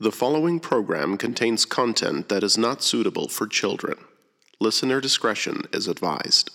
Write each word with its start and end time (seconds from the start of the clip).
The 0.00 0.12
following 0.12 0.60
program 0.60 1.16
contains 1.16 1.64
content 1.64 2.28
that 2.28 2.44
is 2.44 2.56
not 2.56 2.84
suitable 2.84 3.26
for 3.26 3.48
children. 3.48 3.98
Listener 4.60 5.00
discretion 5.00 5.64
is 5.72 5.88
advised. 5.88 6.50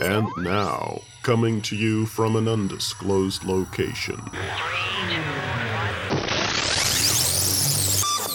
And 0.00 0.28
now, 0.38 1.00
coming 1.24 1.60
to 1.62 1.74
you 1.74 2.06
from 2.06 2.36
an 2.36 2.46
undisclosed 2.46 3.42
location, 3.42 4.20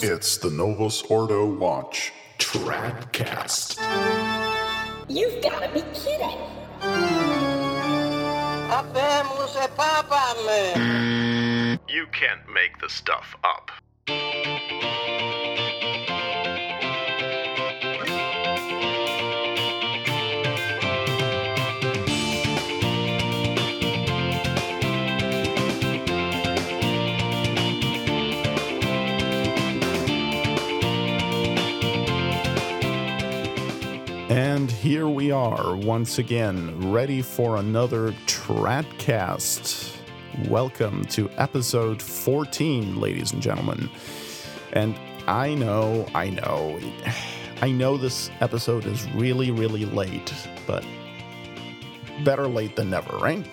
it's 0.02 0.36
the 0.36 0.50
Novus 0.50 1.00
Ordo 1.04 1.46
Watch 1.46 2.12
Tradcast. 2.36 3.78
You've 5.08 5.42
got 5.42 5.62
to 5.62 5.70
be 5.72 5.80
kidding. 5.94 6.36
Habemos 8.68 9.56
papame. 9.74 11.35
You 11.88 12.06
can't 12.12 12.40
make 12.52 12.78
the 12.80 12.88
stuff 12.88 13.36
up. 13.44 13.70
And 34.28 34.70
here 34.70 35.08
we 35.08 35.30
are 35.30 35.76
once 35.76 36.18
again, 36.18 36.90
ready 36.90 37.22
for 37.22 37.56
another 37.56 38.10
Tradcast. 38.26 39.85
Welcome 40.44 41.06
to 41.06 41.30
episode 41.38 42.02
14, 42.02 43.00
ladies 43.00 43.32
and 43.32 43.40
gentlemen. 43.40 43.88
And 44.74 44.94
I 45.26 45.54
know, 45.54 46.06
I 46.14 46.28
know, 46.28 46.78
I 47.62 47.70
know 47.70 47.96
this 47.96 48.30
episode 48.40 48.84
is 48.84 49.10
really, 49.12 49.50
really 49.50 49.86
late, 49.86 50.34
but 50.66 50.84
better 52.22 52.46
late 52.46 52.76
than 52.76 52.90
never, 52.90 53.16
right? 53.16 53.48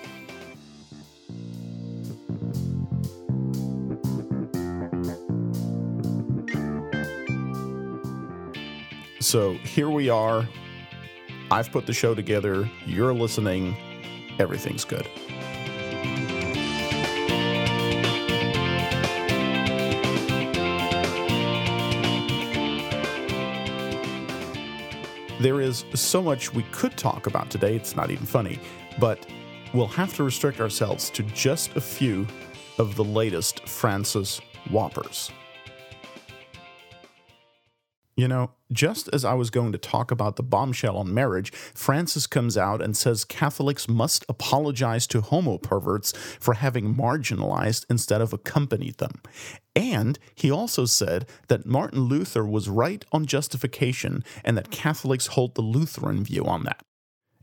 So 9.22 9.54
here 9.54 9.90
we 9.90 10.10
are. 10.10 10.50
I've 11.50 11.72
put 11.72 11.86
the 11.86 11.94
show 11.94 12.14
together. 12.14 12.70
You're 12.86 13.14
listening. 13.14 13.74
Everything's 14.38 14.84
good. 14.84 15.08
There 25.44 25.60
is 25.60 25.84
so 25.94 26.22
much 26.22 26.54
we 26.54 26.64
could 26.72 26.96
talk 26.96 27.28
about 27.28 27.50
today, 27.50 27.76
it's 27.76 27.98
not 27.98 28.12
even 28.12 28.26
funny, 28.26 28.62
but 28.98 29.28
we'll 29.74 29.88
have 29.88 30.16
to 30.16 30.24
restrict 30.24 30.62
ourselves 30.62 31.10
to 31.10 31.24
just 31.24 31.76
a 31.76 31.82
few 31.82 32.26
of 32.78 32.96
the 32.96 33.04
latest 33.04 33.68
Francis 33.68 34.40
Whoppers. 34.70 35.32
You 38.16 38.28
know, 38.28 38.52
just 38.72 39.10
as 39.12 39.26
I 39.26 39.34
was 39.34 39.50
going 39.50 39.72
to 39.72 39.78
talk 39.80 40.12
about 40.12 40.36
the 40.36 40.44
bombshell 40.44 40.98
on 40.98 41.14
marriage, 41.14 41.52
Francis 41.52 42.28
comes 42.28 42.56
out 42.58 42.82
and 42.82 42.96
says 42.96 43.26
Catholics 43.26 43.88
must 43.88 44.24
apologize 44.30 45.08
to 45.08 45.22
homo 45.22 45.58
perverts 45.58 46.12
for 46.40 46.54
having 46.54 46.94
marginalized 46.94 47.86
instead 47.90 48.22
of 48.22 48.32
accompanied 48.32 48.98
them. 48.98 49.22
And 49.76 50.20
he 50.36 50.52
also 50.52 50.86
said 50.86 51.28
that 51.48 51.66
Martin 51.66 52.02
Luther 52.02 52.46
was 52.46 52.70
right 52.70 53.04
on 53.12 53.26
justification 53.26 54.24
and 54.44 54.56
that 54.58 54.70
Catholics 54.70 55.28
hold 55.28 55.56
the 55.56 55.62
Lutheran 55.62 56.24
view 56.24 56.46
on 56.46 56.66
that. 56.66 56.86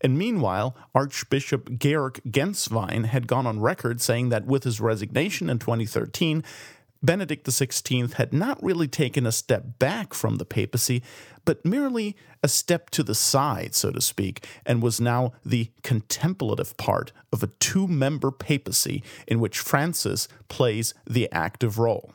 And 0.02 0.16
meanwhile, 0.16 0.76
Archbishop 0.94 1.78
Georg 1.78 2.20
Gänswein 2.26 3.06
had 3.06 3.26
gone 3.26 3.46
on 3.46 3.60
record 3.60 4.00
saying 4.00 4.30
that 4.30 4.46
with 4.46 4.64
his 4.64 4.80
resignation 4.80 5.50
in 5.50 5.58
2013, 5.58 6.42
Benedict 7.02 7.46
XVI 7.46 8.12
had 8.14 8.32
not 8.32 8.62
really 8.62 8.88
taken 8.88 9.26
a 9.26 9.32
step 9.32 9.78
back 9.78 10.12
from 10.12 10.36
the 10.36 10.44
papacy, 10.44 11.02
but 11.44 11.64
merely 11.64 12.14
a 12.42 12.48
step 12.48 12.90
to 12.90 13.02
the 13.02 13.14
side, 13.14 13.74
so 13.74 13.90
to 13.90 14.00
speak, 14.00 14.46
and 14.66 14.82
was 14.82 15.00
now 15.00 15.32
the 15.44 15.70
contemplative 15.82 16.76
part 16.76 17.12
of 17.32 17.42
a 17.42 17.48
two 17.58 17.88
member 17.88 18.30
papacy 18.30 19.02
in 19.26 19.40
which 19.40 19.58
Francis 19.58 20.28
plays 20.48 20.92
the 21.06 21.30
active 21.32 21.78
role. 21.78 22.12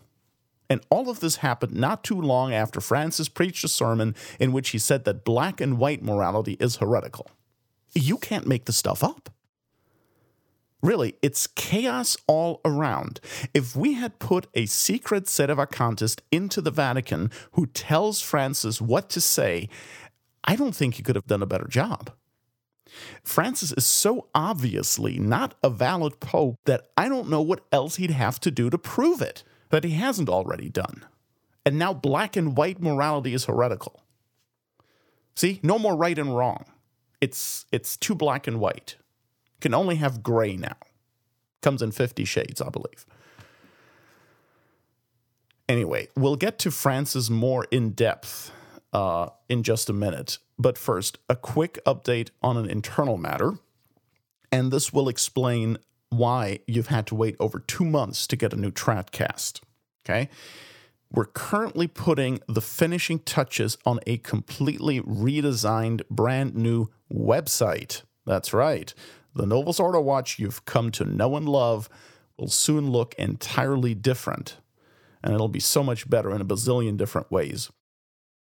And 0.70 0.82
all 0.90 1.10
of 1.10 1.20
this 1.20 1.38
happened 1.38 1.74
not 1.74 2.04
too 2.04 2.20
long 2.20 2.54
after 2.54 2.82
Francis 2.82 3.30
preached 3.30 3.64
a 3.64 3.68
sermon 3.68 4.16
in 4.40 4.52
which 4.52 4.70
he 4.70 4.80
said 4.80 5.06
that 5.06 5.24
black 5.24 5.62
and 5.62 5.78
white 5.78 6.04
morality 6.04 6.58
is 6.60 6.78
heretical. 6.78 7.28
You 7.94 8.18
can't 8.18 8.48
make 8.48 8.66
this 8.66 8.78
stuff 8.78 9.04
up. 9.04 9.30
Really, 10.86 11.16
it's 11.24 11.48
chaos 11.48 12.16
all 12.28 12.62
around. 12.64 13.20
If 13.56 13.76
we 13.76 13.94
had 13.94 14.20
put 14.20 14.46
a 14.54 14.68
secret 14.68 15.28
set 15.28 15.50
of 15.50 15.58
sedevacantist 15.58 16.20
into 16.32 16.62
the 16.62 16.70
Vatican 16.70 17.32
who 17.54 17.66
tells 17.66 18.22
Francis 18.22 18.80
what 18.80 19.10
to 19.10 19.20
say, 19.20 19.68
I 20.44 20.56
don't 20.56 20.76
think 20.76 20.94
he 20.94 21.02
could 21.02 21.16
have 21.16 21.26
done 21.26 21.42
a 21.42 21.48
better 21.48 21.68
job. 21.68 22.12
Francis 23.24 23.72
is 23.72 23.84
so 23.84 24.28
obviously 24.36 25.18
not 25.18 25.56
a 25.64 25.72
valid 25.72 26.20
pope 26.20 26.60
that 26.66 26.86
I 26.96 27.10
don't 27.10 27.32
know 27.32 27.42
what 27.42 27.66
else 27.72 27.96
he'd 27.96 28.12
have 28.12 28.40
to 28.42 28.52
do 28.52 28.70
to 28.70 28.78
prove 28.78 29.24
it, 29.24 29.44
that 29.72 29.86
he 29.86 29.94
hasn't 29.94 30.30
already 30.30 30.70
done. 30.70 31.04
And 31.66 31.80
now 31.80 31.96
black 31.96 32.36
and 32.36 32.56
white 32.56 32.80
morality 32.80 33.34
is 33.34 33.46
heretical. 33.46 34.04
See, 35.36 35.60
no 35.64 35.80
more 35.80 35.98
right 35.98 36.20
and 36.20 36.38
wrong. 36.38 36.66
It's 37.22 37.66
it's 37.72 37.98
too 37.98 38.14
black 38.14 38.46
and 38.46 38.60
white 38.60 38.98
can 39.66 39.74
only 39.74 39.96
have 39.96 40.22
gray 40.22 40.56
now. 40.56 40.78
Comes 41.64 41.82
in 41.82 41.90
50 41.90 42.24
shades, 42.24 42.62
I 42.62 42.70
believe. 42.70 43.04
Anyway, 45.68 46.08
we'll 46.16 46.36
get 46.36 46.60
to 46.60 46.70
Francis 46.70 47.32
more 47.32 47.66
in 47.72 47.90
depth 47.90 48.52
uh, 48.94 49.30
in 49.50 49.64
just 49.64 49.90
a 49.90 49.94
minute. 49.94 50.38
But 50.60 50.78
first, 50.78 51.18
a 51.28 51.36
quick 51.36 51.80
update 51.84 52.30
on 52.44 52.58
an 52.58 52.70
internal 52.70 53.18
matter. 53.18 53.54
And 54.52 54.72
this 54.72 54.94
will 54.94 55.10
explain 55.10 55.80
why 56.10 56.60
you've 56.68 56.90
had 56.90 57.08
to 57.08 57.16
wait 57.16 57.36
over 57.40 57.58
two 57.58 57.86
months 57.86 58.28
to 58.28 58.36
get 58.36 58.54
a 58.54 58.56
new 58.56 58.70
Tradcast. 58.70 59.62
Okay? 60.06 60.30
We're 61.12 61.26
currently 61.26 61.88
putting 61.88 62.40
the 62.48 62.62
finishing 62.62 63.18
touches 63.18 63.80
on 63.84 64.00
a 64.06 64.18
completely 64.18 65.02
redesigned, 65.02 66.08
brand 66.08 66.54
new 66.54 66.92
website. 67.12 68.04
That's 68.28 68.54
right. 68.54 68.94
The 69.36 69.46
Novus 69.46 69.80
Ordo 69.80 70.00
watch 70.00 70.40
you've 70.40 70.64
come 70.66 70.92
to 70.92 71.04
know 71.04 71.36
and 71.36 71.48
love 71.48 71.90
will 72.38 72.48
soon 72.48 72.90
look 72.90 73.14
entirely 73.16 73.94
different, 73.94 74.58
and 75.22 75.34
it'll 75.34 75.50
be 75.50 75.60
so 75.60 75.84
much 75.84 76.10
better 76.10 76.34
in 76.34 76.42
a 76.42 76.46
bazillion 76.46 76.98
different 76.98 77.32
ways. 77.32 77.70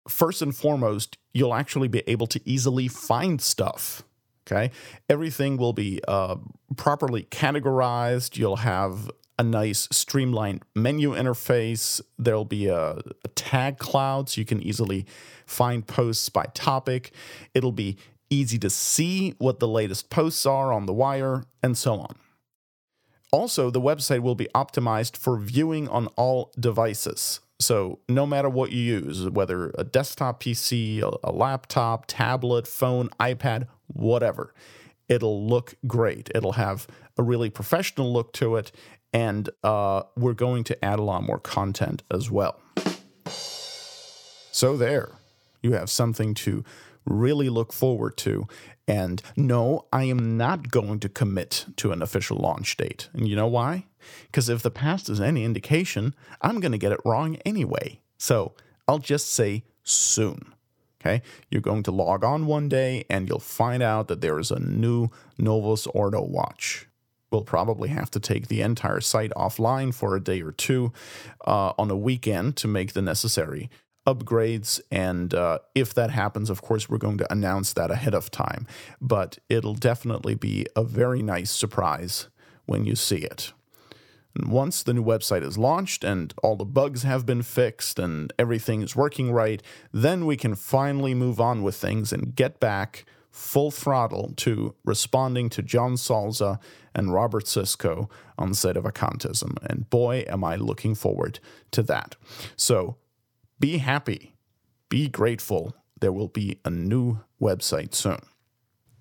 First 0.07 0.41
and 0.41 0.55
foremost, 0.55 1.17
you'll 1.33 1.53
actually 1.53 1.87
be 1.89 2.03
able 2.07 2.27
to 2.27 2.41
easily 2.45 2.87
find 2.87 3.41
stuff. 3.41 4.03
Okay, 4.47 4.71
everything 5.09 5.57
will 5.57 5.73
be 5.73 5.99
uh, 6.07 6.35
properly 6.77 7.23
categorized. 7.23 8.37
You'll 8.37 8.57
have 8.57 9.09
a 9.37 9.43
nice 9.43 9.87
streamlined 9.91 10.63
menu 10.75 11.13
interface. 11.13 11.99
There'll 12.17 12.45
be 12.45 12.67
a, 12.67 12.99
a, 12.99 13.27
tag 13.35 13.79
cloud 13.79 14.29
so 14.29 14.39
you 14.39 14.45
can 14.45 14.61
easily 14.61 15.05
find 15.45 15.85
posts 15.85 16.29
by 16.29 16.45
topic. 16.53 17.11
It'll 17.53 17.71
be 17.71 17.97
easy 18.29 18.57
to 18.59 18.69
see 18.69 19.35
what 19.37 19.59
the 19.59 19.67
latest 19.67 20.09
posts 20.09 20.45
are 20.45 20.71
on 20.71 20.85
the 20.85 20.93
wire, 20.93 21.43
and 21.61 21.77
so 21.77 21.99
on. 21.99 22.15
Also, 23.31 23.69
the 23.69 23.81
website 23.81 24.21
will 24.21 24.35
be 24.35 24.47
optimized 24.55 25.17
for 25.17 25.37
viewing 25.37 25.89
on 25.89 26.07
all 26.15 26.53
devices. 26.59 27.41
So, 27.59 27.99
no 28.09 28.25
matter 28.25 28.49
what 28.49 28.71
you 28.71 28.81
use, 28.81 29.29
whether 29.29 29.71
a 29.77 29.83
desktop 29.83 30.43
PC, 30.43 31.01
a, 31.01 31.31
laptop, 31.31 32.05
tablet, 32.07 32.67
phone, 32.67 33.09
iPad, 33.19 33.67
whatever, 33.87 34.53
it'll 35.07 35.47
look 35.47 35.75
great. 35.87 36.29
It'll 36.35 36.53
have 36.53 36.85
a 37.17 37.23
really 37.23 37.49
professional 37.49 38.11
look 38.11 38.33
to 38.33 38.57
it, 38.57 38.71
and 39.13 39.49
uh, 39.63 40.03
we're 40.17 40.33
going 40.33 40.65
to 40.65 40.85
add 40.85 40.99
a 40.99 41.03
lot 41.03 41.23
more 41.23 41.39
content 41.39 42.03
as 42.11 42.29
well. 42.29 42.59
So, 44.51 44.75
there, 44.75 45.11
you 45.61 45.73
have 45.73 45.89
something 45.89 46.33
to 46.35 46.63
really 47.05 47.49
look 47.49 47.71
forward 47.71 48.17
to. 48.17 48.47
And 48.87 49.21
no, 49.35 49.85
I 49.91 50.03
am 50.03 50.37
not 50.37 50.69
going 50.69 50.99
to 50.99 51.09
commit 51.09 51.65
to 51.77 51.91
an 51.91 52.01
official 52.01 52.37
launch 52.37 52.77
date. 52.77 53.09
And 53.13 53.27
you 53.27 53.35
know 53.35 53.47
why? 53.47 53.85
Because 54.27 54.49
if 54.49 54.61
the 54.61 54.71
past 54.71 55.09
is 55.09 55.19
any 55.19 55.43
indication, 55.43 56.13
I'm 56.41 56.59
going 56.59 56.71
to 56.71 56.77
get 56.77 56.91
it 56.91 56.99
wrong 57.03 57.37
anyway. 57.45 58.01
So 58.17 58.53
I'll 58.87 58.99
just 58.99 59.31
say 59.31 59.63
soon. 59.83 60.53
Okay, 61.01 61.21
you're 61.51 61.61
going 61.61 61.83
to 61.83 61.91
log 61.91 62.23
on 62.23 62.47
one 62.47 62.67
day 62.67 63.05
and 63.11 63.29
you'll 63.29 63.39
find 63.39 63.83
out 63.83 64.07
that 64.07 64.21
there 64.21 64.39
is 64.39 64.49
a 64.49 64.59
new 64.59 65.09
Novus 65.37 65.85
Ordo 65.87 66.23
watch. 66.23 66.87
We'll 67.31 67.43
probably 67.43 67.89
have 67.89 68.09
to 68.11 68.19
take 68.19 68.47
the 68.47 68.61
entire 68.61 69.01
site 69.01 69.31
offline 69.35 69.93
for 69.93 70.15
a 70.15 70.23
day 70.23 70.41
or 70.41 70.51
two 70.51 70.93
uh, 71.45 71.73
on 71.77 71.91
a 71.91 71.97
weekend 71.97 72.55
to 72.57 72.67
make 72.67 72.93
the 72.93 73.01
necessary 73.01 73.69
upgrades. 74.05 74.79
And 74.91 75.33
uh, 75.33 75.59
if 75.73 75.93
that 75.93 76.11
happens, 76.11 76.49
of 76.49 76.61
course, 76.61 76.89
we're 76.89 76.97
going 76.97 77.17
to 77.17 77.31
announce 77.31 77.73
that 77.73 77.91
ahead 77.91 78.13
of 78.13 78.31
time. 78.31 78.67
But 79.01 79.37
it'll 79.49 79.75
definitely 79.75 80.35
be 80.35 80.65
a 80.75 80.83
very 80.83 81.21
nice 81.21 81.51
surprise 81.51 82.27
when 82.65 82.85
you 82.85 82.95
see 82.95 83.17
it. 83.17 83.53
And 84.35 84.51
once 84.51 84.83
the 84.83 84.93
new 84.93 85.03
website 85.03 85.43
is 85.43 85.57
launched 85.57 86.03
and 86.03 86.33
all 86.43 86.55
the 86.55 86.65
bugs 86.65 87.03
have 87.03 87.25
been 87.25 87.41
fixed 87.41 87.97
and 87.97 88.33
everything 88.37 88.81
is 88.81 88.95
working 88.95 89.31
right, 89.31 89.63
then 89.93 90.25
we 90.25 90.35
can 90.35 90.55
finally 90.55 91.13
move 91.13 91.39
on 91.39 91.63
with 91.63 91.75
things 91.75 92.11
and 92.11 92.35
get 92.35 92.59
back 92.59 93.05
full 93.31 93.71
throttle 93.71 94.33
to 94.37 94.73
responding 94.85 95.49
to 95.49 95.61
John 95.61 95.93
Salza 95.95 96.59
and 96.93 97.13
Robert 97.13 97.45
Siscoe 97.45 98.09
on 98.37 98.51
Sedevacantism. 98.51 99.57
And 99.69 99.89
boy, 99.89 100.25
am 100.27 100.43
I 100.43 100.55
looking 100.55 100.95
forward 100.95 101.39
to 101.71 101.83
that. 101.83 102.15
So 102.55 102.95
be 103.59 103.77
happy, 103.77 104.35
be 104.89 105.07
grateful. 105.07 105.75
There 105.99 106.11
will 106.11 106.27
be 106.27 106.59
a 106.65 106.69
new 106.69 107.21
website 107.41 107.93
soon. 107.93 108.19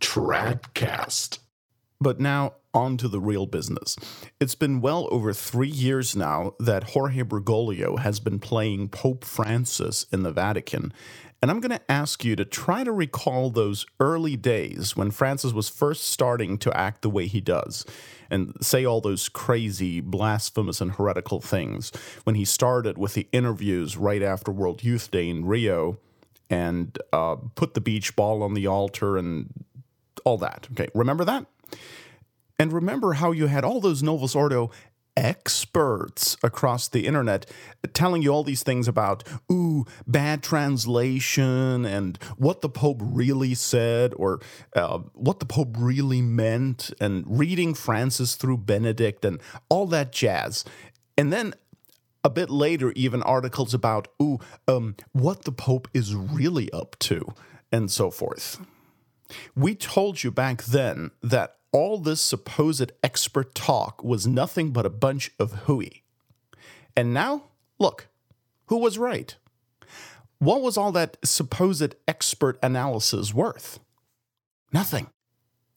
Tradcast. 0.01 1.39
But 2.01 2.21
now, 2.21 2.55
on 2.75 2.97
to 2.99 3.09
the 3.09 3.21
real 3.21 3.47
business. 3.47 3.97
It's 4.41 4.56
been 4.56 4.81
well 4.81 5.09
over 5.11 5.33
three 5.33 5.69
years 5.69 6.17
now 6.17 6.55
that 6.59 6.91
Jorge 6.91 7.23
Bergoglio 7.23 7.99
has 8.01 8.21
been 8.21 8.41
playing 8.41 8.89
Pope 8.89 9.25
Francis 9.25 10.05
in 10.12 10.25
the 10.25 10.33
Vatican. 10.33 10.93
And 11.44 11.50
I'm 11.50 11.61
going 11.61 11.79
to 11.79 11.93
ask 11.93 12.25
you 12.25 12.37
to 12.37 12.46
try 12.46 12.85
to 12.85 12.91
recall 12.91 13.50
those 13.50 13.85
early 14.00 14.35
days 14.35 14.96
when 14.96 15.11
Francis 15.11 15.52
was 15.52 15.69
first 15.69 16.05
starting 16.05 16.56
to 16.56 16.75
act 16.75 17.02
the 17.02 17.11
way 17.11 17.26
he 17.26 17.43
does 17.43 17.85
and 18.31 18.55
say 18.62 18.87
all 18.87 19.02
those 19.02 19.29
crazy, 19.29 20.00
blasphemous, 20.00 20.81
and 20.81 20.93
heretical 20.93 21.43
things. 21.43 21.93
When 22.23 22.35
he 22.35 22.46
started 22.46 22.96
with 22.96 23.12
the 23.12 23.29
interviews 23.31 23.94
right 23.94 24.23
after 24.23 24.50
World 24.50 24.82
Youth 24.82 25.11
Day 25.11 25.29
in 25.29 25.44
Rio 25.44 25.99
and 26.49 26.99
uh, 27.12 27.37
put 27.56 27.75
the 27.75 27.82
beach 27.82 28.17
ball 28.17 28.43
on 28.43 28.55
the 28.55 28.67
altar 28.67 29.19
and 29.19 29.52
all 30.25 30.38
that. 30.38 30.67
Okay, 30.73 30.88
remember 30.94 31.26
that? 31.26 31.44
And 32.58 32.73
remember 32.73 33.12
how 33.12 33.32
you 33.32 33.49
had 33.49 33.64
all 33.64 33.82
those 33.82 34.02
Novus 34.02 34.35
Ordo 34.35 34.70
experts 35.16 36.37
across 36.43 36.88
the 36.88 37.06
internet 37.06 37.46
telling 37.93 38.22
you 38.22 38.31
all 38.31 38.43
these 38.43 38.62
things 38.62 38.88
about, 38.88 39.25
ooh, 39.50 39.84
bad 40.06 40.43
translation 40.43 41.84
and 41.84 42.19
what 42.37 42.61
the 42.61 42.69
Pope 42.69 43.00
really 43.00 43.55
said 43.55 44.12
or 44.16 44.40
uh, 44.75 44.99
what 45.14 45.38
the 45.38 45.46
Pope 45.46 45.76
really 45.78 46.22
meant 46.22 46.90
and 47.00 47.25
reading 47.26 47.75
Francis 47.75 48.34
through 48.34 48.58
Benedict 48.58 49.25
and 49.25 49.40
all 49.69 49.87
that 49.87 50.12
jazz. 50.12 50.64
And 51.17 51.32
then 51.32 51.55
a 52.25 52.31
bit 52.31 52.50
later, 52.50 52.93
even 52.96 53.22
articles 53.22 53.75
about, 53.75 54.08
ooh, 54.20 54.38
um, 54.67 54.96
what 55.12 55.44
the 55.44 55.52
Pope 55.52 55.88
is 55.93 56.14
really 56.14 56.72
up 56.72 56.96
to 57.00 57.34
and 57.70 57.90
so 57.90 58.10
forth. 58.10 58.60
We 59.55 59.75
told 59.75 60.22
you 60.22 60.31
back 60.31 60.64
then 60.64 61.10
that 61.22 61.56
all 61.75 61.99
this 61.99 62.21
supposed 62.21 62.93
expert 63.03 63.53
talk 63.53 64.03
was 64.05 64.29
nothing 64.29 64.71
but 64.71 64.87
a 64.87 64.91
bunch 64.91 65.32
of 65.41 65.65
hooey. 65.65 66.05
And 66.97 67.12
now, 67.12 67.47
look, 67.81 68.06
who 68.67 68.79
was 68.79 68.97
right? 68.97 69.35
What 70.38 70.62
was 70.62 70.76
all 70.76 70.93
that 70.93 71.17
supposed 71.25 71.97
expert 72.06 72.61
analysis 72.62 73.35
worth? 73.35 73.81
Nothing. 74.73 75.09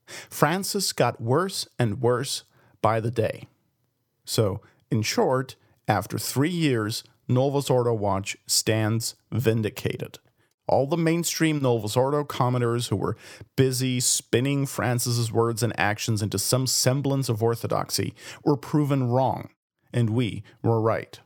Francis 0.06 0.94
got 0.94 1.20
worse 1.20 1.68
and 1.80 2.00
worse 2.00 2.44
by 2.80 3.00
the 3.00 3.12
day. 3.12 3.48
So, 4.24 4.62
in 4.92 5.02
short, 5.02 5.56
after 5.88 6.20
three 6.20 6.52
years, 6.52 7.04
Novus 7.28 7.72
Ordo 7.72 7.94
Watch 7.94 8.38
stands 8.46 9.16
vindicated. 9.32 10.20
All 10.68 10.86
the 10.86 10.98
mainstream 10.98 11.62
Novus 11.62 11.96
Ordo 11.96 12.24
commenters 12.24 12.90
who 12.90 12.96
were 12.96 13.16
busy 13.56 14.00
spinning 14.00 14.66
Francis's 14.66 15.32
words 15.32 15.64
and 15.64 15.78
actions 15.80 16.22
into 16.22 16.38
some 16.38 16.68
semblance 16.68 17.30
of 17.30 17.42
orthodoxy 17.42 18.14
were 18.44 18.58
proven 18.58 19.10
wrong, 19.10 19.50
and 19.94 20.10
we 20.10 20.44
were 20.62 20.82
right. 20.82 21.20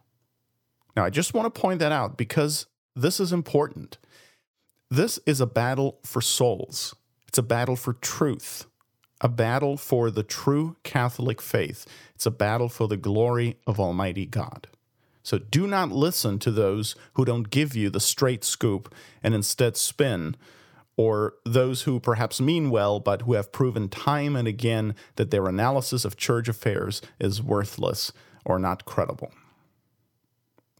Now, 0.95 1.05
I 1.05 1.09
just 1.09 1.33
want 1.33 1.53
to 1.53 1.61
point 1.61 1.79
that 1.79 1.91
out 1.91 2.17
because 2.17 2.67
this 2.95 3.19
is 3.19 3.33
important. 3.33 3.97
This 4.89 5.19
is 5.25 5.39
a 5.39 5.45
battle 5.45 5.99
for 6.03 6.21
souls, 6.21 6.95
it's 7.27 7.38
a 7.38 7.43
battle 7.43 7.77
for 7.77 7.93
truth, 7.93 8.65
a 9.21 9.29
battle 9.29 9.77
for 9.77 10.11
the 10.11 10.23
true 10.23 10.75
Catholic 10.83 11.41
faith, 11.41 11.88
it's 12.13 12.25
a 12.25 12.31
battle 12.31 12.69
for 12.69 12.88
the 12.88 12.97
glory 12.97 13.57
of 13.65 13.79
Almighty 13.79 14.25
God. 14.25 14.67
So 15.23 15.38
do 15.38 15.68
not 15.68 15.91
listen 15.91 16.39
to 16.39 16.51
those 16.51 16.95
who 17.13 17.25
don't 17.25 17.50
give 17.50 17.75
you 17.75 17.89
the 17.89 18.00
straight 18.00 18.44
scoop 18.44 18.94
and 19.23 19.33
instead 19.33 19.77
spin, 19.77 20.35
or 20.97 21.35
those 21.45 21.83
who 21.83 22.00
perhaps 22.00 22.41
mean 22.41 22.69
well 22.69 23.00
but 23.00 23.23
who 23.23 23.33
have 23.33 23.51
proven 23.51 23.89
time 23.89 24.35
and 24.35 24.47
again 24.47 24.95
that 25.15 25.31
their 25.31 25.47
analysis 25.47 26.06
of 26.06 26.18
church 26.18 26.47
affairs 26.47 27.01
is 27.19 27.41
worthless 27.41 28.12
or 28.45 28.59
not 28.59 28.85
credible. 28.85 29.31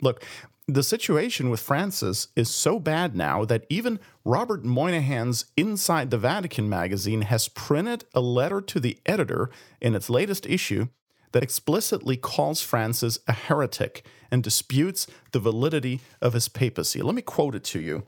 Look, 0.02 0.24
the 0.68 0.84
situation 0.84 1.50
with 1.50 1.60
Francis 1.60 2.28
is 2.36 2.50
so 2.50 2.80
bad 2.80 3.16
now 3.16 3.46
that 3.46 3.66
even 3.70 4.00
Robert 4.24 4.64
Moynihan's 4.64 5.46
Inside 5.58 6.12
the 6.12 6.18
Vatican 6.18 6.70
magazine 6.70 7.24
has 7.24 7.48
printed 7.48 8.06
a 8.14 8.22
letter 8.22 8.62
to 8.62 8.80
the 8.80 8.98
editor 9.06 9.50
in 9.80 9.96
its 9.96 10.10
latest 10.10 10.46
issue 10.46 10.88
that 11.32 11.44
explicitly 11.44 12.18
calls 12.18 12.62
Francis 12.62 13.20
a 13.28 13.34
heretic 13.34 14.06
and 14.30 14.44
disputes 14.44 15.08
the 15.32 15.40
validity 15.40 16.02
of 16.22 16.34
his 16.34 16.48
papacy. 16.48 17.02
Let 17.02 17.16
me 17.16 17.22
quote 17.22 17.56
it 17.56 17.64
to 17.66 17.80
you. 17.80 18.04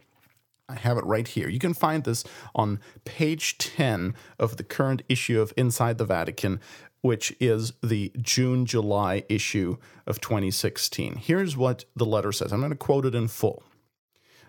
I 0.70 0.76
have 0.76 0.98
it 0.98 1.06
right 1.06 1.28
here. 1.28 1.50
You 1.50 1.60
can 1.60 1.74
find 1.74 2.04
this 2.04 2.24
on 2.56 2.80
page 3.04 3.58
10 3.58 4.16
of 4.40 4.58
the 4.58 4.64
current 4.64 5.04
issue 5.10 5.42
of 5.42 5.54
Inside 5.58 5.98
the 5.98 6.06
Vatican, 6.06 6.60
which 7.02 7.36
is 7.40 7.74
the 7.84 8.14
June 8.22 8.66
July 8.66 9.24
issue 9.28 9.78
of 10.08 10.22
2016. 10.22 11.18
Here's 11.18 11.58
what 11.58 11.84
the 11.96 12.06
letter 12.06 12.32
says. 12.32 12.54
I'm 12.54 12.60
going 12.60 12.72
to 12.72 12.78
quote 12.78 13.06
it 13.06 13.14
in 13.14 13.28
full. 13.28 13.62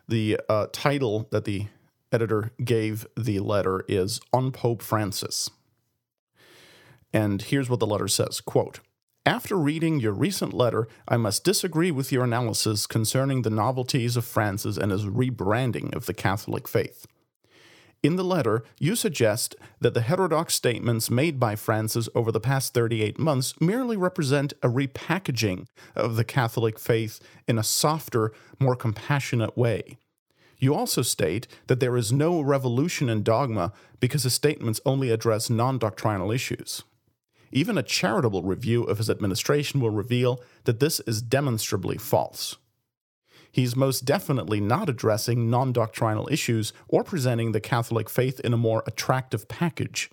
The 0.07 0.39
uh, 0.49 0.69
title 0.73 1.27
that 1.33 1.45
the 1.45 1.67
editor 2.13 2.53
gave 2.63 3.07
the 3.17 3.41
letter 3.41 3.85
is 3.89 4.21
On 4.33 4.53
Pope 4.53 4.83
Francis. 4.83 5.51
And 7.15 7.41
here's 7.41 7.71
what 7.71 7.79
the 7.79 7.87
letter 7.87 8.09
says 8.09 8.41
quote, 8.41 8.81
after 9.25 9.57
reading 9.57 10.01
your 10.01 10.13
recent 10.13 10.53
letter, 10.53 10.89
I 11.09 11.17
must 11.17 11.45
disagree 11.45 11.91
with 11.91 12.13
your 12.13 12.25
analysis 12.25 12.87
concerning 12.87 13.41
the 13.41 13.51
novelties 13.51 14.17
of 14.17 14.25
Francis 14.25 14.77
and 14.77 14.91
his 14.91 15.05
rebranding 15.07 15.95
of 15.95 16.07
the 16.07 16.13
Catholic 16.13 16.69
faith. 16.69 17.07
In 18.03 18.17
the 18.17 18.25
letter, 18.25 18.65
you 18.79 18.97
suggest 18.97 19.55
that 19.81 19.95
the 19.95 20.03
heterodox 20.03 20.55
statements 20.55 21.09
made 21.09 21.41
by 21.41 21.57
Francis 21.57 22.07
over 22.15 22.31
the 22.31 22.41
past 22.41 22.75
38 22.75 23.19
months 23.19 23.59
merely 23.63 23.97
represent 23.97 24.53
a 24.63 24.69
repackaging 24.69 25.69
of 25.95 26.17
the 26.17 26.25
Catholic 26.25 26.79
faith 26.79 27.21
in 27.49 27.59
a 27.59 27.63
softer, 27.63 28.33
more 28.59 28.77
compassionate 28.77 29.57
way. 29.57 29.97
You 30.59 30.75
also 30.75 31.01
state 31.01 31.47
that 31.69 31.81
there 31.81 31.97
is 31.97 32.13
no 32.13 32.43
revolution 32.43 33.09
in 33.09 33.23
dogma 33.23 33.73
because 34.01 34.25
his 34.25 34.35
statements 34.35 34.81
only 34.85 35.11
address 35.11 35.49
non 35.49 35.79
doctrinal 35.79 36.31
issues. 36.31 36.83
Even 37.55 37.79
a 37.79 37.85
charitable 37.85 38.43
review 38.43 38.83
of 38.83 38.99
his 38.99 39.09
administration 39.09 39.79
will 39.81 39.91
reveal 39.91 40.43
that 40.65 40.81
this 40.81 40.99
is 41.07 41.23
demonstrably 41.23 41.97
false. 41.97 42.57
He's 43.51 43.77
most 43.77 44.05
definitely 44.05 44.61
not 44.61 44.89
addressing 44.89 45.49
non 45.49 45.73
doctrinal 45.73 46.29
issues 46.33 46.73
or 46.89 47.05
presenting 47.05 47.53
the 47.53 47.61
Catholic 47.61 48.11
faith 48.11 48.41
in 48.41 48.53
a 48.53 48.59
more 48.59 48.83
attractive 48.89 49.47
package. 49.47 50.11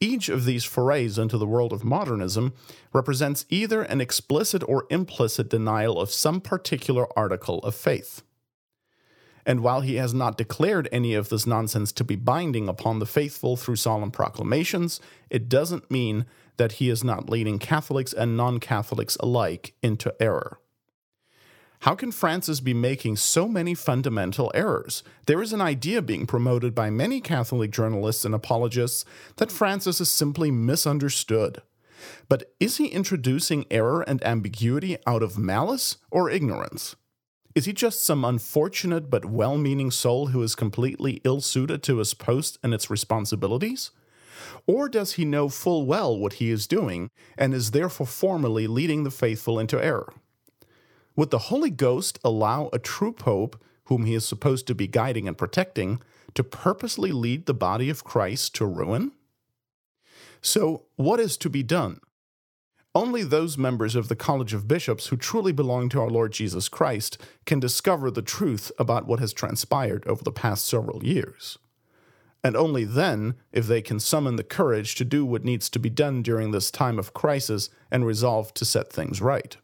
Each 0.00 0.28
of 0.28 0.44
these 0.44 0.64
forays 0.64 1.18
into 1.18 1.38
the 1.38 1.46
world 1.46 1.72
of 1.72 1.84
modernism 1.84 2.52
represents 2.92 3.46
either 3.48 3.82
an 3.82 4.00
explicit 4.00 4.64
or 4.68 4.86
implicit 4.90 5.48
denial 5.48 6.00
of 6.00 6.10
some 6.10 6.40
particular 6.40 7.06
article 7.16 7.60
of 7.60 7.76
faith. 7.76 8.22
And 9.46 9.60
while 9.60 9.82
he 9.82 9.94
has 9.94 10.12
not 10.12 10.36
declared 10.36 10.88
any 10.90 11.14
of 11.14 11.28
this 11.28 11.46
nonsense 11.46 11.92
to 11.92 12.04
be 12.04 12.16
binding 12.16 12.68
upon 12.68 12.98
the 12.98 13.06
faithful 13.06 13.56
through 13.56 13.76
solemn 13.76 14.10
proclamations, 14.10 15.00
it 15.30 15.48
doesn't 15.48 15.88
mean 15.88 16.26
that 16.56 16.72
he 16.72 16.88
is 16.88 17.04
not 17.04 17.28
leading 17.28 17.58
Catholics 17.58 18.12
and 18.12 18.36
non 18.36 18.60
Catholics 18.60 19.16
alike 19.20 19.74
into 19.82 20.14
error. 20.20 20.58
How 21.80 21.94
can 21.94 22.10
Francis 22.10 22.60
be 22.60 22.74
making 22.74 23.16
so 23.16 23.46
many 23.46 23.74
fundamental 23.74 24.50
errors? 24.54 25.02
There 25.26 25.42
is 25.42 25.52
an 25.52 25.60
idea 25.60 26.02
being 26.02 26.26
promoted 26.26 26.74
by 26.74 26.90
many 26.90 27.20
Catholic 27.20 27.70
journalists 27.70 28.24
and 28.24 28.34
apologists 28.34 29.04
that 29.36 29.52
Francis 29.52 30.00
is 30.00 30.08
simply 30.08 30.50
misunderstood. 30.50 31.62
But 32.28 32.54
is 32.58 32.78
he 32.78 32.86
introducing 32.86 33.66
error 33.70 34.02
and 34.02 34.24
ambiguity 34.24 34.96
out 35.06 35.22
of 35.22 35.38
malice 35.38 35.98
or 36.10 36.30
ignorance? 36.30 36.96
Is 37.54 37.64
he 37.64 37.72
just 37.72 38.04
some 38.04 38.24
unfortunate 38.24 39.08
but 39.08 39.24
well 39.24 39.56
meaning 39.56 39.90
soul 39.90 40.28
who 40.28 40.42
is 40.42 40.54
completely 40.54 41.20
ill 41.24 41.40
suited 41.40 41.82
to 41.84 41.98
his 41.98 42.14
post 42.14 42.58
and 42.62 42.74
its 42.74 42.90
responsibilities? 42.90 43.92
Or 44.66 44.88
does 44.88 45.14
he 45.14 45.24
know 45.24 45.48
full 45.48 45.86
well 45.86 46.16
what 46.16 46.34
he 46.34 46.50
is 46.50 46.66
doing 46.66 47.10
and 47.36 47.54
is 47.54 47.70
therefore 47.70 48.06
formally 48.06 48.66
leading 48.66 49.04
the 49.04 49.10
faithful 49.10 49.58
into 49.58 49.82
error? 49.82 50.12
Would 51.16 51.30
the 51.30 51.38
Holy 51.50 51.70
Ghost 51.70 52.18
allow 52.24 52.68
a 52.72 52.78
true 52.78 53.12
pope, 53.12 53.62
whom 53.84 54.04
he 54.04 54.14
is 54.14 54.26
supposed 54.26 54.66
to 54.66 54.74
be 54.74 54.86
guiding 54.86 55.26
and 55.26 55.38
protecting, 55.38 56.00
to 56.34 56.44
purposely 56.44 57.12
lead 57.12 57.46
the 57.46 57.54
body 57.54 57.88
of 57.88 58.04
Christ 58.04 58.54
to 58.56 58.66
ruin? 58.66 59.12
So, 60.42 60.82
what 60.96 61.18
is 61.18 61.36
to 61.38 61.50
be 61.50 61.62
done? 61.62 62.00
Only 62.94 63.24
those 63.24 63.58
members 63.58 63.94
of 63.94 64.08
the 64.08 64.16
College 64.16 64.54
of 64.54 64.68
Bishops 64.68 65.08
who 65.08 65.16
truly 65.16 65.52
belong 65.52 65.90
to 65.90 66.00
our 66.00 66.08
Lord 66.08 66.32
Jesus 66.32 66.68
Christ 66.68 67.18
can 67.44 67.60
discover 67.60 68.10
the 68.10 68.22
truth 68.22 68.72
about 68.78 69.06
what 69.06 69.20
has 69.20 69.34
transpired 69.34 70.06
over 70.06 70.24
the 70.24 70.32
past 70.32 70.66
several 70.66 71.04
years. 71.04 71.58
And 72.44 72.56
only 72.56 72.84
then, 72.84 73.34
if 73.52 73.66
they 73.66 73.82
can 73.82 73.98
summon 73.98 74.36
the 74.36 74.44
courage 74.44 74.94
to 74.96 75.04
do 75.04 75.24
what 75.24 75.44
needs 75.44 75.68
to 75.70 75.78
be 75.78 75.90
done 75.90 76.22
during 76.22 76.50
this 76.50 76.70
time 76.70 76.98
of 76.98 77.14
crisis 77.14 77.70
and 77.90 78.06
resolve 78.06 78.54
to 78.54 78.64
set 78.64 78.92
things 78.92 79.20
right. 79.20 79.56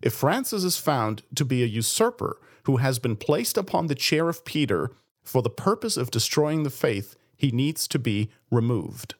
If 0.00 0.12
Francis 0.12 0.62
is 0.62 0.78
found 0.78 1.22
to 1.34 1.44
be 1.44 1.62
a 1.62 1.66
usurper 1.66 2.38
who 2.64 2.76
has 2.76 2.98
been 2.98 3.16
placed 3.16 3.56
upon 3.56 3.86
the 3.86 3.94
chair 3.94 4.28
of 4.28 4.44
Peter 4.44 4.92
for 5.24 5.42
the 5.42 5.50
purpose 5.50 5.96
of 5.96 6.10
destroying 6.10 6.62
the 6.62 6.70
faith, 6.70 7.16
he 7.36 7.50
needs 7.50 7.88
to 7.88 7.98
be 7.98 8.30
removed. 8.50 9.14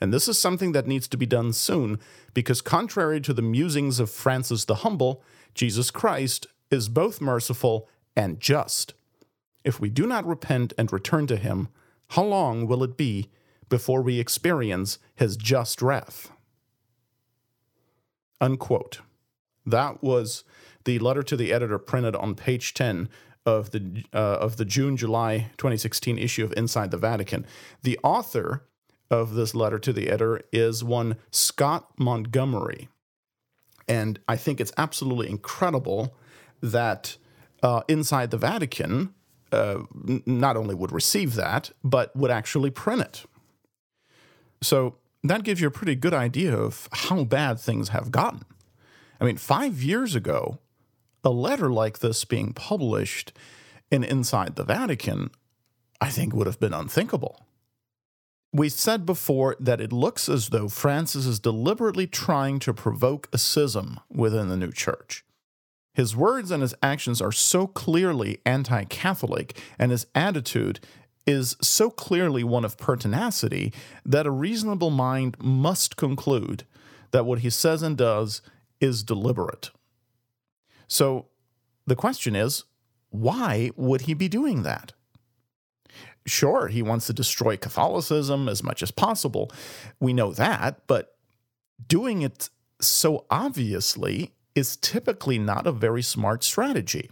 And 0.00 0.12
this 0.12 0.28
is 0.28 0.38
something 0.38 0.72
that 0.72 0.86
needs 0.86 1.06
to 1.08 1.16
be 1.16 1.26
done 1.26 1.52
soon, 1.52 1.98
because 2.34 2.60
contrary 2.60 3.20
to 3.20 3.32
the 3.32 3.42
musings 3.42 4.00
of 4.00 4.10
Francis 4.10 4.64
the 4.64 4.76
Humble, 4.76 5.22
Jesus 5.54 5.90
Christ 5.90 6.46
is 6.70 6.88
both 6.88 7.20
merciful 7.20 7.88
and 8.16 8.40
just. 8.40 8.94
If 9.64 9.80
we 9.80 9.90
do 9.90 10.06
not 10.06 10.26
repent 10.26 10.72
and 10.76 10.92
return 10.92 11.26
to 11.28 11.36
him, 11.36 11.68
how 12.10 12.24
long 12.24 12.66
will 12.66 12.82
it 12.82 12.96
be 12.96 13.30
before 13.68 14.02
we 14.02 14.20
experience 14.20 14.98
his 15.14 15.36
just 15.36 15.80
wrath? 15.80 16.30
Unquote. 18.40 19.00
That 19.64 20.02
was 20.02 20.44
the 20.84 20.98
letter 20.98 21.22
to 21.22 21.36
the 21.36 21.52
editor 21.52 21.78
printed 21.78 22.16
on 22.16 22.34
page 22.34 22.74
10 22.74 23.08
of 23.46 23.70
the 23.70 24.04
uh, 24.12 24.16
of 24.16 24.56
the 24.56 24.64
June 24.64 24.96
July 24.96 25.50
2016 25.56 26.18
issue 26.18 26.44
of 26.44 26.52
Inside 26.56 26.90
the 26.90 26.96
Vatican. 26.96 27.46
The 27.82 27.98
author 28.02 28.64
of 29.10 29.34
this 29.34 29.54
letter 29.54 29.78
to 29.78 29.92
the 29.92 30.08
editor 30.08 30.42
is 30.52 30.82
one 30.82 31.16
Scott 31.30 31.90
Montgomery. 31.98 32.88
And 33.88 34.20
I 34.26 34.36
think 34.36 34.60
it's 34.60 34.72
absolutely 34.78 35.28
incredible 35.28 36.16
that 36.62 37.16
uh, 37.62 37.82
inside 37.88 38.30
the 38.30 38.38
Vatican 38.38 39.12
uh, 39.52 39.82
not 40.26 40.56
only 40.56 40.74
would 40.74 40.92
receive 40.92 41.34
that, 41.34 41.70
but 41.84 42.14
would 42.16 42.30
actually 42.30 42.70
print 42.70 43.02
it. 43.02 43.24
So 44.62 44.96
that 45.22 45.44
gives 45.44 45.60
you 45.60 45.68
a 45.68 45.72
pretty 45.72 45.94
good 45.94 46.14
idea 46.14 46.56
of 46.56 46.88
how 46.92 47.24
bad 47.24 47.60
things 47.60 47.90
have 47.90 48.10
gotten. 48.10 48.42
I 49.20 49.24
mean, 49.24 49.36
five 49.36 49.82
years 49.82 50.14
ago, 50.14 50.58
a 51.22 51.30
letter 51.30 51.70
like 51.70 52.00
this 52.00 52.24
being 52.24 52.52
published 52.52 53.32
in 53.90 54.02
Inside 54.02 54.56
the 54.56 54.64
Vatican, 54.64 55.30
I 56.00 56.08
think 56.08 56.34
would 56.34 56.46
have 56.46 56.58
been 56.58 56.72
unthinkable. 56.72 57.46
We 58.52 58.68
said 58.68 59.06
before 59.06 59.56
that 59.60 59.80
it 59.80 59.92
looks 59.92 60.28
as 60.28 60.48
though 60.48 60.68
Francis 60.68 61.24
is 61.26 61.38
deliberately 61.38 62.06
trying 62.06 62.58
to 62.60 62.74
provoke 62.74 63.28
a 63.32 63.38
schism 63.38 64.00
within 64.10 64.48
the 64.48 64.56
new 64.56 64.72
church. 64.72 65.24
His 65.94 66.16
words 66.16 66.50
and 66.50 66.62
his 66.62 66.74
actions 66.82 67.20
are 67.20 67.32
so 67.32 67.66
clearly 67.66 68.38
anti 68.46 68.84
Catholic, 68.84 69.60
and 69.78 69.90
his 69.90 70.06
attitude 70.14 70.80
is 71.26 71.56
so 71.60 71.90
clearly 71.90 72.42
one 72.42 72.64
of 72.64 72.78
pertinacity 72.78 73.72
that 74.04 74.26
a 74.26 74.30
reasonable 74.30 74.90
mind 74.90 75.36
must 75.40 75.96
conclude 75.96 76.64
that 77.12 77.26
what 77.26 77.40
he 77.40 77.50
says 77.50 77.82
and 77.82 77.96
does 77.96 78.42
is 78.80 79.02
deliberate. 79.02 79.70
So 80.88 81.26
the 81.86 81.96
question 81.96 82.34
is 82.34 82.64
why 83.10 83.70
would 83.76 84.02
he 84.02 84.14
be 84.14 84.28
doing 84.28 84.62
that? 84.62 84.92
Sure, 86.24 86.68
he 86.68 86.82
wants 86.82 87.06
to 87.06 87.12
destroy 87.12 87.56
Catholicism 87.56 88.48
as 88.48 88.62
much 88.62 88.82
as 88.82 88.90
possible. 88.90 89.50
We 90.00 90.12
know 90.12 90.32
that, 90.32 90.86
but 90.86 91.16
doing 91.86 92.22
it 92.22 92.48
so 92.80 93.26
obviously 93.30 94.32
is 94.54 94.76
typically 94.76 95.38
not 95.38 95.66
a 95.66 95.72
very 95.72 96.02
smart 96.02 96.44
strategy. 96.44 97.10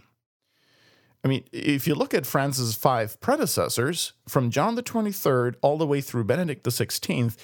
I 1.23 1.27
mean, 1.27 1.43
if 1.51 1.87
you 1.87 1.93
look 1.93 2.13
at 2.13 2.25
Francis' 2.25 2.75
five 2.75 3.19
predecessors, 3.19 4.13
from 4.27 4.49
John 4.49 4.75
the 4.75 4.83
23rd 4.83 5.55
all 5.61 5.77
the 5.77 5.85
way 5.85 6.01
through 6.01 6.23
Benedict 6.23 6.63
the 6.63 6.71
16th, 6.71 7.37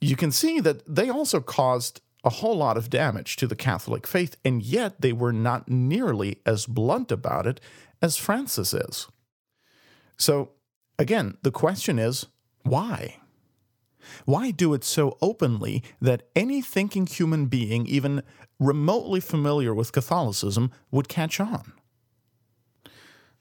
you 0.00 0.16
can 0.16 0.32
see 0.32 0.58
that 0.60 0.82
they 0.86 1.10
also 1.10 1.40
caused 1.40 2.00
a 2.24 2.30
whole 2.30 2.56
lot 2.56 2.76
of 2.76 2.88
damage 2.88 3.36
to 3.36 3.46
the 3.46 3.56
Catholic 3.56 4.06
faith, 4.06 4.36
and 4.44 4.62
yet 4.62 5.00
they 5.00 5.12
were 5.12 5.32
not 5.32 5.68
nearly 5.68 6.40
as 6.46 6.66
blunt 6.66 7.12
about 7.12 7.46
it 7.46 7.60
as 8.00 8.16
Francis 8.16 8.72
is. 8.72 9.08
So, 10.16 10.50
again, 10.98 11.36
the 11.42 11.50
question 11.50 11.98
is 11.98 12.26
why? 12.62 13.16
Why 14.24 14.50
do 14.50 14.74
it 14.74 14.84
so 14.84 15.16
openly 15.20 15.82
that 16.00 16.28
any 16.34 16.60
thinking 16.60 17.06
human 17.06 17.46
being, 17.46 17.86
even 17.86 18.22
remotely 18.58 19.20
familiar 19.20 19.74
with 19.74 19.92
Catholicism, 19.92 20.70
would 20.90 21.08
catch 21.08 21.40
on? 21.40 21.72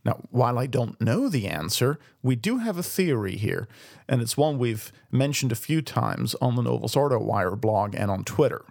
Now, 0.03 0.21
while 0.31 0.57
I 0.57 0.65
don't 0.65 0.99
know 0.99 1.29
the 1.29 1.47
answer, 1.47 1.99
we 2.23 2.35
do 2.35 2.57
have 2.57 2.77
a 2.77 2.83
theory 2.83 3.35
here, 3.35 3.67
and 4.09 4.21
it's 4.21 4.35
one 4.35 4.57
we've 4.57 4.91
mentioned 5.11 5.51
a 5.51 5.55
few 5.55 5.81
times 5.81 6.35
on 6.41 6.55
the 6.55 6.63
Novus 6.63 6.95
Ordo 6.95 7.19
Wire 7.19 7.55
blog 7.55 7.93
and 7.95 8.09
on 8.09 8.23
Twitter. 8.23 8.65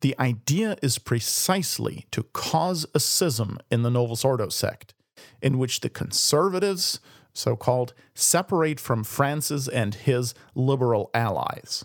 The 0.00 0.14
idea 0.18 0.76
is 0.82 0.98
precisely 0.98 2.06
to 2.12 2.24
cause 2.24 2.86
a 2.94 3.00
schism 3.00 3.58
in 3.70 3.82
the 3.82 3.90
Novus 3.90 4.24
Ordo 4.24 4.48
sect, 4.48 4.94
in 5.40 5.58
which 5.58 5.80
the 5.80 5.88
conservatives, 5.88 7.00
so 7.32 7.56
called, 7.56 7.94
separate 8.14 8.78
from 8.78 9.04
Francis 9.04 9.68
and 9.68 9.94
his 9.94 10.34
liberal 10.54 11.10
allies. 11.14 11.84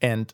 And 0.00 0.32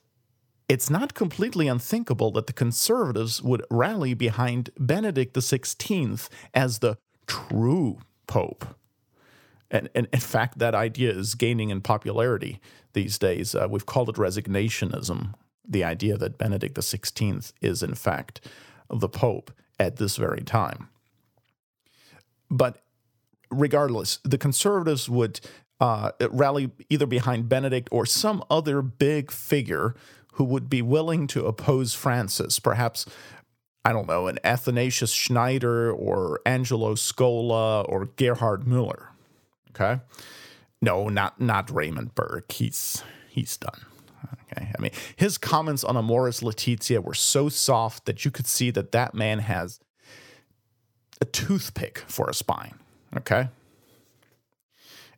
it's 0.68 0.90
not 0.90 1.14
completely 1.14 1.68
unthinkable 1.68 2.30
that 2.32 2.46
the 2.46 2.52
conservatives 2.52 3.42
would 3.42 3.64
rally 3.70 4.14
behind 4.14 4.70
Benedict 4.78 5.34
XVI 5.34 6.28
as 6.54 6.78
the 6.78 6.96
true 7.26 7.98
pope. 8.26 8.76
And, 9.70 9.88
and, 9.94 10.06
in 10.12 10.20
fact, 10.20 10.58
that 10.58 10.74
idea 10.74 11.10
is 11.10 11.34
gaining 11.34 11.70
in 11.70 11.80
popularity 11.80 12.60
these 12.92 13.18
days. 13.18 13.54
Uh, 13.54 13.66
we've 13.68 13.86
called 13.86 14.08
it 14.08 14.16
resignationism, 14.16 15.34
the 15.66 15.84
idea 15.84 16.16
that 16.16 16.38
Benedict 16.38 16.76
XVI 16.76 17.52
is, 17.60 17.82
in 17.82 17.94
fact, 17.94 18.40
the 18.88 19.08
pope 19.08 19.50
at 19.78 19.96
this 19.96 20.16
very 20.16 20.42
time. 20.42 20.88
But 22.50 22.83
regardless, 23.58 24.18
the 24.24 24.38
conservatives 24.38 25.08
would 25.08 25.40
uh, 25.80 26.12
rally 26.30 26.70
either 26.88 27.06
behind 27.06 27.48
Benedict 27.48 27.88
or 27.90 28.06
some 28.06 28.44
other 28.50 28.82
big 28.82 29.30
figure 29.30 29.94
who 30.34 30.44
would 30.44 30.68
be 30.68 30.82
willing 30.82 31.26
to 31.28 31.46
oppose 31.46 31.94
Francis, 31.94 32.58
perhaps. 32.58 33.06
I 33.86 33.92
don't 33.92 34.08
know, 34.08 34.28
an 34.28 34.38
Athanasius 34.42 35.12
Schneider 35.12 35.92
or 35.92 36.40
Angelo 36.46 36.94
Scola 36.94 37.86
or 37.86 38.06
Gerhard 38.16 38.64
Müller. 38.64 39.08
Okay? 39.70 40.00
No, 40.80 41.08
not 41.08 41.38
not 41.40 41.70
Raymond 41.70 42.14
Burke. 42.14 42.50
He's 42.50 43.02
he's 43.28 43.56
done. 43.56 43.80
Okay. 44.52 44.70
I 44.76 44.80
mean, 44.80 44.92
his 45.16 45.38
comments 45.38 45.84
on 45.84 45.96
Amoris 45.96 46.42
Laetitia 46.42 47.00
were 47.00 47.14
so 47.14 47.48
soft 47.48 48.06
that 48.06 48.24
you 48.24 48.30
could 48.30 48.46
see 48.46 48.70
that 48.70 48.92
that 48.92 49.14
man 49.14 49.40
has 49.40 49.80
a 51.20 51.24
toothpick 51.24 52.04
for 52.06 52.28
a 52.28 52.34
spine. 52.34 52.74
Okay. 53.16 53.48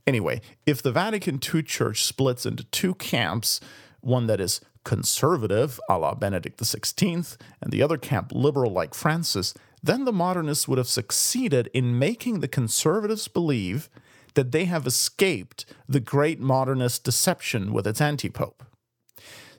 Anyway, 0.07 0.41
if 0.67 0.83
the 0.83 0.93
Vatican 0.93 1.41
II 1.43 1.62
church 1.62 2.05
splits 2.05 2.47
into 2.47 2.65
two 2.65 2.95
camps, 2.95 3.61
one 4.00 4.26
that 4.26 4.41
is 4.41 4.61
conservative, 4.85 5.81
a 5.91 5.99
la 5.99 6.15
Benedict 6.15 6.61
XVI, 6.61 7.37
and 7.61 7.73
the 7.73 7.83
other 7.83 7.99
camp 7.99 8.31
liberal 8.33 8.71
like 8.71 8.95
Francis, 8.95 9.53
then 9.83 10.05
the 10.05 10.12
modernists 10.12 10.69
would 10.69 10.79
have 10.79 10.88
succeeded 10.88 11.69
in 11.75 11.99
making 11.99 12.41
the 12.41 12.49
conservatives 12.49 13.26
believe 13.26 13.88
that 14.35 14.53
they 14.53 14.67
have 14.67 14.87
escaped 14.87 15.65
the 15.88 16.00
great 16.00 16.38
modernist 16.38 17.03
deception 17.03 17.73
with 17.73 17.87
its 17.87 18.00
antipope. 18.00 18.62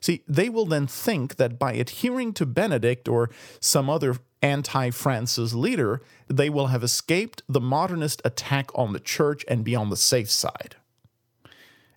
See, 0.00 0.22
they 0.28 0.48
will 0.48 0.66
then 0.66 0.86
think 0.86 1.36
that 1.36 1.58
by 1.58 1.72
adhering 1.72 2.32
to 2.34 2.46
Benedict 2.46 3.08
or 3.08 3.30
some 3.60 3.90
other 3.90 4.16
anti 4.42 4.90
Francis 4.90 5.54
leader, 5.54 6.02
they 6.28 6.48
will 6.50 6.68
have 6.68 6.84
escaped 6.84 7.42
the 7.48 7.60
modernist 7.60 8.22
attack 8.24 8.70
on 8.74 8.92
the 8.92 9.00
church 9.00 9.44
and 9.48 9.64
be 9.64 9.74
on 9.74 9.90
the 9.90 9.96
safe 9.96 10.30
side. 10.30 10.76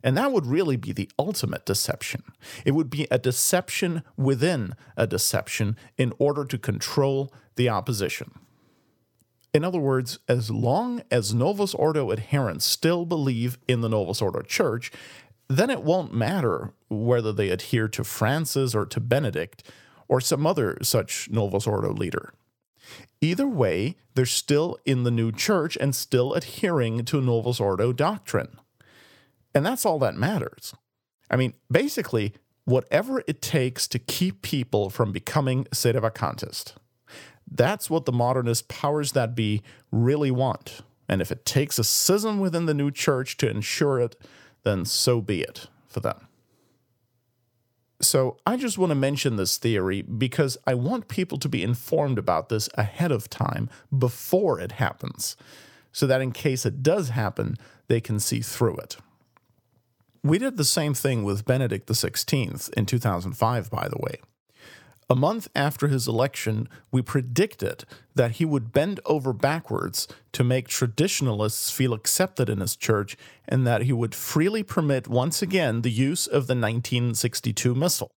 And 0.03 0.17
that 0.17 0.31
would 0.31 0.47
really 0.47 0.77
be 0.77 0.91
the 0.91 1.09
ultimate 1.19 1.65
deception. 1.65 2.23
It 2.65 2.71
would 2.71 2.89
be 2.89 3.07
a 3.11 3.19
deception 3.19 4.03
within 4.17 4.73
a 4.97 5.05
deception 5.05 5.77
in 5.97 6.13
order 6.17 6.43
to 6.45 6.57
control 6.57 7.31
the 7.55 7.69
opposition. 7.69 8.31
In 9.53 9.63
other 9.65 9.79
words, 9.79 10.17
as 10.27 10.49
long 10.49 11.03
as 11.11 11.33
Novus 11.33 11.73
Ordo 11.73 12.11
adherents 12.11 12.65
still 12.65 13.05
believe 13.05 13.57
in 13.67 13.81
the 13.81 13.89
Novus 13.89 14.21
Ordo 14.21 14.41
Church, 14.41 14.91
then 15.57 15.69
it 15.69 15.83
won't 15.83 16.13
matter 16.13 16.73
whether 16.89 17.31
they 17.31 17.49
adhere 17.49 17.87
to 17.89 18.03
Francis 18.03 18.75
or 18.75 18.85
to 18.85 18.99
Benedict 18.99 19.63
or 20.07 20.21
some 20.21 20.45
other 20.45 20.77
such 20.81 21.29
Novus 21.29 21.65
Ordo 21.65 21.93
leader. 21.93 22.33
Either 23.21 23.47
way, 23.47 23.95
they're 24.15 24.25
still 24.25 24.77
in 24.85 25.03
the 25.03 25.11
new 25.11 25.31
church 25.31 25.77
and 25.79 25.95
still 25.95 26.33
adhering 26.33 27.05
to 27.05 27.21
Novus 27.21 27.59
Ordo 27.59 27.93
doctrine. 27.93 28.57
And 29.53 29.65
that's 29.65 29.85
all 29.85 29.99
that 29.99 30.15
matters. 30.15 30.73
I 31.29 31.37
mean, 31.37 31.53
basically, 31.71 32.33
whatever 32.65 33.23
it 33.27 33.41
takes 33.41 33.87
to 33.87 33.99
keep 33.99 34.41
people 34.41 34.89
from 34.89 35.11
becoming 35.11 35.65
sedevacantist. 35.65 36.75
That's 37.49 37.89
what 37.89 38.05
the 38.05 38.11
modernist 38.11 38.67
powers 38.67 39.11
that 39.13 39.35
be 39.35 39.61
really 39.91 40.31
want. 40.31 40.81
And 41.09 41.21
if 41.21 41.31
it 41.31 41.45
takes 41.45 41.77
a 41.77 41.83
schism 41.83 42.39
within 42.39 42.65
the 42.65 42.73
new 42.73 42.91
church 42.91 43.37
to 43.37 43.49
ensure 43.49 43.99
it, 43.99 44.15
then 44.63 44.85
so 44.85 45.21
be 45.21 45.41
it 45.41 45.67
for 45.87 45.99
them. 45.99 46.27
So 48.01 48.37
I 48.47 48.57
just 48.57 48.77
want 48.77 48.89
to 48.89 48.95
mention 48.95 49.35
this 49.35 49.57
theory 49.57 50.01
because 50.01 50.57
I 50.65 50.73
want 50.73 51.07
people 51.07 51.37
to 51.37 51.47
be 51.47 51.61
informed 51.61 52.17
about 52.17 52.49
this 52.49 52.67
ahead 52.75 53.11
of 53.11 53.29
time 53.29 53.69
before 53.95 54.59
it 54.59 54.73
happens, 54.73 55.37
so 55.91 56.07
that 56.07 56.21
in 56.21 56.31
case 56.31 56.65
it 56.65 56.81
does 56.81 57.09
happen, 57.09 57.57
they 57.87 58.01
can 58.01 58.19
see 58.19 58.41
through 58.41 58.77
it. 58.77 58.97
We 60.23 60.37
did 60.37 60.57
the 60.57 60.65
same 60.65 60.93
thing 60.93 61.23
with 61.23 61.45
Benedict 61.45 61.87
XVI 61.87 62.71
in 62.73 62.85
2005, 62.85 63.69
by 63.69 63.87
the 63.87 63.97
way. 63.99 64.15
A 65.11 65.15
month 65.15 65.49
after 65.53 65.89
his 65.89 66.07
election, 66.07 66.69
we 66.89 67.01
predicted 67.01 67.83
that 68.15 68.31
he 68.31 68.45
would 68.45 68.71
bend 68.71 69.01
over 69.05 69.33
backwards 69.33 70.07
to 70.31 70.41
make 70.41 70.69
traditionalists 70.69 71.69
feel 71.69 71.91
accepted 71.91 72.47
in 72.47 72.61
his 72.61 72.77
church 72.77 73.17
and 73.45 73.67
that 73.67 73.81
he 73.81 73.91
would 73.91 74.15
freely 74.15 74.63
permit 74.63 75.09
once 75.09 75.41
again 75.41 75.81
the 75.81 75.91
use 75.91 76.27
of 76.27 76.47
the 76.47 76.55
1962 76.55 77.75
Missal, 77.75 78.09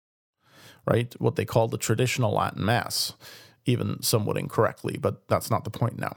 right? 0.86 1.12
What 1.20 1.34
they 1.34 1.44
call 1.44 1.66
the 1.66 1.78
traditional 1.78 2.30
Latin 2.30 2.64
Mass, 2.64 3.14
even 3.66 4.00
somewhat 4.00 4.38
incorrectly, 4.38 4.96
but 4.96 5.26
that's 5.26 5.50
not 5.50 5.64
the 5.64 5.70
point 5.70 5.98
now. 5.98 6.14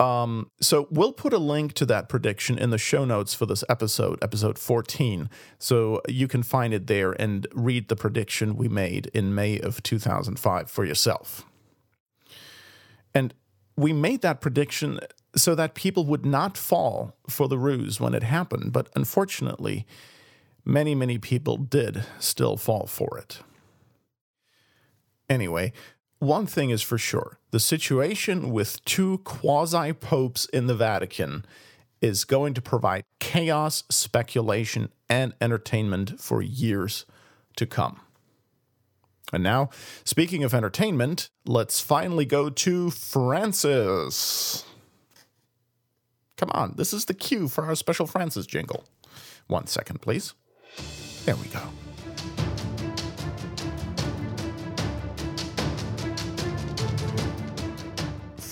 Um, 0.00 0.50
so 0.62 0.88
we'll 0.90 1.12
put 1.12 1.34
a 1.34 1.38
link 1.38 1.74
to 1.74 1.86
that 1.86 2.08
prediction 2.08 2.58
in 2.58 2.70
the 2.70 2.78
show 2.78 3.04
notes 3.04 3.34
for 3.34 3.44
this 3.44 3.62
episode, 3.68 4.18
episode 4.22 4.58
14. 4.58 5.28
So 5.58 6.00
you 6.08 6.26
can 6.26 6.42
find 6.42 6.72
it 6.72 6.86
there 6.86 7.12
and 7.12 7.46
read 7.52 7.88
the 7.88 7.96
prediction 7.96 8.56
we 8.56 8.66
made 8.66 9.10
in 9.12 9.34
May 9.34 9.60
of 9.60 9.82
2005 9.82 10.70
for 10.70 10.86
yourself. 10.86 11.44
And 13.14 13.34
we 13.76 13.92
made 13.92 14.22
that 14.22 14.40
prediction 14.40 15.00
so 15.36 15.54
that 15.54 15.74
people 15.74 16.06
would 16.06 16.24
not 16.24 16.56
fall 16.56 17.14
for 17.28 17.46
the 17.46 17.58
ruse 17.58 18.00
when 18.00 18.14
it 18.14 18.22
happened. 18.22 18.72
But 18.72 18.88
unfortunately, 18.96 19.86
many, 20.64 20.94
many 20.94 21.18
people 21.18 21.58
did 21.58 22.04
still 22.18 22.56
fall 22.56 22.86
for 22.86 23.18
it. 23.18 23.40
Anyway, 25.28 25.74
one 26.20 26.46
thing 26.46 26.70
is 26.70 26.82
for 26.82 26.98
sure 26.98 27.38
the 27.50 27.58
situation 27.58 28.50
with 28.50 28.84
two 28.84 29.18
quasi 29.18 29.92
popes 29.92 30.46
in 30.46 30.68
the 30.68 30.74
Vatican 30.74 31.44
is 32.00 32.24
going 32.24 32.54
to 32.54 32.62
provide 32.62 33.04
chaos, 33.18 33.84
speculation, 33.90 34.90
and 35.08 35.34
entertainment 35.40 36.20
for 36.20 36.40
years 36.40 37.04
to 37.56 37.66
come. 37.66 38.00
And 39.32 39.42
now, 39.42 39.70
speaking 40.04 40.44
of 40.44 40.54
entertainment, 40.54 41.30
let's 41.46 41.80
finally 41.80 42.24
go 42.24 42.50
to 42.50 42.90
Francis. 42.90 44.64
Come 46.36 46.50
on, 46.52 46.74
this 46.76 46.92
is 46.92 47.04
the 47.04 47.14
cue 47.14 47.48
for 47.48 47.66
our 47.66 47.74
special 47.74 48.06
Francis 48.06 48.46
jingle. 48.46 48.84
One 49.46 49.66
second, 49.66 50.00
please. 50.00 50.34
There 51.24 51.36
we 51.36 51.46
go. 51.48 51.60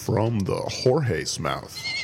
From 0.09 0.39
the 0.39 0.63
Jorge's 0.71 1.39
mouth. 1.39 1.98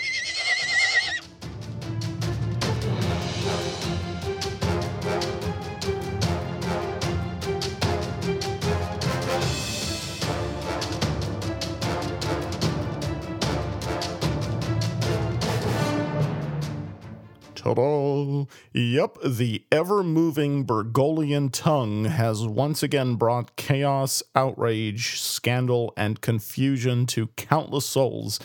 Yep, 18.72 19.18
the 19.24 19.64
ever-moving 19.70 20.64
Bergoglian 20.66 21.50
tongue 21.52 22.04
has 22.06 22.46
once 22.46 22.82
again 22.82 23.16
brought 23.16 23.56
chaos, 23.56 24.22
outrage, 24.34 25.20
scandal, 25.20 25.92
and 25.96 26.20
confusion 26.20 27.06
to 27.06 27.28
countless 27.37 27.87
souls, 27.87 28.40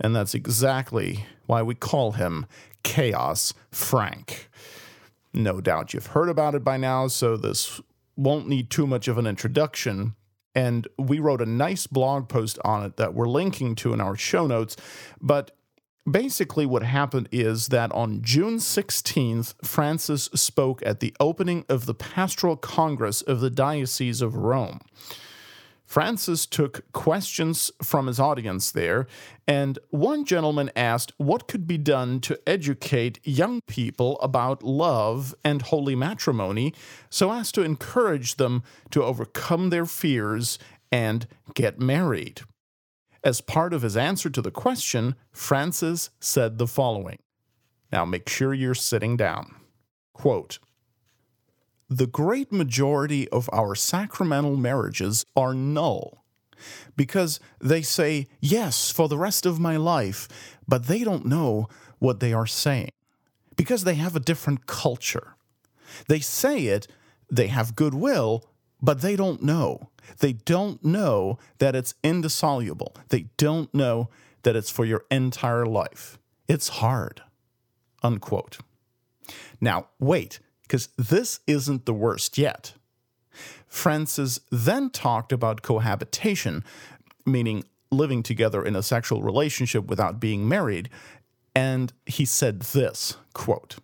and 0.00 0.16
that's 0.16 0.34
exactly 0.34 1.26
why 1.46 1.62
we 1.62 1.74
call 1.74 2.12
him 2.12 2.46
Chaos 2.82 3.54
Frank. 3.70 4.48
No 5.32 5.60
doubt 5.60 5.94
you've 5.94 6.06
heard 6.06 6.28
about 6.28 6.54
it 6.54 6.64
by 6.64 6.76
now, 6.76 7.08
so 7.08 7.36
this 7.36 7.80
won't 8.16 8.48
need 8.48 8.70
too 8.70 8.86
much 8.86 9.08
of 9.08 9.18
an 9.18 9.26
introduction. 9.26 10.14
And 10.54 10.86
we 10.98 11.18
wrote 11.18 11.40
a 11.40 11.46
nice 11.46 11.86
blog 11.86 12.28
post 12.28 12.58
on 12.64 12.84
it 12.84 12.98
that 12.98 13.14
we're 13.14 13.28
linking 13.28 13.74
to 13.76 13.94
in 13.94 14.00
our 14.02 14.16
show 14.16 14.46
notes, 14.46 14.76
but 15.20 15.56
Basically, 16.10 16.66
what 16.66 16.82
happened 16.82 17.28
is 17.30 17.68
that 17.68 17.92
on 17.92 18.22
June 18.22 18.56
16th, 18.56 19.54
Francis 19.64 20.24
spoke 20.34 20.82
at 20.84 20.98
the 20.98 21.14
opening 21.20 21.64
of 21.68 21.86
the 21.86 21.94
Pastoral 21.94 22.56
Congress 22.56 23.22
of 23.22 23.40
the 23.40 23.50
Diocese 23.50 24.20
of 24.20 24.34
Rome. 24.34 24.80
Francis 25.86 26.46
took 26.46 26.90
questions 26.92 27.70
from 27.82 28.08
his 28.08 28.18
audience 28.18 28.72
there, 28.72 29.06
and 29.46 29.78
one 29.90 30.24
gentleman 30.24 30.72
asked 30.74 31.12
what 31.18 31.46
could 31.46 31.68
be 31.68 31.78
done 31.78 32.18
to 32.20 32.40
educate 32.48 33.20
young 33.22 33.60
people 33.68 34.18
about 34.20 34.64
love 34.64 35.34
and 35.44 35.62
holy 35.62 35.94
matrimony 35.94 36.74
so 37.10 37.30
as 37.30 37.52
to 37.52 37.62
encourage 37.62 38.36
them 38.36 38.64
to 38.90 39.04
overcome 39.04 39.70
their 39.70 39.86
fears 39.86 40.58
and 40.90 41.28
get 41.54 41.78
married. 41.78 42.40
As 43.24 43.40
part 43.40 43.72
of 43.72 43.82
his 43.82 43.96
answer 43.96 44.28
to 44.30 44.42
the 44.42 44.50
question, 44.50 45.14
Francis 45.30 46.10
said 46.18 46.58
the 46.58 46.66
following. 46.66 47.18
Now 47.92 48.04
make 48.04 48.28
sure 48.28 48.52
you're 48.52 48.74
sitting 48.74 49.16
down. 49.16 49.54
Quote 50.12 50.58
The 51.88 52.06
great 52.06 52.50
majority 52.50 53.28
of 53.28 53.48
our 53.52 53.74
sacramental 53.74 54.56
marriages 54.56 55.24
are 55.36 55.54
null 55.54 56.24
because 56.96 57.40
they 57.60 57.82
say 57.82 58.28
yes 58.40 58.90
for 58.90 59.08
the 59.08 59.18
rest 59.18 59.46
of 59.46 59.60
my 59.60 59.76
life, 59.76 60.28
but 60.66 60.86
they 60.86 61.04
don't 61.04 61.26
know 61.26 61.68
what 61.98 62.20
they 62.20 62.32
are 62.32 62.46
saying 62.46 62.90
because 63.56 63.84
they 63.84 63.94
have 63.94 64.16
a 64.16 64.20
different 64.20 64.66
culture. 64.66 65.36
They 66.08 66.20
say 66.20 66.66
it, 66.66 66.88
they 67.30 67.48
have 67.48 67.76
goodwill, 67.76 68.44
but 68.80 69.00
they 69.00 69.14
don't 69.14 69.42
know. 69.42 69.90
They 70.18 70.32
don't 70.32 70.84
know 70.84 71.38
that 71.58 71.74
it's 71.74 71.94
indissoluble. 72.02 72.94
They 73.08 73.26
don't 73.36 73.72
know 73.74 74.10
that 74.42 74.56
it's 74.56 74.70
for 74.70 74.84
your 74.84 75.04
entire 75.10 75.66
life. 75.66 76.18
It's 76.48 76.68
hard. 76.68 77.22
Unquote. 78.02 78.58
Now, 79.60 79.86
wait, 79.98 80.40
because 80.62 80.88
this 80.96 81.40
isn't 81.46 81.86
the 81.86 81.94
worst 81.94 82.38
yet. 82.38 82.74
Francis 83.66 84.40
then 84.50 84.90
talked 84.90 85.32
about 85.32 85.62
cohabitation, 85.62 86.64
meaning 87.24 87.64
living 87.90 88.22
together 88.22 88.64
in 88.64 88.74
a 88.74 88.82
sexual 88.82 89.22
relationship 89.22 89.86
without 89.86 90.18
being 90.18 90.48
married, 90.48 90.88
and 91.54 91.92
he 92.06 92.24
said 92.24 92.60
this 92.60 93.16
quote, 93.34 93.76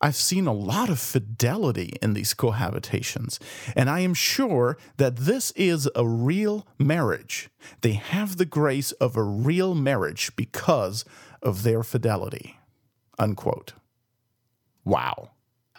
I've 0.00 0.16
seen 0.16 0.46
a 0.46 0.52
lot 0.52 0.90
of 0.90 0.98
fidelity 0.98 1.96
in 2.02 2.14
these 2.14 2.34
cohabitations, 2.34 3.38
and 3.74 3.88
I 3.88 4.00
am 4.00 4.14
sure 4.14 4.76
that 4.98 5.16
this 5.16 5.52
is 5.52 5.88
a 5.94 6.06
real 6.06 6.66
marriage. 6.78 7.48
They 7.80 7.92
have 7.92 8.36
the 8.36 8.44
grace 8.44 8.92
of 8.92 9.16
a 9.16 9.22
real 9.22 9.74
marriage 9.74 10.34
because 10.36 11.04
of 11.42 11.62
their 11.62 11.82
fidelity. 11.82 12.58
Unquote. 13.18 13.72
Wow. 14.84 15.30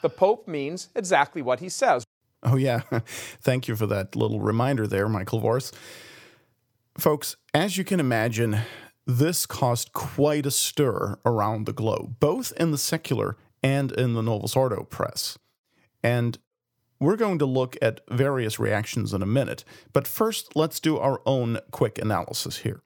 The 0.02 0.10
Pope 0.10 0.48
means 0.48 0.90
exactly 0.96 1.42
what 1.42 1.60
he 1.60 1.70
says. 1.70 2.04
Oh, 2.44 2.56
yeah. 2.56 2.82
Thank 3.42 3.68
you 3.68 3.76
for 3.76 3.88
that 3.88 4.16
little 4.16 4.40
reminder 4.40 4.88
there, 4.88 5.08
Michael 5.10 5.42
Voris. 5.42 5.72
Folks, 6.98 7.36
as 7.54 7.78
you 7.78 7.84
can 7.84 8.00
imagine, 8.00 8.60
this 9.06 9.46
caused 9.46 9.94
quite 9.94 10.46
a 10.46 10.52
stir 10.52 11.18
around 11.26 11.66
the 11.66 11.74
globe, 11.74 12.16
both 12.20 12.52
in 12.58 12.72
the 12.72 12.78
secular 12.78 13.38
and 13.64 13.92
in 13.92 14.14
the 14.14 14.22
Novus 14.22 14.56
Ordo 14.56 14.84
press. 14.84 15.38
And 16.04 16.38
we're 17.00 17.16
going 17.16 17.40
to 17.40 17.46
look 17.46 17.76
at 17.82 18.02
various 18.10 18.60
reactions 18.60 19.14
in 19.14 19.22
a 19.22 19.28
minute, 19.28 19.64
but 19.94 20.08
first 20.08 20.56
let's 20.56 20.80
do 20.80 20.98
our 20.98 21.22
own 21.26 21.60
quick 21.72 22.00
analysis 22.00 22.58
here. 22.58 22.82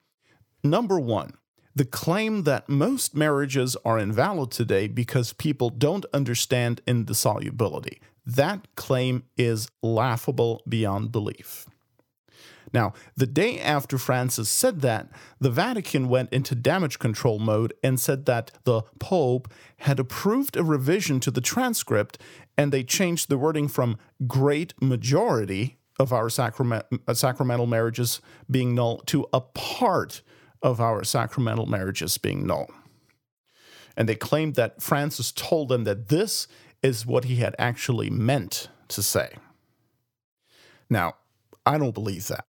Number 0.62 1.00
one, 1.00 1.32
The 1.74 1.84
claim 1.86 2.42
that 2.42 2.68
most 2.68 3.16
marriages 3.16 3.76
are 3.84 3.98
invalid 3.98 4.50
today 4.50 4.88
because 4.88 5.32
people 5.32 5.70
don't 5.70 6.04
understand 6.12 6.82
indissolubility. 6.86 7.98
That 8.26 8.68
claim 8.76 9.24
is 9.38 9.68
laughable 9.82 10.62
beyond 10.68 11.12
belief. 11.12 11.66
Now, 12.72 12.94
the 13.16 13.26
day 13.26 13.60
after 13.60 13.98
Francis 13.98 14.48
said 14.48 14.80
that, 14.80 15.08
the 15.38 15.50
Vatican 15.50 16.08
went 16.08 16.32
into 16.32 16.54
damage 16.54 16.98
control 16.98 17.38
mode 17.38 17.74
and 17.82 18.00
said 18.00 18.24
that 18.26 18.50
the 18.64 18.82
Pope 18.98 19.52
had 19.78 20.00
approved 20.00 20.56
a 20.56 20.64
revision 20.64 21.20
to 21.20 21.30
the 21.30 21.40
transcript 21.40 22.18
and 22.56 22.72
they 22.72 22.82
changed 22.82 23.28
the 23.28 23.38
wording 23.38 23.68
from 23.68 23.98
great 24.26 24.74
majority 24.80 25.78
of 25.98 26.12
our 26.12 26.30
sacrament, 26.30 26.86
uh, 27.06 27.14
sacramental 27.14 27.66
marriages 27.66 28.20
being 28.50 28.74
null 28.74 28.98
to 29.06 29.26
a 29.32 29.40
part 29.40 30.22
of 30.62 30.80
our 30.80 31.04
sacramental 31.04 31.66
marriages 31.66 32.16
being 32.18 32.46
null. 32.46 32.70
And 33.96 34.08
they 34.08 34.14
claimed 34.14 34.54
that 34.54 34.82
Francis 34.82 35.32
told 35.32 35.68
them 35.68 35.84
that 35.84 36.08
this 36.08 36.48
is 36.82 37.04
what 37.04 37.24
he 37.24 37.36
had 37.36 37.54
actually 37.58 38.08
meant 38.08 38.68
to 38.88 39.02
say. 39.02 39.34
Now, 40.88 41.16
I 41.66 41.78
don't 41.78 41.94
believe 41.94 42.26
that 42.28 42.46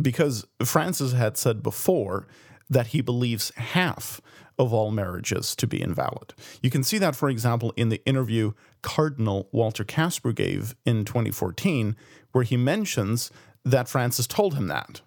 because 0.00 0.46
Francis 0.64 1.12
had 1.12 1.36
said 1.36 1.62
before 1.62 2.26
that 2.68 2.88
he 2.88 3.00
believes 3.00 3.50
half 3.56 4.20
of 4.58 4.72
all 4.72 4.90
marriages 4.90 5.54
to 5.56 5.66
be 5.66 5.80
invalid. 5.80 6.34
You 6.62 6.70
can 6.70 6.82
see 6.82 6.98
that, 6.98 7.14
for 7.14 7.28
example, 7.28 7.72
in 7.76 7.90
the 7.90 8.04
interview 8.06 8.52
Cardinal 8.82 9.48
Walter 9.52 9.84
Kasper 9.84 10.32
gave 10.32 10.74
in 10.84 11.04
2014, 11.04 11.96
where 12.32 12.44
he 12.44 12.56
mentions 12.56 13.30
that 13.64 13.88
Francis 13.88 14.26
told 14.26 14.54
him 14.54 14.68
that. 14.68 15.02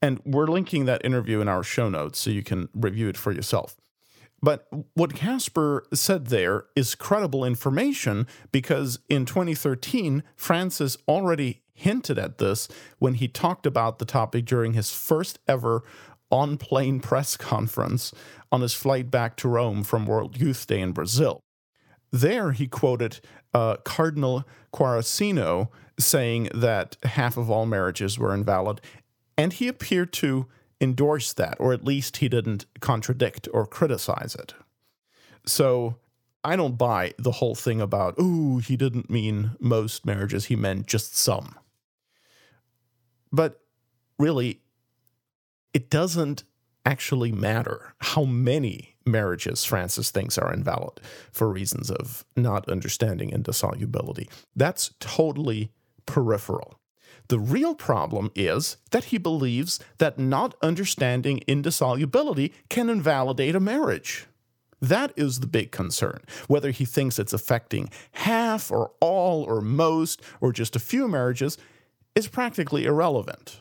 And 0.00 0.20
we're 0.24 0.46
linking 0.46 0.86
that 0.86 1.04
interview 1.04 1.40
in 1.40 1.48
our 1.48 1.62
show 1.62 1.88
notes 1.88 2.18
so 2.18 2.30
you 2.30 2.42
can 2.42 2.68
review 2.74 3.08
it 3.08 3.16
for 3.16 3.32
yourself. 3.32 3.76
But 4.42 4.66
what 4.94 5.14
Kasper 5.14 5.84
said 5.94 6.26
there 6.26 6.64
is 6.74 6.96
credible 6.96 7.44
information 7.44 8.26
because 8.50 8.98
in 9.08 9.24
2013, 9.24 10.24
Francis 10.34 10.96
already 11.06 11.61
hinted 11.82 12.18
at 12.18 12.38
this 12.38 12.68
when 12.98 13.14
he 13.14 13.28
talked 13.28 13.66
about 13.66 13.98
the 13.98 14.04
topic 14.04 14.44
during 14.44 14.72
his 14.72 14.92
first 14.92 15.38
ever 15.46 15.82
on 16.30 16.56
plane 16.56 16.98
press 16.98 17.36
conference 17.36 18.12
on 18.50 18.62
his 18.62 18.74
flight 18.74 19.10
back 19.10 19.36
to 19.36 19.48
Rome 19.48 19.84
from 19.84 20.06
World 20.06 20.40
Youth 20.40 20.66
Day 20.66 20.80
in 20.80 20.92
Brazil. 20.92 21.40
There, 22.10 22.52
he 22.52 22.66
quoted 22.66 23.20
uh, 23.54 23.76
Cardinal 23.84 24.44
Quarracino 24.72 25.68
saying 25.98 26.48
that 26.54 26.96
half 27.02 27.36
of 27.36 27.50
all 27.50 27.66
marriages 27.66 28.18
were 28.18 28.34
invalid, 28.34 28.80
and 29.36 29.52
he 29.52 29.68
appeared 29.68 30.12
to 30.14 30.46
endorse 30.80 31.32
that, 31.34 31.56
or 31.60 31.72
at 31.72 31.84
least 31.84 32.18
he 32.18 32.28
didn't 32.28 32.66
contradict 32.80 33.48
or 33.52 33.66
criticize 33.66 34.34
it. 34.34 34.54
So 35.46 35.96
I 36.44 36.56
don't 36.56 36.76
buy 36.76 37.14
the 37.18 37.32
whole 37.32 37.54
thing 37.54 37.80
about, 37.80 38.18
ooh, 38.18 38.58
he 38.58 38.76
didn't 38.76 39.08
mean 39.08 39.52
most 39.60 40.04
marriages, 40.04 40.46
he 40.46 40.56
meant 40.56 40.86
just 40.86 41.16
some. 41.16 41.56
But 43.32 43.60
really, 44.18 44.60
it 45.72 45.90
doesn't 45.90 46.44
actually 46.84 47.32
matter 47.32 47.94
how 47.98 48.24
many 48.24 48.96
marriages 49.06 49.64
Francis 49.64 50.10
thinks 50.10 50.36
are 50.38 50.52
invalid 50.52 51.00
for 51.30 51.48
reasons 51.48 51.90
of 51.90 52.24
not 52.36 52.68
understanding 52.68 53.30
indissolubility. 53.30 54.28
That's 54.54 54.94
totally 55.00 55.72
peripheral. 56.06 56.78
The 57.28 57.38
real 57.38 57.74
problem 57.74 58.30
is 58.34 58.76
that 58.90 59.04
he 59.04 59.18
believes 59.18 59.80
that 59.98 60.18
not 60.18 60.54
understanding 60.60 61.38
indissolubility 61.46 62.52
can 62.68 62.90
invalidate 62.90 63.54
a 63.54 63.60
marriage. 63.60 64.26
That 64.80 65.12
is 65.16 65.38
the 65.38 65.46
big 65.46 65.70
concern. 65.70 66.20
Whether 66.48 66.72
he 66.72 66.84
thinks 66.84 67.18
it's 67.18 67.32
affecting 67.32 67.88
half 68.12 68.70
or 68.72 68.90
all 69.00 69.44
or 69.44 69.60
most 69.60 70.20
or 70.40 70.52
just 70.52 70.74
a 70.74 70.80
few 70.80 71.06
marriages 71.06 71.56
is 72.14 72.28
practically 72.28 72.84
irrelevant. 72.84 73.60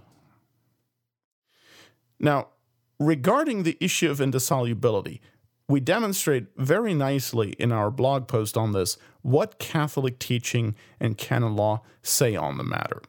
Now, 2.19 2.49
regarding 2.99 3.63
the 3.63 3.77
issue 3.79 4.09
of 4.11 4.21
indissolubility, 4.21 5.21
we 5.67 5.79
demonstrate 5.79 6.47
very 6.57 6.93
nicely 6.93 7.51
in 7.51 7.71
our 7.71 7.89
blog 7.89 8.27
post 8.27 8.57
on 8.57 8.73
this 8.73 8.97
what 9.21 9.57
Catholic 9.57 10.19
teaching 10.19 10.75
and 10.99 11.17
canon 11.17 11.55
law 11.55 11.81
say 12.03 12.35
on 12.35 12.57
the 12.57 12.63
matter. 12.63 13.01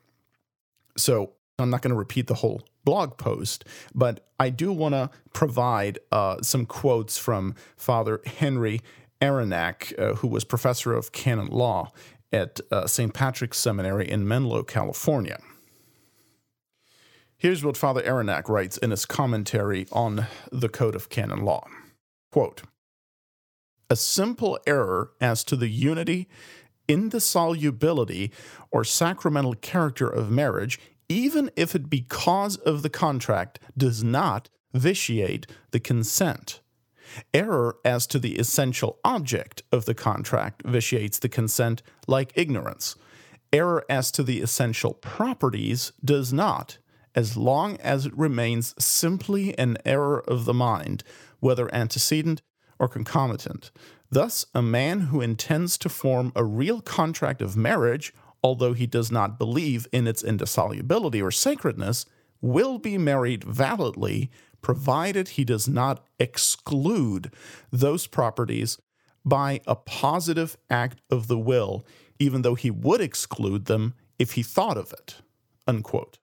So 0.97 1.33
I'm 1.59 1.71
not 1.71 1.83
going 1.83 1.91
to 1.91 1.97
repeat 1.97 2.29
the 2.29 2.35
whole 2.35 2.63
blog 2.85 3.17
post, 3.17 3.65
but 3.95 4.29
I 4.39 4.51
do 4.51 4.73
want 4.73 4.95
to 4.95 5.11
provide 5.33 5.99
uh, 6.11 6.37
some 6.43 6.67
quotes 6.67 7.19
from 7.19 7.55
Father 7.77 8.21
Henry 8.27 8.81
Ayrinhac, 9.21 9.99
uh, 9.99 10.15
who 10.17 10.29
was 10.29 10.45
professor 10.45 10.93
of 10.93 11.13
canon 11.13 11.47
law 11.47 11.93
at 12.33 12.61
uh, 12.71 12.87
St. 12.87 13.13
Patrick's 13.13 13.59
Seminary 13.59 14.09
in 14.09 14.27
Menlo, 14.27 14.63
California. 14.63 15.39
Here's 17.37 17.65
what 17.65 17.77
Father 17.77 18.03
Ayrinhac 18.03 18.49
writes 18.49 18.79
in 18.79 18.91
his 18.91 19.05
commentary 19.05 19.87
on 19.91 20.27
the 20.51 20.69
Code 20.69 20.95
of 20.95 21.09
Canon 21.09 21.45
Law. 21.45 21.67
Quote, 22.31 22.63
a 23.91 23.97
simple 23.97 24.59
error 24.67 25.11
as 25.21 25.45
to 25.45 25.55
the 25.55 25.69
unity, 25.69 26.27
indissolubility, 26.89 28.33
or 28.71 28.85
sacramental 28.85 29.53
character 29.55 30.09
of 30.09 30.31
marriage, 30.31 30.81
even 31.11 31.51
if 31.57 31.75
it 31.75 31.91
be 31.91 32.01
cause 32.01 32.57
of 32.57 32.81
the 32.81 32.89
contract, 32.89 33.59
does 33.77 34.03
not 34.03 34.49
vitiate 34.73 35.47
the 35.73 35.81
consent. 35.81 36.62
Error 37.35 37.77
as 37.85 38.07
to 38.09 38.19
the 38.19 38.37
essential 38.37 38.99
object 39.05 39.63
of 39.73 39.85
the 39.85 39.95
contract 39.95 40.63
vitiates 40.65 41.19
the 41.19 41.29
consent 41.29 41.83
like 42.07 42.33
ignorance. 42.35 42.97
Error 43.53 43.85
as 43.89 44.11
to 44.13 44.23
the 44.23 44.41
essential 44.41 44.95
properties 44.95 45.93
does 46.05 46.33
not, 46.33 46.79
as 47.15 47.37
long 47.37 47.77
as 47.79 48.07
it 48.07 48.17
remains 48.17 48.75
simply 48.83 49.57
an 49.59 49.77
error 49.85 50.21
of 50.27 50.45
the 50.45 50.55
mind, 50.55 51.05
whether 51.41 51.73
antecedent 51.75 52.41
or 52.79 52.89
concomitant. 52.89 53.71
Thus, 54.11 54.47
a 54.55 54.63
man 54.63 55.01
who 55.01 55.21
intends 55.21 55.79
to 55.79 55.89
form 55.89 56.33
a 56.35 56.45
real 56.45 56.81
contract 56.81 57.41
of 57.43 57.57
marriage, 57.57 58.13
although 58.43 58.73
he 58.73 58.87
does 58.87 59.11
not 59.11 59.39
believe 59.39 59.87
in 59.93 60.07
its 60.07 60.23
indissolubility 60.23 61.23
or 61.23 61.31
sacredness, 61.31 62.07
will 62.41 62.79
be 62.79 62.99
married 62.99 63.45
validly 63.45 64.31
provided 64.63 65.29
he 65.29 65.45
does 65.45 65.69
not 65.69 66.05
exclude 66.19 67.33
those 67.71 68.07
properties 68.07 68.79
by 69.25 69.61
a 69.67 69.77
positive 69.77 70.57
act 70.71 71.01
of 71.11 71.29
the 71.29 71.39
will, 71.39 71.85
even 72.19 72.43
though 72.43 72.55
he 72.55 72.71
would 72.71 73.01
exclude 73.01 73.67
them 73.67 73.95
if 74.19 74.33
he 74.33 74.43
thought 74.43 74.77
of 74.77 74.93
it. 74.93 75.17
Unquote. 75.67 76.19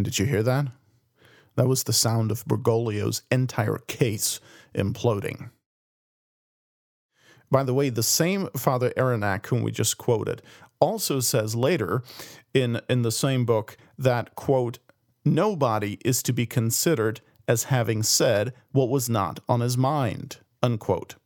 Did 0.00 0.18
you 0.18 0.26
hear 0.26 0.42
that? 0.42 0.66
That 1.54 1.66
was 1.66 1.84
the 1.84 1.92
sound 1.92 2.30
of 2.30 2.44
Bergoglio's 2.44 3.22
entire 3.30 3.78
case 3.86 4.40
imploding. 4.74 5.50
By 7.50 7.62
the 7.62 7.74
way, 7.74 7.88
the 7.88 8.02
same 8.02 8.48
Father 8.56 8.90
Ayrinhac, 8.96 9.46
whom 9.46 9.62
we 9.62 9.70
just 9.70 9.96
quoted, 9.98 10.42
also 10.80 11.20
says 11.20 11.54
later 11.54 12.02
in, 12.52 12.80
in 12.90 13.02
the 13.02 13.12
same 13.12 13.46
book 13.46 13.76
that, 13.96 14.34
quote, 14.34 14.78
nobody 15.26 15.98
is 16.04 16.22
to 16.22 16.32
be 16.32 16.46
considered 16.46 17.20
as 17.48 17.64
having 17.64 18.02
said 18.02 18.52
what 18.72 18.88
was 18.88 19.08
not 19.08 19.40
on 19.48 19.60
his 19.60 19.76
mind, 19.76 20.38
unquote. 20.62 21.16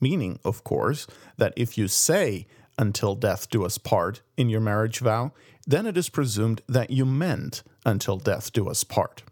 Meaning, 0.00 0.38
of 0.44 0.64
course, 0.64 1.06
that 1.38 1.54
if 1.56 1.78
you 1.78 1.88
say, 1.88 2.46
until 2.78 3.14
death 3.14 3.48
do 3.48 3.64
us 3.64 3.78
part 3.78 4.20
in 4.36 4.48
your 4.48 4.60
marriage 4.60 4.98
vow, 4.98 5.32
then 5.66 5.86
it 5.86 5.96
is 5.96 6.08
presumed 6.08 6.60
that 6.68 6.90
you 6.90 7.04
meant 7.04 7.62
until 7.84 8.18
death 8.18 8.52
do 8.52 8.68
us 8.68 8.84
part. 8.84 9.22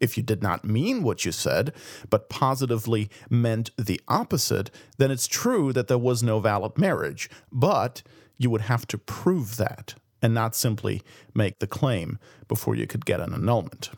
If 0.00 0.16
you 0.16 0.22
did 0.22 0.42
not 0.42 0.64
mean 0.64 1.02
what 1.02 1.24
you 1.24 1.32
said, 1.32 1.72
but 2.10 2.28
positively 2.28 3.08
meant 3.30 3.70
the 3.78 4.00
opposite, 4.06 4.70
then 4.98 5.10
it's 5.10 5.26
true 5.26 5.72
that 5.72 5.88
there 5.88 5.98
was 5.98 6.22
no 6.22 6.40
valid 6.40 6.76
marriage, 6.76 7.30
but 7.50 8.02
you 8.36 8.50
would 8.50 8.62
have 8.62 8.86
to 8.88 8.98
prove 8.98 9.56
that 9.56 9.94
and 10.24 10.32
not 10.32 10.56
simply 10.56 11.02
make 11.34 11.58
the 11.58 11.66
claim 11.66 12.18
before 12.48 12.74
you 12.74 12.86
could 12.86 13.04
get 13.04 13.20
an 13.20 13.34
annulment. 13.34 13.90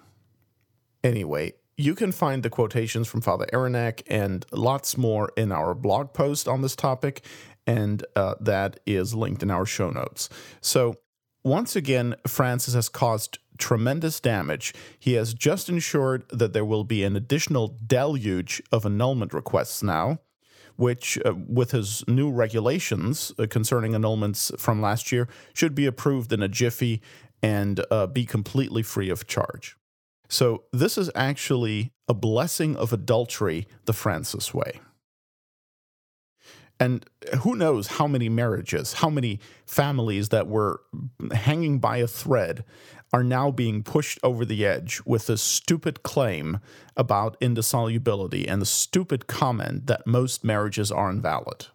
Anyway, 1.04 1.52
you 1.76 1.94
can 1.94 2.10
find 2.10 2.42
the 2.42 2.50
quotations 2.50 3.06
from 3.06 3.20
Father 3.20 3.46
Ayrinhac 3.52 4.02
and 4.08 4.44
lots 4.50 4.98
more 4.98 5.30
in 5.36 5.52
our 5.52 5.72
blog 5.72 6.12
post 6.12 6.48
on 6.48 6.62
this 6.62 6.74
topic, 6.74 7.24
and 7.64 8.04
uh, 8.16 8.34
that 8.40 8.80
is 8.84 9.14
linked 9.14 9.44
in 9.44 9.52
our 9.52 9.64
show 9.64 9.88
notes. 9.88 10.28
So, 10.60 10.96
once 11.44 11.76
again, 11.76 12.16
Francis 12.26 12.74
has 12.74 12.88
caused 12.88 13.38
tremendous 13.56 14.18
damage. 14.18 14.74
He 14.98 15.12
has 15.12 15.32
just 15.32 15.68
ensured 15.68 16.24
that 16.30 16.52
there 16.52 16.64
will 16.64 16.82
be 16.82 17.04
an 17.04 17.14
additional 17.14 17.78
deluge 17.86 18.60
of 18.72 18.84
annulment 18.84 19.32
requests 19.32 19.80
now 19.80 20.18
which, 20.76 21.18
uh, 21.24 21.34
with 21.34 21.72
his 21.72 22.04
new 22.06 22.30
regulations 22.30 23.32
uh, 23.38 23.46
concerning 23.48 23.92
annulments 23.92 24.58
from 24.58 24.80
last 24.80 25.10
year, 25.10 25.28
should 25.54 25.74
be 25.74 25.86
approved 25.86 26.32
in 26.32 26.42
a 26.42 26.48
jiffy 26.48 27.02
and 27.42 27.84
uh, 27.90 28.06
be 28.06 28.24
completely 28.24 28.82
free 28.82 29.10
of 29.10 29.26
charge. 29.26 29.76
So, 30.28 30.64
this 30.72 30.98
is 30.98 31.10
actually 31.14 31.92
a 32.08 32.14
blessing 32.14 32.76
of 32.76 32.92
adultery 32.92 33.66
the 33.84 33.92
Francis 33.92 34.52
way. 34.52 34.80
And 36.78 37.06
who 37.40 37.56
knows 37.56 37.86
how 37.86 38.06
many 38.06 38.28
marriages, 38.28 38.94
how 38.94 39.08
many 39.08 39.40
families 39.64 40.28
that 40.28 40.46
were 40.46 40.82
hanging 41.32 41.78
by 41.78 41.98
a 41.98 42.06
thread 42.06 42.64
are 43.12 43.24
now 43.24 43.50
being 43.50 43.82
pushed 43.82 44.18
over 44.22 44.44
the 44.44 44.66
edge 44.66 45.00
with 45.04 45.26
this 45.26 45.42
stupid 45.42 46.02
claim 46.02 46.58
about 46.96 47.36
indissolubility 47.40 48.46
and 48.46 48.60
the 48.60 48.66
stupid 48.66 49.26
comment 49.26 49.86
that 49.86 50.06
most 50.06 50.44
marriages 50.44 50.90
are 50.90 51.10
invalid. 51.10 51.66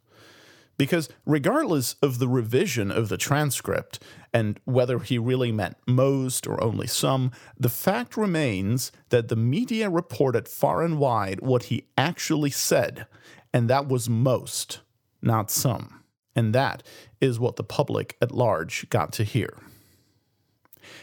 Because 0.77 1.09
regardless 1.25 1.95
of 2.01 2.17
the 2.17 2.27
revision 2.27 2.91
of 2.91 3.09
the 3.09 3.17
transcript 3.17 3.99
and 4.33 4.59
whether 4.65 4.99
he 4.99 5.17
really 5.17 5.51
meant 5.51 5.77
most 5.85 6.47
or 6.47 6.61
only 6.63 6.87
some, 6.87 7.31
the 7.57 7.69
fact 7.69 8.17
remains 8.17 8.91
that 9.09 9.27
the 9.27 9.35
media 9.35 9.89
reported 9.89 10.47
far 10.47 10.81
and 10.81 10.97
wide 10.97 11.41
what 11.41 11.63
he 11.63 11.85
actually 11.97 12.49
said, 12.49 13.05
and 13.53 13.69
that 13.69 13.87
was 13.87 14.09
most, 14.09 14.79
not 15.21 15.51
some. 15.51 16.03
And 16.35 16.55
that 16.55 16.81
is 17.19 17.39
what 17.39 17.57
the 17.57 17.63
public 17.63 18.17
at 18.21 18.31
large 18.31 18.89
got 18.89 19.11
to 19.13 19.23
hear. 19.23 19.57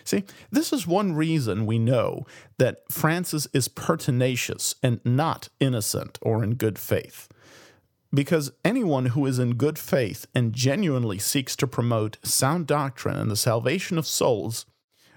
See, 0.05 0.25
this 0.51 0.73
is 0.73 0.87
one 0.87 1.13
reason 1.13 1.67
we 1.67 1.79
know 1.79 2.27
that 2.59 2.83
Francis 2.91 3.47
is 3.53 3.69
pertinacious 3.69 4.75
and 4.83 5.01
not 5.05 5.49
innocent 5.61 6.19
or 6.23 6.43
in 6.43 6.55
good 6.55 6.79
faith. 6.79 7.29
Because 8.13 8.53
anyone 8.65 9.07
who 9.07 9.27
is 9.27 9.39
in 9.39 9.57
good 9.57 9.79
faith 9.79 10.27
and 10.35 10.55
genuinely 10.55 11.19
seeks 11.19 11.55
to 11.57 11.67
promote 11.67 12.17
sound 12.23 12.67
doctrine 12.67 13.17
and 13.19 13.31
the 13.31 13.37
salvation 13.37 13.99
of 13.99 14.07
souls 14.07 14.65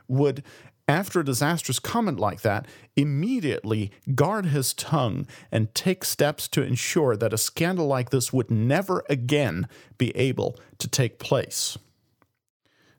would, 0.10 0.44
after 0.90 1.22
a 1.22 1.26
disastrous 1.26 1.80
comment 1.80 2.20
like 2.20 2.42
that, 2.42 2.68
immediately 2.98 3.92
guard 4.14 4.48
his 4.48 4.74
tongue 4.74 5.26
and 5.52 5.74
take 5.74 6.04
steps 6.04 6.50
to 6.50 6.62
ensure 6.62 7.16
that 7.16 7.32
a 7.32 7.38
scandal 7.38 7.88
like 7.88 8.10
this 8.10 8.34
would 8.34 8.52
never 8.52 9.06
again 9.10 9.70
be 9.98 10.16
able 10.18 10.60
to 10.78 10.90
take 10.90 11.18
place. 11.18 11.78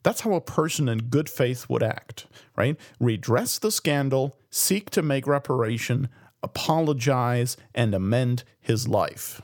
That's 0.03 0.21
how 0.21 0.33
a 0.33 0.41
person 0.41 0.89
in 0.89 1.03
good 1.03 1.29
faith 1.29 1.69
would 1.69 1.83
act, 1.83 2.27
right? 2.55 2.77
Redress 2.99 3.57
the 3.57 3.71
scandal, 3.71 4.37
seek 4.49 4.89
to 4.91 5.01
make 5.01 5.25
reparation, 5.25 6.09
apologize, 6.43 7.55
and 7.73 7.95
amend 7.95 8.43
his 8.59 8.87
life. 8.87 9.41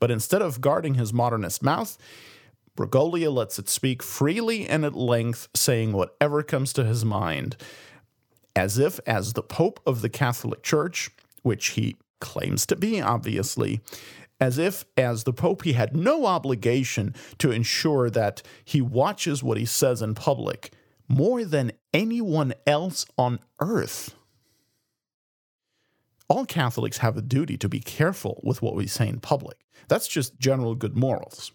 But 0.00 0.10
instead 0.10 0.42
of 0.42 0.60
guarding 0.60 0.94
his 0.94 1.12
modernist 1.12 1.62
mouth, 1.62 1.98
Bergoglio 2.76 3.32
lets 3.32 3.58
it 3.58 3.68
speak 3.68 4.02
freely 4.02 4.66
and 4.68 4.84
at 4.84 4.94
length, 4.94 5.48
saying 5.54 5.92
whatever 5.92 6.42
comes 6.42 6.72
to 6.74 6.84
his 6.84 7.04
mind, 7.04 7.56
as 8.54 8.78
if, 8.78 9.00
as 9.06 9.32
the 9.32 9.42
Pope 9.42 9.80
of 9.84 10.00
the 10.00 10.08
Catholic 10.08 10.62
Church, 10.62 11.10
which 11.42 11.70
he 11.70 11.96
claims 12.20 12.64
to 12.66 12.76
be, 12.76 13.00
obviously, 13.00 13.80
as 14.40 14.58
if, 14.58 14.84
as 14.96 15.24
the 15.24 15.32
Pope, 15.32 15.62
he 15.62 15.72
had 15.72 15.96
no 15.96 16.26
obligation 16.26 17.14
to 17.38 17.50
ensure 17.50 18.08
that 18.10 18.42
he 18.64 18.80
watches 18.80 19.42
what 19.42 19.58
he 19.58 19.64
says 19.64 20.00
in 20.00 20.14
public 20.14 20.72
more 21.08 21.44
than 21.44 21.72
anyone 21.92 22.52
else 22.66 23.06
on 23.16 23.40
earth. 23.60 24.14
All 26.28 26.44
Catholics 26.44 26.98
have 26.98 27.16
a 27.16 27.22
duty 27.22 27.56
to 27.56 27.68
be 27.68 27.80
careful 27.80 28.40
with 28.44 28.60
what 28.60 28.74
we 28.74 28.86
say 28.86 29.08
in 29.08 29.18
public. 29.20 29.56
That's 29.88 30.06
just 30.06 30.38
general 30.38 30.74
good 30.74 30.96
morals, 30.96 31.52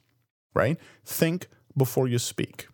right? 0.55 0.79
Think 1.05 1.47
before 1.77 2.07
you 2.07 2.17
speak. 2.17 2.67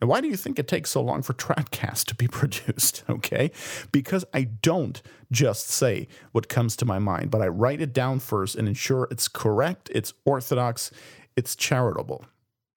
Why 0.00 0.20
do 0.20 0.28
you 0.28 0.36
think 0.36 0.58
it 0.58 0.68
takes 0.68 0.90
so 0.90 1.02
long 1.02 1.22
for 1.22 1.32
Tradcast 1.34 2.06
to 2.06 2.14
be 2.14 2.28
produced? 2.28 3.04
Okay. 3.08 3.50
Because 3.92 4.24
I 4.32 4.44
don't 4.44 5.00
just 5.30 5.68
say 5.68 6.08
what 6.32 6.48
comes 6.48 6.76
to 6.76 6.84
my 6.84 6.98
mind, 6.98 7.30
but 7.30 7.42
I 7.42 7.48
write 7.48 7.80
it 7.80 7.92
down 7.92 8.20
first 8.20 8.54
and 8.54 8.68
ensure 8.68 9.08
it's 9.10 9.28
correct, 9.28 9.90
it's 9.92 10.14
orthodox, 10.24 10.90
it's 11.36 11.56
charitable. 11.56 12.24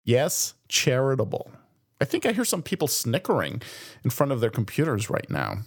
Yes, 0.03 0.55
charitable. 0.67 1.51
I 1.99 2.05
think 2.05 2.25
I 2.25 2.31
hear 2.31 2.45
some 2.45 2.63
people 2.63 2.87
snickering 2.87 3.61
in 4.03 4.09
front 4.09 4.31
of 4.31 4.39
their 4.39 4.49
computers 4.49 5.09
right 5.09 5.29
now. 5.29 5.59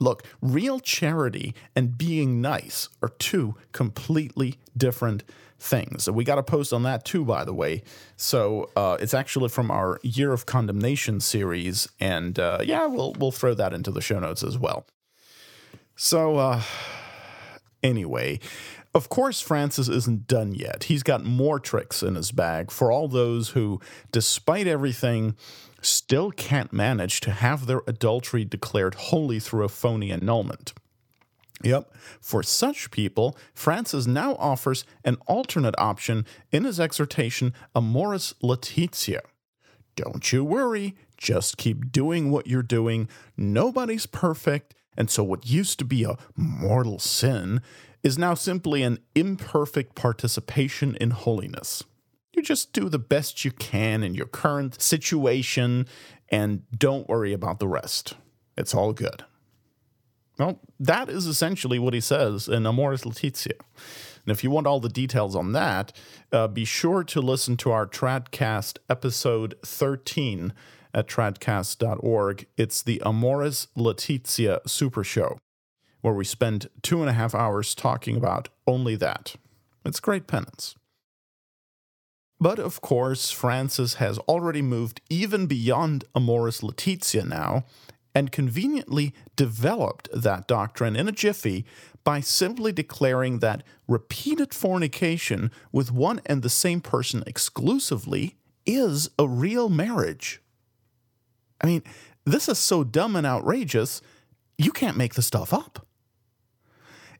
Look, 0.00 0.26
real 0.40 0.80
charity 0.80 1.54
and 1.76 1.96
being 1.96 2.40
nice 2.40 2.88
are 3.02 3.10
two 3.10 3.54
completely 3.72 4.58
different 4.76 5.22
things. 5.58 6.10
We 6.10 6.24
got 6.24 6.38
a 6.38 6.42
post 6.42 6.72
on 6.72 6.82
that 6.84 7.04
too, 7.04 7.24
by 7.24 7.44
the 7.44 7.54
way. 7.54 7.82
So 8.16 8.70
uh, 8.74 8.96
it's 8.98 9.14
actually 9.14 9.50
from 9.50 9.70
our 9.70 10.00
Year 10.02 10.32
of 10.32 10.46
Condemnation 10.46 11.20
series, 11.20 11.86
and 12.00 12.38
uh, 12.38 12.60
yeah, 12.64 12.86
we'll 12.86 13.12
we'll 13.18 13.30
throw 13.30 13.54
that 13.54 13.72
into 13.74 13.90
the 13.90 14.00
show 14.00 14.18
notes 14.18 14.42
as 14.42 14.58
well. 14.58 14.86
So 15.94 16.36
uh, 16.38 16.62
anyway. 17.82 18.40
Of 18.92 19.08
course, 19.08 19.40
Francis 19.40 19.88
isn't 19.88 20.26
done 20.26 20.52
yet. 20.52 20.82
He's 20.84 21.04
got 21.04 21.22
more 21.22 21.60
tricks 21.60 22.02
in 22.02 22.16
his 22.16 22.32
bag 22.32 22.72
for 22.72 22.90
all 22.90 23.06
those 23.06 23.50
who, 23.50 23.80
despite 24.10 24.66
everything, 24.66 25.36
still 25.80 26.30
can't 26.30 26.72
manage 26.72 27.20
to 27.20 27.30
have 27.30 27.66
their 27.66 27.82
adultery 27.86 28.44
declared 28.44 28.94
holy 28.94 29.40
through 29.40 29.64
a 29.64 29.68
phony 29.68 30.10
annulment. 30.10 30.72
Yep, 31.62 31.94
for 32.20 32.42
such 32.42 32.90
people, 32.90 33.36
Francis 33.54 34.06
now 34.06 34.34
offers 34.36 34.84
an 35.04 35.16
alternate 35.26 35.74
option 35.78 36.24
in 36.50 36.64
his 36.64 36.80
exhortation, 36.80 37.52
Amoris 37.74 38.32
Laetitia. 38.40 39.20
Don't 39.94 40.32
you 40.32 40.42
worry, 40.42 40.96
just 41.18 41.58
keep 41.58 41.92
doing 41.92 42.30
what 42.30 42.46
you're 42.46 42.62
doing. 42.62 43.08
Nobody's 43.36 44.06
perfect, 44.06 44.74
and 44.96 45.10
so 45.10 45.22
what 45.22 45.46
used 45.46 45.78
to 45.80 45.84
be 45.84 46.04
a 46.04 46.16
mortal 46.34 46.98
sin 46.98 47.60
is 48.02 48.16
now 48.16 48.32
simply 48.32 48.82
an 48.82 48.98
imperfect 49.14 49.94
participation 49.94 50.96
in 50.96 51.10
holiness. 51.10 51.84
You 52.32 52.42
just 52.42 52.72
do 52.72 52.88
the 52.88 52.98
best 52.98 53.44
you 53.44 53.50
can 53.50 54.02
in 54.02 54.14
your 54.14 54.26
current 54.26 54.80
situation 54.80 55.86
and 56.28 56.62
don't 56.76 57.08
worry 57.08 57.32
about 57.32 57.58
the 57.58 57.68
rest. 57.68 58.14
It's 58.56 58.74
all 58.74 58.92
good. 58.92 59.24
Well, 60.38 60.58
that 60.78 61.08
is 61.08 61.26
essentially 61.26 61.78
what 61.78 61.92
he 61.92 62.00
says 62.00 62.48
in 62.48 62.64
Amoris 62.64 63.04
Laetitia. 63.04 63.54
And 64.24 64.32
if 64.32 64.42
you 64.42 64.50
want 64.50 64.66
all 64.66 64.80
the 64.80 64.88
details 64.88 65.36
on 65.36 65.52
that, 65.52 65.92
uh, 66.32 66.48
be 66.48 66.64
sure 66.64 67.04
to 67.04 67.20
listen 67.20 67.56
to 67.58 67.70
our 67.72 67.86
Tradcast 67.86 68.78
episode 68.88 69.54
13 69.64 70.52
at 70.94 71.06
tradcast.org. 71.08 72.46
It's 72.56 72.82
the 72.82 73.02
Amoris 73.04 73.68
Laetitia 73.76 74.60
Super 74.66 75.04
Show, 75.04 75.38
where 76.00 76.14
we 76.14 76.24
spend 76.24 76.68
two 76.82 77.00
and 77.00 77.10
a 77.10 77.14
half 77.14 77.34
hours 77.34 77.74
talking 77.74 78.16
about 78.16 78.48
only 78.66 78.96
that. 78.96 79.36
It's 79.84 80.00
great 80.00 80.26
penance. 80.26 80.74
But 82.40 82.58
of 82.58 82.80
course, 82.80 83.30
Francis 83.30 83.94
has 83.94 84.18
already 84.20 84.62
moved 84.62 85.02
even 85.10 85.46
beyond 85.46 86.04
Amoris 86.14 86.62
Laetitia 86.62 87.24
now 87.24 87.64
and 88.14 88.32
conveniently 88.32 89.14
developed 89.36 90.08
that 90.12 90.48
doctrine 90.48 90.96
in 90.96 91.06
a 91.06 91.12
jiffy 91.12 91.66
by 92.02 92.20
simply 92.20 92.72
declaring 92.72 93.38
that 93.38 93.62
repeated 93.86 94.54
fornication 94.54 95.50
with 95.70 95.92
one 95.92 96.20
and 96.24 96.42
the 96.42 96.48
same 96.48 96.80
person 96.80 97.22
exclusively 97.26 98.36
is 98.64 99.10
a 99.18 99.28
real 99.28 99.68
marriage. 99.68 100.40
I 101.60 101.66
mean, 101.66 101.82
this 102.24 102.48
is 102.48 102.58
so 102.58 102.84
dumb 102.84 103.16
and 103.16 103.26
outrageous, 103.26 104.00
you 104.56 104.72
can't 104.72 104.96
make 104.96 105.14
the 105.14 105.22
stuff 105.22 105.52
up. 105.52 105.86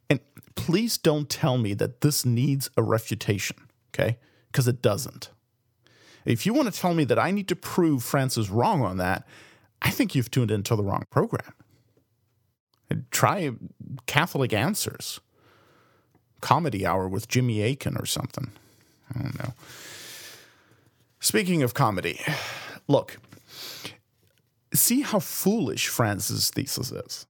And 0.09 0.20
please 0.54 0.96
don't 0.96 1.28
tell 1.28 1.59
me 1.59 1.74
that 1.74 2.00
this 2.00 2.24
needs 2.24 2.70
a 2.76 2.83
refutation, 2.83 3.56
okay? 3.92 4.18
Because 4.50 4.68
it 4.68 4.82
doesn't. 4.82 5.30
If 6.24 6.44
you 6.44 6.52
want 6.52 6.72
to 6.72 6.80
tell 6.80 6.94
me 6.94 7.04
that 7.04 7.18
I 7.18 7.30
need 7.30 7.48
to 7.48 7.56
prove 7.56 8.02
Francis 8.02 8.50
wrong 8.50 8.82
on 8.82 8.98
that, 8.98 9.26
I 9.82 9.90
think 9.90 10.14
you've 10.14 10.30
tuned 10.30 10.50
into 10.50 10.76
the 10.76 10.82
wrong 10.82 11.04
program. 11.10 11.54
Try 13.10 13.52
Catholic 14.06 14.52
Answers, 14.52 15.20
Comedy 16.40 16.84
Hour 16.84 17.08
with 17.08 17.28
Jimmy 17.28 17.62
Akin 17.62 17.96
or 17.96 18.06
something. 18.06 18.50
I 19.14 19.22
don't 19.22 19.38
know. 19.38 19.54
Speaking 21.20 21.62
of 21.62 21.74
comedy, 21.74 22.20
look, 22.88 23.18
see 24.74 25.02
how 25.02 25.20
foolish 25.20 25.88
Francis' 25.88 26.50
thesis 26.50 26.90
is. 26.90 27.26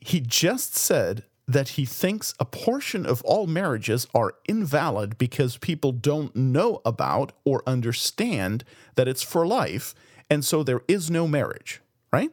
He 0.00 0.20
just 0.20 0.74
said 0.76 1.24
that 1.48 1.70
he 1.70 1.86
thinks 1.86 2.34
a 2.38 2.44
portion 2.44 3.06
of 3.06 3.22
all 3.22 3.46
marriages 3.46 4.06
are 4.14 4.34
invalid 4.46 5.16
because 5.16 5.56
people 5.56 5.90
don't 5.92 6.36
know 6.36 6.80
about 6.84 7.32
or 7.44 7.62
understand 7.66 8.62
that 8.96 9.08
it's 9.08 9.22
for 9.22 9.46
life 9.46 9.94
and 10.30 10.44
so 10.44 10.62
there 10.62 10.82
is 10.86 11.10
no 11.10 11.26
marriage, 11.26 11.80
right? 12.12 12.30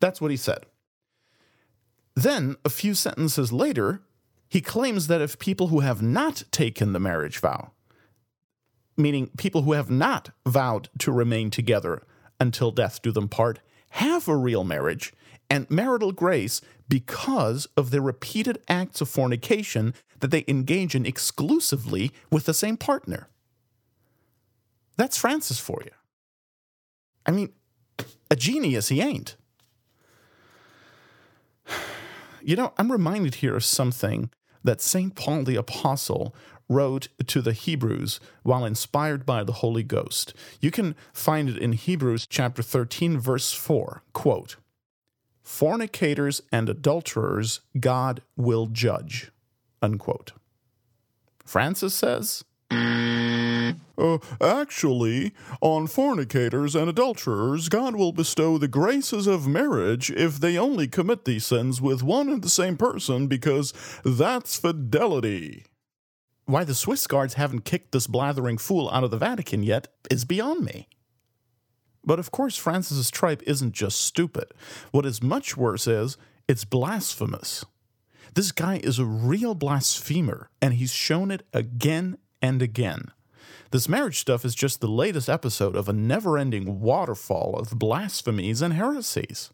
That's 0.00 0.20
what 0.20 0.30
he 0.30 0.36
said. 0.36 0.66
Then, 2.14 2.56
a 2.64 2.70
few 2.70 2.94
sentences 2.94 3.52
later, 3.52 4.02
he 4.48 4.60
claims 4.60 5.06
that 5.06 5.20
if 5.20 5.38
people 5.38 5.68
who 5.68 5.80
have 5.80 6.02
not 6.02 6.42
taken 6.50 6.92
the 6.92 6.98
marriage 6.98 7.38
vow, 7.38 7.70
meaning 8.96 9.30
people 9.38 9.62
who 9.62 9.72
have 9.72 9.90
not 9.90 10.30
vowed 10.46 10.88
to 10.98 11.12
remain 11.12 11.50
together 11.50 12.02
until 12.40 12.72
death 12.72 13.00
do 13.00 13.12
them 13.12 13.28
part, 13.28 13.60
have 13.90 14.26
a 14.26 14.36
real 14.36 14.64
marriage, 14.64 15.12
and 15.48 15.70
marital 15.70 16.12
grace 16.12 16.60
because 16.90 17.66
of 17.76 17.90
their 17.90 18.02
repeated 18.02 18.58
acts 18.68 19.00
of 19.00 19.08
fornication 19.08 19.94
that 20.18 20.30
they 20.30 20.44
engage 20.46 20.94
in 20.94 21.06
exclusively 21.06 22.10
with 22.30 22.44
the 22.44 22.52
same 22.52 22.76
partner. 22.76 23.28
That's 24.98 25.16
Francis 25.16 25.58
for 25.58 25.80
you. 25.82 25.92
I 27.24 27.30
mean, 27.30 27.52
a 28.30 28.36
genius 28.36 28.88
he 28.88 29.00
ain't. 29.00 29.36
You 32.42 32.56
know, 32.56 32.72
I'm 32.78 32.90
reminded 32.90 33.36
here 33.36 33.56
of 33.56 33.64
something 33.64 34.30
that 34.64 34.80
St. 34.80 35.14
Paul 35.14 35.44
the 35.44 35.56
Apostle 35.56 36.34
wrote 36.68 37.08
to 37.26 37.42
the 37.42 37.52
Hebrews 37.52 38.18
while 38.42 38.64
inspired 38.64 39.26
by 39.26 39.44
the 39.44 39.54
Holy 39.54 39.82
Ghost. 39.82 40.34
You 40.60 40.70
can 40.70 40.96
find 41.12 41.48
it 41.48 41.58
in 41.58 41.72
Hebrews 41.72 42.26
chapter 42.26 42.62
13 42.62 43.18
verse 43.18 43.52
4. 43.52 44.02
Quote: 44.12 44.56
Fornicators 45.50 46.40
and 46.52 46.70
adulterers 46.70 47.60
God 47.78 48.22
will 48.36 48.66
judge. 48.66 49.30
Unquote. 49.82 50.32
Francis 51.44 51.92
says, 51.92 52.44
uh, 52.70 54.18
actually, 54.40 55.34
on 55.60 55.86
fornicators 55.88 56.74
and 56.74 56.88
adulterers, 56.88 57.68
God 57.68 57.96
will 57.96 58.12
bestow 58.12 58.56
the 58.56 58.68
graces 58.68 59.26
of 59.26 59.48
marriage 59.48 60.10
if 60.12 60.38
they 60.38 60.56
only 60.56 60.86
commit 60.86 61.24
these 61.24 61.44
sins 61.44 61.80
with 61.82 62.02
one 62.02 62.30
and 62.30 62.42
the 62.42 62.48
same 62.48 62.78
person, 62.78 63.26
because 63.26 63.74
that's 64.04 64.56
fidelity. 64.56 65.64
Why 66.46 66.62
the 66.64 66.76
Swiss 66.76 67.06
guards 67.06 67.34
haven't 67.34 67.64
kicked 67.64 67.92
this 67.92 68.06
blathering 68.06 68.56
fool 68.56 68.88
out 68.90 69.04
of 69.04 69.10
the 69.10 69.18
Vatican 69.18 69.62
yet 69.64 69.88
is 70.10 70.24
beyond 70.24 70.64
me. 70.64 70.88
But 72.04 72.18
of 72.18 72.30
course, 72.30 72.56
Francis's 72.56 73.10
tripe 73.10 73.42
isn't 73.42 73.72
just 73.72 74.00
stupid. 74.00 74.46
What 74.90 75.06
is 75.06 75.22
much 75.22 75.56
worse 75.56 75.86
is 75.86 76.16
it's 76.48 76.64
blasphemous. 76.64 77.64
This 78.34 78.52
guy 78.52 78.80
is 78.82 78.98
a 78.98 79.04
real 79.04 79.54
blasphemer, 79.54 80.50
and 80.62 80.74
he's 80.74 80.92
shown 80.92 81.30
it 81.30 81.46
again 81.52 82.18
and 82.40 82.62
again. 82.62 83.10
This 83.70 83.88
marriage 83.88 84.18
stuff 84.18 84.44
is 84.44 84.54
just 84.54 84.80
the 84.80 84.88
latest 84.88 85.28
episode 85.28 85.76
of 85.76 85.88
a 85.88 85.92
never 85.92 86.38
ending 86.38 86.80
waterfall 86.80 87.56
of 87.56 87.78
blasphemies 87.78 88.62
and 88.62 88.74
heresies. 88.74 89.50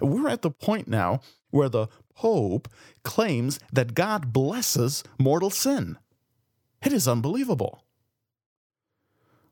We're 0.00 0.28
at 0.28 0.42
the 0.42 0.50
point 0.50 0.88
now 0.88 1.20
where 1.50 1.68
the 1.68 1.88
Pope 2.14 2.68
claims 3.02 3.58
that 3.72 3.94
God 3.94 4.32
blesses 4.32 5.02
mortal 5.18 5.50
sin. 5.50 5.98
It 6.84 6.92
is 6.92 7.08
unbelievable. 7.08 7.83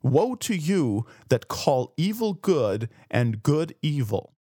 Woe 0.02 0.34
to 0.36 0.54
you 0.54 1.06
that 1.28 1.48
call 1.48 1.94
evil 1.96 2.34
good 2.34 2.88
and 3.10 3.42
good 3.42 3.74
evil, 3.82 4.34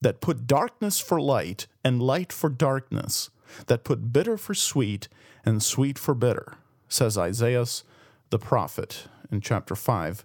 that 0.00 0.20
put 0.20 0.46
darkness 0.46 1.00
for 1.00 1.20
light 1.20 1.66
and 1.84 2.02
light 2.02 2.32
for 2.32 2.48
darkness, 2.48 3.30
that 3.66 3.84
put 3.84 4.12
bitter 4.12 4.36
for 4.36 4.54
sweet 4.54 5.08
and 5.44 5.62
sweet 5.62 5.98
for 5.98 6.14
bitter, 6.14 6.58
says 6.88 7.18
Isaiah 7.18 7.64
the 8.30 8.38
prophet 8.38 9.08
in 9.30 9.40
chapter 9.40 9.74
5 9.74 10.24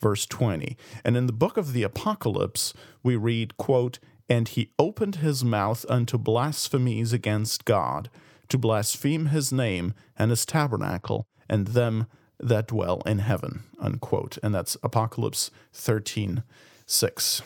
verse 0.00 0.26
20 0.26 0.76
and 1.04 1.16
in 1.16 1.26
the 1.26 1.32
book 1.32 1.56
of 1.56 1.72
the 1.72 1.82
apocalypse 1.82 2.72
we 3.02 3.16
read 3.16 3.56
quote 3.56 3.98
and 4.28 4.48
he 4.48 4.72
opened 4.78 5.16
his 5.16 5.44
mouth 5.44 5.84
unto 5.88 6.16
blasphemies 6.18 7.12
against 7.12 7.64
god 7.64 8.10
to 8.48 8.58
blaspheme 8.58 9.26
his 9.26 9.52
name 9.52 9.94
and 10.16 10.30
his 10.30 10.46
tabernacle 10.46 11.26
and 11.48 11.68
them 11.68 12.06
that 12.40 12.68
dwell 12.68 13.02
in 13.06 13.18
heaven 13.18 13.64
unquote 13.78 14.38
and 14.42 14.54
that's 14.54 14.76
apocalypse 14.82 15.50
13 15.72 16.42
6 16.86 17.42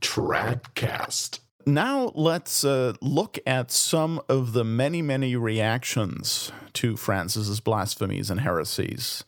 Tradcast. 0.00 1.40
now 1.66 2.10
let's 2.14 2.64
uh, 2.64 2.94
look 3.00 3.38
at 3.46 3.70
some 3.70 4.20
of 4.28 4.52
the 4.52 4.64
many, 4.64 5.00
many 5.00 5.36
reactions 5.36 6.50
to 6.72 6.96
Francis's 6.96 7.60
blasphemies 7.60 8.30
and 8.30 8.40
heresies 8.40 9.24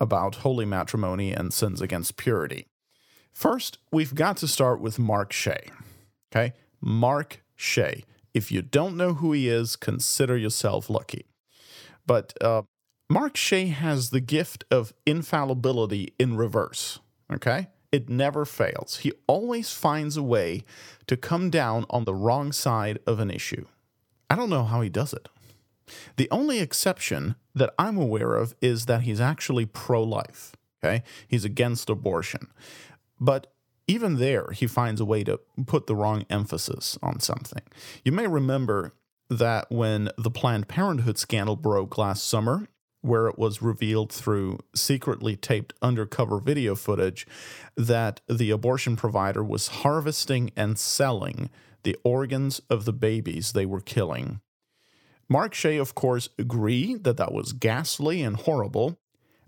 about 0.00 0.36
holy 0.36 0.64
matrimony 0.64 1.32
and 1.32 1.52
sins 1.52 1.80
against 1.80 2.16
purity. 2.16 2.66
First, 3.32 3.78
we've 3.92 4.14
got 4.14 4.36
to 4.38 4.48
start 4.48 4.80
with 4.80 4.98
Mark 4.98 5.32
Shea. 5.32 5.70
Okay? 6.32 6.54
Mark 6.80 7.42
Shea. 7.54 8.04
If 8.34 8.52
you 8.52 8.62
don't 8.62 8.96
know 8.96 9.14
who 9.14 9.32
he 9.32 9.48
is, 9.48 9.76
consider 9.76 10.36
yourself 10.36 10.90
lucky. 10.90 11.26
But 12.06 12.34
uh, 12.40 12.62
Mark 13.08 13.36
Shea 13.36 13.68
has 13.68 14.10
the 14.10 14.20
gift 14.20 14.64
of 14.70 14.92
infallibility 15.04 16.12
in 16.18 16.36
reverse. 16.36 16.98
Okay? 17.32 17.68
It 17.92 18.08
never 18.08 18.44
fails. 18.44 18.98
He 18.98 19.12
always 19.26 19.72
finds 19.72 20.16
a 20.16 20.22
way 20.22 20.64
to 21.06 21.16
come 21.16 21.50
down 21.50 21.86
on 21.88 22.04
the 22.04 22.14
wrong 22.14 22.52
side 22.52 22.98
of 23.06 23.20
an 23.20 23.30
issue. 23.30 23.64
I 24.28 24.34
don't 24.34 24.50
know 24.50 24.64
how 24.64 24.80
he 24.80 24.88
does 24.88 25.12
it. 25.12 25.28
The 26.16 26.28
only 26.32 26.58
exception 26.58 27.36
that 27.54 27.72
I'm 27.78 27.96
aware 27.96 28.34
of 28.34 28.54
is 28.60 28.86
that 28.86 29.02
he's 29.02 29.20
actually 29.20 29.66
pro 29.66 30.02
life. 30.02 30.56
Okay? 30.82 31.04
He's 31.28 31.44
against 31.44 31.88
abortion. 31.88 32.48
But 33.20 33.52
even 33.86 34.16
there, 34.16 34.50
he 34.50 34.66
finds 34.66 35.00
a 35.00 35.04
way 35.04 35.22
to 35.24 35.38
put 35.64 35.86
the 35.86 35.94
wrong 35.94 36.26
emphasis 36.28 36.98
on 37.02 37.20
something. 37.20 37.62
You 38.04 38.10
may 38.10 38.26
remember 38.26 38.94
that 39.30 39.70
when 39.70 40.10
the 40.18 40.30
Planned 40.30 40.66
Parenthood 40.66 41.18
scandal 41.18 41.56
broke 41.56 41.96
last 41.96 42.26
summer, 42.26 42.68
where 43.00 43.28
it 43.28 43.38
was 43.38 43.62
revealed 43.62 44.12
through 44.12 44.58
secretly 44.74 45.36
taped 45.36 45.74
undercover 45.80 46.38
video 46.40 46.74
footage 46.74 47.26
that 47.76 48.20
the 48.28 48.50
abortion 48.50 48.96
provider 48.96 49.44
was 49.44 49.68
harvesting 49.68 50.50
and 50.56 50.78
selling 50.78 51.50
the 51.82 51.96
organs 52.02 52.60
of 52.68 52.84
the 52.84 52.92
babies 52.92 53.52
they 53.52 53.66
were 53.66 53.80
killing. 53.80 54.40
Mark 55.28 55.54
Shea, 55.54 55.76
of 55.76 55.94
course, 55.94 56.28
agreed 56.38 57.04
that 57.04 57.16
that 57.16 57.32
was 57.32 57.52
ghastly 57.52 58.22
and 58.22 58.36
horrible, 58.36 58.98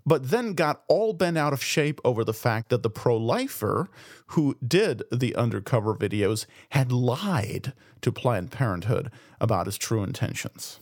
but 0.05 0.29
then 0.29 0.53
got 0.53 0.83
all 0.87 1.13
bent 1.13 1.37
out 1.37 1.53
of 1.53 1.63
shape 1.63 2.01
over 2.03 2.23
the 2.23 2.33
fact 2.33 2.69
that 2.69 2.83
the 2.83 2.89
pro 2.89 3.15
lifer 3.17 3.89
who 4.27 4.57
did 4.65 5.03
the 5.11 5.35
undercover 5.35 5.93
videos 5.93 6.45
had 6.71 6.91
lied 6.91 7.73
to 8.01 8.11
Planned 8.11 8.51
Parenthood 8.51 9.11
about 9.39 9.65
his 9.65 9.77
true 9.77 10.03
intentions. 10.03 10.79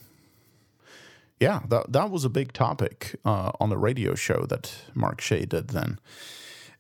Yeah, 1.40 1.62
that, 1.70 1.94
that 1.94 2.10
was 2.10 2.26
a 2.26 2.30
big 2.30 2.52
topic 2.54 3.20
uh, 3.24 3.52
on 3.60 3.70
the 3.70 3.78
radio 3.78 4.16
show 4.16 4.46
that 4.50 4.74
Mark 4.96 5.22
Shea 5.22 5.46
did 5.46 5.70
then. 5.70 6.00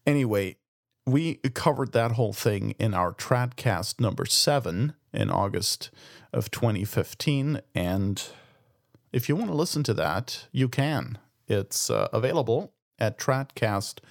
Anyway, 0.05 0.57
we 1.05 1.35
covered 1.35 1.91
that 1.93 2.13
whole 2.13 2.33
thing 2.33 2.71
in 2.79 2.93
our 2.93 3.13
Tradcast 3.13 3.99
number 3.99 4.25
seven 4.25 4.93
in 5.13 5.29
August 5.29 5.91
of 6.33 6.49
2015. 6.51 7.61
And 7.75 8.23
if 9.13 9.29
you 9.29 9.35
want 9.35 9.49
to 9.49 9.55
listen 9.55 9.83
to 9.83 9.93
that, 9.93 10.47
you 10.51 10.67
can. 10.67 11.17
It's 11.47 11.89
uh, 11.89 12.09
available 12.11 12.73
at 12.99 13.17
tradcast.org. 13.17 14.03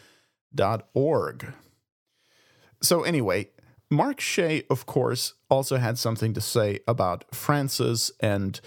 So, 2.82 3.02
anyway, 3.02 3.48
Mark 3.90 4.20
Shea, 4.20 4.62
of 4.70 4.86
course, 4.86 5.34
also 5.50 5.76
had 5.76 5.98
something 5.98 6.32
to 6.34 6.40
say 6.40 6.80
about 6.88 7.24
Francis 7.34 8.10
and 8.20 8.60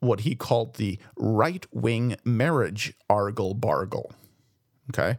what 0.00 0.20
he 0.20 0.34
called 0.34 0.74
the 0.74 0.98
right 1.16 1.66
wing 1.72 2.16
marriage 2.24 2.94
argle 3.08 3.54
bargle. 3.54 4.12
Okay. 4.90 5.16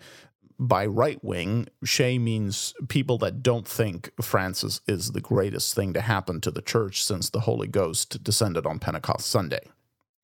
By 0.60 0.86
right 0.86 1.24
wing, 1.24 1.67
Shea 1.84 2.20
means 2.20 2.76
people 2.88 3.17
that 3.20 3.41
don't 3.41 3.67
think 3.67 4.12
Francis 4.22 4.82
is 4.88 5.12
the 5.12 5.22
greatest 5.22 5.74
thing 5.74 5.94
to 5.94 6.02
happen 6.02 6.39
to 6.41 6.52
the 6.52 6.62
church 6.62 7.04
since 7.04 7.30
the 7.30 7.41
Holy 7.41 7.67
Ghost 7.67 8.24
descended 8.24 8.67
on 8.67 8.78
Pentecost 8.78 9.28
Sunday. 9.28 9.62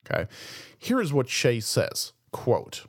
Okay. 0.05 0.27
Here 0.77 1.01
is 1.01 1.11
what 1.11 1.29
Shea 1.29 1.59
says 1.59 2.13
quote, 2.31 2.85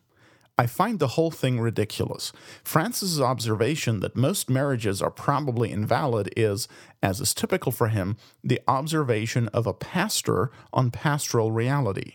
I 0.60 0.66
find 0.66 0.98
the 0.98 1.08
whole 1.08 1.30
thing 1.30 1.60
ridiculous. 1.60 2.32
Francis's 2.64 3.20
observation 3.20 4.00
that 4.00 4.16
most 4.16 4.50
marriages 4.50 5.00
are 5.00 5.10
probably 5.10 5.70
invalid 5.70 6.30
is, 6.36 6.66
as 7.00 7.20
is 7.20 7.32
typical 7.32 7.70
for 7.70 7.88
him, 7.88 8.16
the 8.42 8.60
observation 8.66 9.46
of 9.48 9.68
a 9.68 9.72
pastor 9.72 10.50
on 10.72 10.90
pastoral 10.90 11.52
reality. 11.52 12.14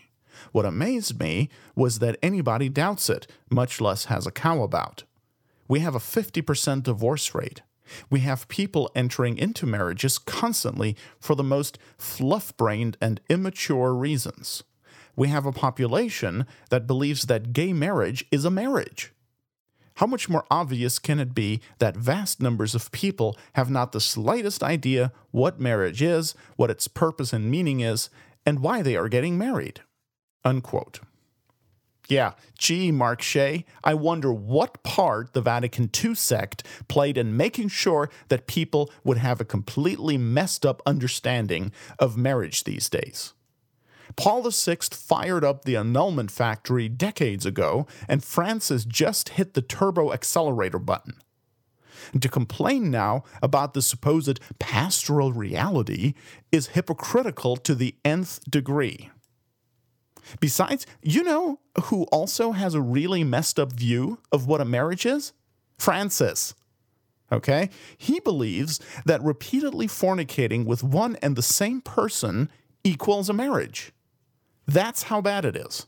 What 0.52 0.66
amazed 0.66 1.18
me 1.18 1.48
was 1.74 2.00
that 2.00 2.18
anybody 2.22 2.68
doubts 2.68 3.08
it, 3.08 3.26
much 3.50 3.80
less 3.80 4.06
has 4.06 4.26
a 4.26 4.30
cow 4.30 4.62
about. 4.62 5.04
We 5.66 5.80
have 5.80 5.94
a 5.94 5.98
50% 5.98 6.82
divorce 6.82 7.34
rate. 7.34 7.62
We 8.10 8.20
have 8.20 8.48
people 8.48 8.90
entering 8.94 9.38
into 9.38 9.64
marriages 9.64 10.18
constantly 10.18 10.96
for 11.18 11.34
the 11.34 11.42
most 11.42 11.78
fluff 11.96 12.54
brained 12.58 12.98
and 13.00 13.22
immature 13.30 13.94
reasons 13.94 14.64
we 15.16 15.28
have 15.28 15.46
a 15.46 15.52
population 15.52 16.46
that 16.70 16.86
believes 16.86 17.26
that 17.26 17.52
gay 17.52 17.72
marriage 17.72 18.24
is 18.30 18.44
a 18.44 18.50
marriage. 18.50 19.12
How 19.98 20.06
much 20.06 20.28
more 20.28 20.44
obvious 20.50 20.98
can 20.98 21.20
it 21.20 21.34
be 21.34 21.60
that 21.78 21.96
vast 21.96 22.42
numbers 22.42 22.74
of 22.74 22.90
people 22.90 23.38
have 23.52 23.70
not 23.70 23.92
the 23.92 24.00
slightest 24.00 24.62
idea 24.62 25.12
what 25.30 25.60
marriage 25.60 26.02
is, 26.02 26.34
what 26.56 26.70
its 26.70 26.88
purpose 26.88 27.32
and 27.32 27.48
meaning 27.48 27.80
is, 27.80 28.10
and 28.44 28.58
why 28.58 28.82
they 28.82 28.96
are 28.96 29.08
getting 29.08 29.38
married? 29.38 29.82
Unquote. 30.44 31.00
Yeah, 32.08 32.32
gee, 32.58 32.90
Mark 32.92 33.22
Shea, 33.22 33.64
I 33.82 33.94
wonder 33.94 34.32
what 34.32 34.82
part 34.82 35.32
the 35.32 35.40
Vatican 35.40 35.88
II 36.02 36.14
sect 36.14 36.62
played 36.88 37.16
in 37.16 37.36
making 37.36 37.68
sure 37.68 38.10
that 38.28 38.46
people 38.46 38.90
would 39.04 39.18
have 39.18 39.40
a 39.40 39.44
completely 39.44 40.18
messed 40.18 40.66
up 40.66 40.82
understanding 40.84 41.72
of 41.98 42.16
marriage 42.16 42.64
these 42.64 42.90
days. 42.90 43.32
Paul 44.16 44.48
VI 44.48 44.76
fired 44.90 45.44
up 45.44 45.64
the 45.64 45.76
annulment 45.76 46.30
factory 46.30 46.88
decades 46.88 47.46
ago, 47.46 47.86
and 48.08 48.22
Francis 48.22 48.84
just 48.84 49.30
hit 49.30 49.54
the 49.54 49.62
turbo 49.62 50.12
accelerator 50.12 50.78
button. 50.78 51.14
And 52.12 52.20
to 52.22 52.28
complain 52.28 52.90
now 52.90 53.24
about 53.42 53.74
the 53.74 53.82
supposed 53.82 54.40
pastoral 54.58 55.32
reality 55.32 56.14
is 56.52 56.68
hypocritical 56.68 57.56
to 57.58 57.74
the 57.74 57.94
nth 58.04 58.40
degree. 58.50 59.10
Besides, 60.40 60.86
you 61.02 61.22
know 61.22 61.60
who 61.84 62.04
also 62.04 62.52
has 62.52 62.74
a 62.74 62.80
really 62.80 63.24
messed 63.24 63.58
up 63.58 63.72
view 63.72 64.18
of 64.32 64.46
what 64.46 64.60
a 64.60 64.64
marriage 64.64 65.06
is? 65.06 65.32
Francis. 65.78 66.54
Okay? 67.30 67.70
He 67.96 68.20
believes 68.20 68.80
that 69.04 69.22
repeatedly 69.22 69.86
fornicating 69.86 70.64
with 70.64 70.82
one 70.82 71.16
and 71.16 71.36
the 71.36 71.42
same 71.42 71.80
person 71.80 72.50
equals 72.84 73.28
a 73.28 73.32
marriage. 73.32 73.92
That's 74.66 75.04
how 75.04 75.20
bad 75.20 75.44
it 75.44 75.56
is. 75.56 75.86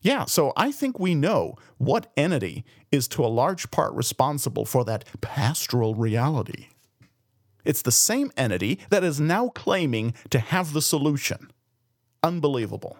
Yeah, 0.00 0.26
so 0.26 0.52
I 0.56 0.70
think 0.70 0.98
we 0.98 1.14
know 1.14 1.56
what 1.78 2.12
entity 2.16 2.64
is 2.92 3.08
to 3.08 3.24
a 3.24 3.26
large 3.26 3.70
part 3.70 3.92
responsible 3.94 4.64
for 4.64 4.84
that 4.84 5.04
pastoral 5.20 5.94
reality. 5.94 6.68
It's 7.64 7.82
the 7.82 7.92
same 7.92 8.30
entity 8.36 8.78
that 8.90 9.04
is 9.04 9.20
now 9.20 9.48
claiming 9.48 10.14
to 10.30 10.38
have 10.38 10.72
the 10.72 10.82
solution. 10.82 11.50
Unbelievable. 12.22 12.96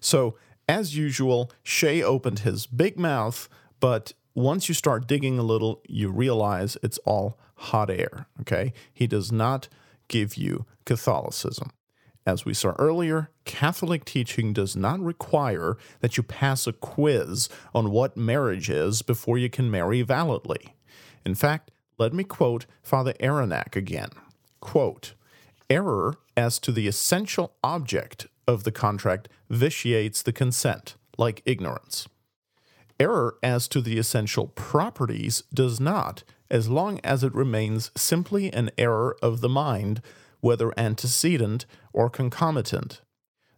So, 0.00 0.36
as 0.68 0.96
usual, 0.96 1.50
Shea 1.62 2.02
opened 2.02 2.40
his 2.40 2.66
big 2.66 2.98
mouth, 2.98 3.48
but 3.80 4.12
once 4.34 4.68
you 4.68 4.74
start 4.74 5.06
digging 5.06 5.38
a 5.38 5.42
little, 5.42 5.82
you 5.88 6.10
realize 6.10 6.76
it's 6.82 6.98
all 6.98 7.38
hot 7.56 7.90
air, 7.90 8.26
okay? 8.40 8.72
He 8.92 9.06
does 9.06 9.32
not 9.32 9.68
give 10.12 10.36
you 10.36 10.66
Catholicism. 10.84 11.70
As 12.24 12.44
we 12.44 12.54
saw 12.54 12.74
earlier, 12.78 13.30
Catholic 13.44 14.04
teaching 14.04 14.52
does 14.52 14.76
not 14.76 15.00
require 15.00 15.76
that 16.00 16.16
you 16.16 16.22
pass 16.22 16.68
a 16.68 16.72
quiz 16.72 17.48
on 17.74 17.90
what 17.90 18.16
marriage 18.16 18.70
is 18.70 19.02
before 19.02 19.38
you 19.38 19.50
can 19.50 19.68
marry 19.68 20.02
validly. 20.02 20.76
In 21.26 21.34
fact, 21.34 21.72
let 21.98 22.12
me 22.12 22.22
quote 22.22 22.66
Father 22.82 23.14
Ayrinhac 23.14 23.74
again. 23.74 24.10
Quote, 24.60 25.14
error 25.68 26.14
as 26.36 26.60
to 26.60 26.70
the 26.70 26.86
essential 26.86 27.56
object 27.64 28.28
of 28.46 28.62
the 28.62 28.72
contract 28.72 29.28
vitiates 29.50 30.22
the 30.22 30.32
consent, 30.32 30.94
like 31.18 31.42
ignorance. 31.44 32.06
Error 33.00 33.36
as 33.42 33.66
to 33.68 33.80
the 33.80 33.98
essential 33.98 34.46
properties 34.48 35.42
does 35.52 35.80
not, 35.80 36.22
as 36.52 36.68
long 36.68 37.00
as 37.02 37.24
it 37.24 37.34
remains 37.34 37.90
simply 37.96 38.52
an 38.52 38.70
error 38.76 39.16
of 39.22 39.40
the 39.40 39.48
mind, 39.48 40.02
whether 40.40 40.78
antecedent 40.78 41.64
or 41.92 42.10
concomitant. 42.10 43.00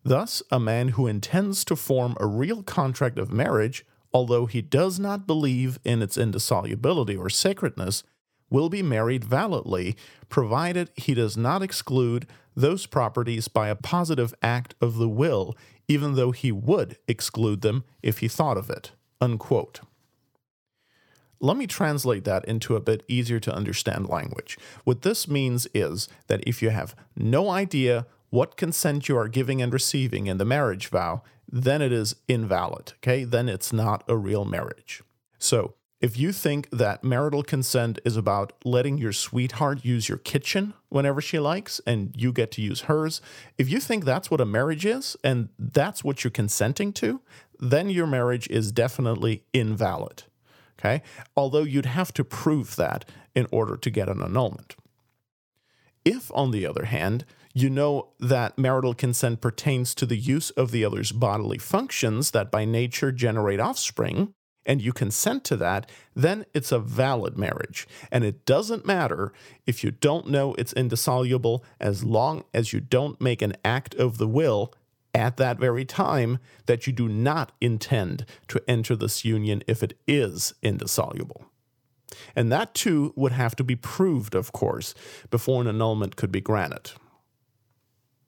Thus, 0.04 0.42
a 0.50 0.60
man 0.60 0.88
who 0.90 1.06
intends 1.06 1.64
to 1.64 1.76
form 1.76 2.16
a 2.20 2.26
real 2.26 2.62
contract 2.62 3.18
of 3.18 3.32
marriage, 3.32 3.84
although 4.12 4.46
he 4.46 4.62
does 4.62 5.00
not 5.00 5.26
believe 5.26 5.78
in 5.84 6.02
its 6.02 6.16
indissolubility 6.16 7.16
or 7.16 7.28
sacredness, 7.28 8.04
will 8.48 8.68
be 8.68 8.82
married 8.82 9.24
validly, 9.24 9.96
provided 10.28 10.90
he 10.94 11.14
does 11.14 11.36
not 11.36 11.62
exclude 11.62 12.26
those 12.54 12.86
properties 12.86 13.48
by 13.48 13.68
a 13.68 13.74
positive 13.74 14.32
act 14.40 14.74
of 14.80 14.96
the 14.96 15.08
will, 15.08 15.56
even 15.88 16.14
though 16.14 16.30
he 16.30 16.52
would 16.52 16.96
exclude 17.08 17.62
them 17.62 17.82
if 18.02 18.18
he 18.18 18.28
thought 18.28 18.56
of 18.56 18.70
it. 18.70 18.92
Unquote. 19.20 19.80
Let 21.44 21.58
me 21.58 21.66
translate 21.66 22.24
that 22.24 22.46
into 22.46 22.74
a 22.74 22.80
bit 22.80 23.02
easier 23.06 23.38
to 23.38 23.54
understand 23.54 24.08
language. 24.08 24.56
What 24.84 25.02
this 25.02 25.28
means 25.28 25.66
is 25.74 26.08
that 26.26 26.42
if 26.46 26.62
you 26.62 26.70
have 26.70 26.96
no 27.18 27.50
idea 27.50 28.06
what 28.30 28.56
consent 28.56 29.10
you 29.10 29.18
are 29.18 29.28
giving 29.28 29.60
and 29.60 29.70
receiving 29.70 30.26
in 30.26 30.38
the 30.38 30.46
marriage 30.46 30.88
vow, 30.88 31.20
then 31.46 31.82
it 31.82 31.92
is 31.92 32.16
invalid. 32.28 32.94
Okay? 32.96 33.24
Then 33.24 33.50
it's 33.50 33.74
not 33.74 34.04
a 34.08 34.16
real 34.16 34.46
marriage. 34.46 35.02
So, 35.38 35.74
if 36.00 36.18
you 36.18 36.32
think 36.32 36.70
that 36.70 37.04
marital 37.04 37.42
consent 37.42 37.98
is 38.06 38.16
about 38.16 38.54
letting 38.64 38.96
your 38.96 39.12
sweetheart 39.12 39.84
use 39.84 40.08
your 40.08 40.18
kitchen 40.18 40.72
whenever 40.88 41.20
she 41.20 41.38
likes 41.38 41.78
and 41.86 42.14
you 42.16 42.32
get 42.32 42.52
to 42.52 42.62
use 42.62 42.82
hers, 42.82 43.20
if 43.58 43.68
you 43.68 43.80
think 43.80 44.06
that's 44.06 44.30
what 44.30 44.40
a 44.40 44.46
marriage 44.46 44.86
is 44.86 45.14
and 45.22 45.50
that's 45.58 46.02
what 46.02 46.24
you're 46.24 46.30
consenting 46.30 46.90
to, 46.94 47.20
then 47.60 47.90
your 47.90 48.06
marriage 48.06 48.48
is 48.48 48.72
definitely 48.72 49.44
invalid. 49.52 50.24
Okay? 50.84 51.02
Although 51.36 51.62
you'd 51.62 51.86
have 51.86 52.12
to 52.14 52.24
prove 52.24 52.76
that 52.76 53.04
in 53.34 53.46
order 53.50 53.76
to 53.76 53.90
get 53.90 54.08
an 54.08 54.22
annulment. 54.22 54.76
If, 56.04 56.30
on 56.34 56.50
the 56.50 56.66
other 56.66 56.84
hand, 56.84 57.24
you 57.54 57.70
know 57.70 58.10
that 58.20 58.58
marital 58.58 58.94
consent 58.94 59.40
pertains 59.40 59.94
to 59.94 60.06
the 60.06 60.16
use 60.16 60.50
of 60.50 60.70
the 60.70 60.84
other's 60.84 61.12
bodily 61.12 61.58
functions 61.58 62.32
that 62.32 62.50
by 62.50 62.64
nature 62.64 63.12
generate 63.12 63.60
offspring, 63.60 64.34
and 64.66 64.82
you 64.82 64.92
consent 64.92 65.44
to 65.44 65.56
that, 65.56 65.90
then 66.14 66.44
it's 66.52 66.72
a 66.72 66.78
valid 66.78 67.38
marriage. 67.38 67.86
And 68.10 68.24
it 68.24 68.44
doesn't 68.44 68.86
matter 68.86 69.32
if 69.66 69.84
you 69.84 69.90
don't 69.90 70.28
know 70.28 70.54
it's 70.54 70.72
indissoluble 70.72 71.64
as 71.80 72.02
long 72.02 72.44
as 72.52 72.72
you 72.72 72.80
don't 72.80 73.20
make 73.20 73.40
an 73.40 73.54
act 73.64 73.94
of 73.94 74.18
the 74.18 74.28
will 74.28 74.72
at 75.14 75.36
that 75.36 75.58
very 75.58 75.84
time 75.84 76.38
that 76.66 76.86
you 76.86 76.92
do 76.92 77.08
not 77.08 77.52
intend 77.60 78.26
to 78.48 78.62
enter 78.68 78.96
this 78.96 79.24
union 79.24 79.62
if 79.66 79.82
it 79.82 79.96
is 80.06 80.54
indissoluble. 80.62 81.46
And 82.36 82.50
that 82.52 82.74
too 82.74 83.12
would 83.16 83.32
have 83.32 83.56
to 83.56 83.64
be 83.64 83.76
proved, 83.76 84.34
of 84.34 84.52
course, 84.52 84.94
before 85.30 85.60
an 85.62 85.68
annulment 85.68 86.16
could 86.16 86.32
be 86.32 86.40
granted. 86.40 86.92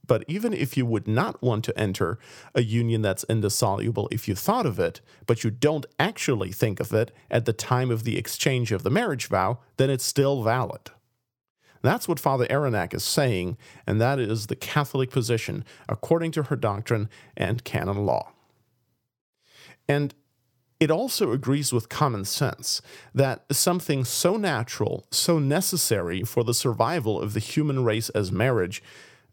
But 0.07 0.25
even 0.29 0.53
if 0.53 0.77
you 0.77 0.87
would 0.87 1.09
not 1.09 1.43
want 1.43 1.65
to 1.65 1.79
enter 1.79 2.19
a 2.55 2.63
union 2.63 3.03
that's 3.03 3.25
indissoluble 3.25 4.09
if 4.13 4.29
you 4.29 4.35
thought 4.35 4.67
of 4.67 4.79
it, 4.79 5.01
but 5.27 5.43
you 5.43 5.51
don't 5.51 5.87
actually 5.99 6.53
think 6.53 6.79
of 6.79 6.93
it 6.93 7.11
at 7.31 7.45
the 7.45 7.53
time 7.53 7.91
of 7.91 8.05
the 8.05 8.17
exchange 8.17 8.71
of 8.71 8.85
the 8.85 8.91
marriage 8.91 9.27
vow, 9.27 9.59
then 9.79 9.91
it's 9.91 10.05
still 10.05 10.43
valid. 10.43 10.91
That's 11.87 12.09
what 12.09 12.21
Father 12.21 12.47
Ayrinhac 12.47 12.95
is 12.95 13.05
saying, 13.05 13.57
and 13.87 14.01
that 14.01 14.19
is 14.19 14.47
the 14.47 14.57
Catholic 14.57 15.11
position 15.11 15.65
according 15.89 16.33
to 16.33 16.45
her 16.45 16.57
doctrine 16.57 17.09
and 17.37 17.65
canon 17.65 18.05
law. 18.05 18.33
And 19.89 20.15
it 20.79 20.91
also 20.91 21.33
agrees 21.33 21.73
with 21.73 21.89
common 21.89 22.25
sense 22.25 22.83
that 23.15 23.45
something 23.51 24.05
so 24.05 24.37
natural, 24.37 25.07
so 25.11 25.39
necessary 25.39 26.23
for 26.23 26.45
the 26.45 26.53
survival 26.53 27.21
of 27.21 27.33
the 27.33 27.41
human 27.41 27.83
race 27.85 28.11
as 28.11 28.31
marriage, 28.31 28.83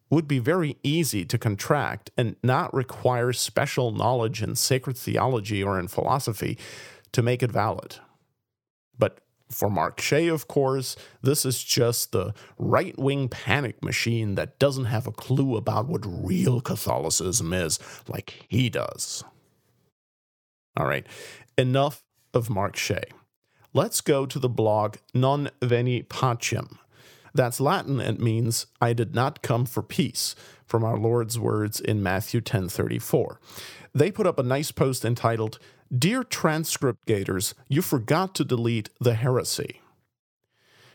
would 0.10 0.28
be 0.28 0.39
very 0.39 0.78
easy 0.84 1.26
to 1.26 1.38
contract 1.38 2.12
and 2.18 2.36
not 2.43 2.74
require 2.74 3.34
special 3.34 3.91
knowledge 3.91 4.43
in 4.43 4.56
sacred 4.56 4.95
theology 4.95 5.64
or 5.64 5.80
in 5.80 5.88
philosophy 5.88 6.58
to 7.12 7.22
make 7.22 7.41
it 7.41 7.51
valid. 7.51 7.97
But 8.97 9.20
for 9.54 9.70
Mark 9.70 9.99
Shea, 9.99 10.28
of 10.28 10.47
course, 10.47 10.95
this 11.22 11.45
is 11.45 11.64
just 11.64 12.12
the 12.12 12.34
right 12.58 12.97
wing 12.97 13.30
panic 13.30 13.84
machine 13.84 14.36
that 14.36 14.60
doesn't 14.60 14.86
have 14.86 15.08
a 15.08 15.12
clue 15.12 15.56
about 15.56 15.88
what 15.88 16.06
real 16.06 16.62
Catholicism 16.62 17.54
is, 17.54 17.80
like 18.08 18.45
he 18.47 18.70
does. 18.70 19.24
All 20.76 20.88
right, 20.88 21.06
enough 21.58 22.04
of 22.34 22.49
Mark 22.49 22.76
Shea. 22.76 23.04
Let's 23.74 24.01
go 24.01 24.26
to 24.26 24.39
the 24.39 24.49
blog 24.49 24.97
Non 25.14 25.49
Veni 25.62 26.04
Pacem 26.04 26.78
that's 27.34 27.60
Latin 27.60 27.99
and 27.99 28.20
means 28.20 28.68
I 28.80 28.93
did 28.93 29.16
not 29.16 29.41
come 29.41 29.66
for 29.66 29.82
peace 29.82 30.36
from 30.66 30.84
our 30.84 30.97
Lord's 30.97 31.39
words 31.39 31.80
in 31.80 32.04
Matthew 32.04 32.41
10:34. 32.41 33.39
They 33.93 34.12
put 34.12 34.28
up 34.28 34.39
a 34.39 34.43
nice 34.43 34.72
post 34.72 35.04
entitled 35.04 35.60
Dear 35.96 36.24
transcript 36.24 37.06
gators, 37.06 37.54
you 37.68 37.84
forgot 37.84 38.34
to 38.36 38.44
delete 38.44 38.89
the 39.00 39.14
heresy. 39.14 39.80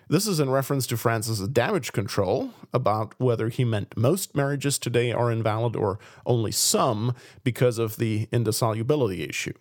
This 0.08 0.26
is 0.26 0.40
in 0.40 0.50
reference 0.50 0.88
to 0.88 0.96
Francis' 0.96 1.46
damage 1.46 1.92
control 1.92 2.52
about 2.72 3.14
whether 3.18 3.48
he 3.48 3.64
meant 3.64 3.96
most 3.96 4.34
marriages 4.34 4.76
today 4.76 5.12
are 5.12 5.30
invalid 5.30 5.76
or 5.76 6.00
only 6.26 6.50
some 6.50 7.14
because 7.44 7.78
of 7.78 7.98
the 7.98 8.26
indissolubility 8.32 9.28
issue. 9.28 9.52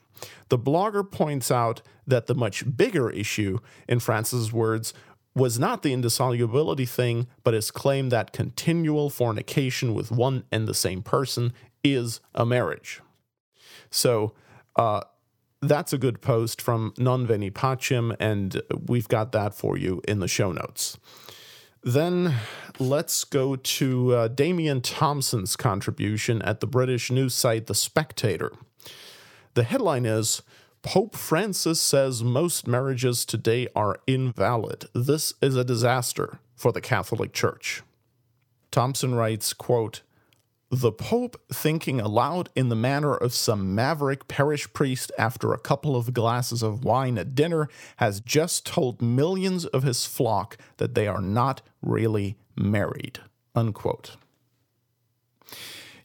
The 0.50 0.58
blogger 0.58 1.10
points 1.10 1.52
out 1.52 1.84
that 2.08 2.26
the 2.26 2.34
much 2.34 2.76
bigger 2.76 3.12
issue, 3.12 3.60
in 3.88 4.00
Francis' 4.00 4.52
words, 4.52 4.92
was 5.36 5.60
not 5.60 5.84
the 5.84 5.94
indissolubility 5.94 6.88
thing, 6.88 7.28
but 7.44 7.54
his 7.54 7.70
claim 7.70 8.10
that 8.10 8.34
continual 8.34 9.12
fornication 9.12 9.94
with 9.94 10.10
one 10.10 10.46
and 10.52 10.68
the 10.68 10.74
same 10.74 11.04
person 11.04 11.54
is 11.84 12.22
a 12.34 12.44
marriage. 12.44 13.02
So, 13.92 14.34
uh, 14.76 15.02
that's 15.62 15.94
a 15.94 15.98
good 15.98 16.22
post 16.22 16.62
from 16.62 16.94
Non 16.98 17.26
Veni 17.26 17.52
Pacem, 17.52 18.16
and 18.20 18.62
we've 18.88 19.08
got 19.08 19.32
that 19.32 19.54
for 19.54 19.78
you 19.78 20.02
in 20.08 20.20
the 20.20 20.28
show 20.28 20.52
notes. 20.52 20.98
Then 21.84 22.36
let's 22.80 23.24
go 23.24 23.56
to 23.56 24.14
uh, 24.14 24.28
Damian 24.28 24.82
Thompson's 24.82 25.56
contribution 25.56 26.42
at 26.42 26.60
the 26.60 26.68
British 26.68 27.12
news 27.12 27.34
site 27.34 27.68
The 27.68 27.76
Spectator. 27.76 28.52
The 29.54 29.64
headline 29.64 30.06
is 30.06 30.42
Pope 30.84 31.16
Francis 31.16 31.82
says 31.82 32.24
most 32.24 32.68
marriages 32.68 33.26
today 33.26 33.68
are 33.76 34.00
invalid. 34.06 34.86
This 34.94 35.34
is 35.42 35.56
a 35.56 35.64
disaster 35.64 36.40
for 36.56 36.72
the 36.72 36.82
Catholic 36.82 37.34
Church. 37.34 37.84
Thompson 38.72 39.16
writes, 39.16 39.54
quote, 39.54 40.02
the 40.70 40.92
Pope 40.92 41.42
thinking 41.52 42.02
aloud 42.02 42.50
in 42.56 42.70
the 42.70 42.76
manner 42.76 43.16
of 43.16 43.34
some 43.34 43.74
maverick 43.74 44.28
parish 44.28 44.72
priest 44.74 45.12
after 45.18 45.54
a 45.54 45.60
couple 45.60 45.96
of 45.96 46.14
glasses 46.14 46.62
of 46.62 46.84
wine 46.84 47.18
at 47.18 47.36
dinner 47.36 47.70
has 47.98 48.20
just 48.20 48.66
told 48.66 49.02
millions 49.02 49.66
of 49.66 49.84
his 49.84 50.06
flock 50.06 50.58
that 50.78 50.94
they 50.94 51.08
are 51.08 51.22
not 51.22 51.62
really 51.82 52.38
married. 52.56 53.20
Unquote. 53.56 54.18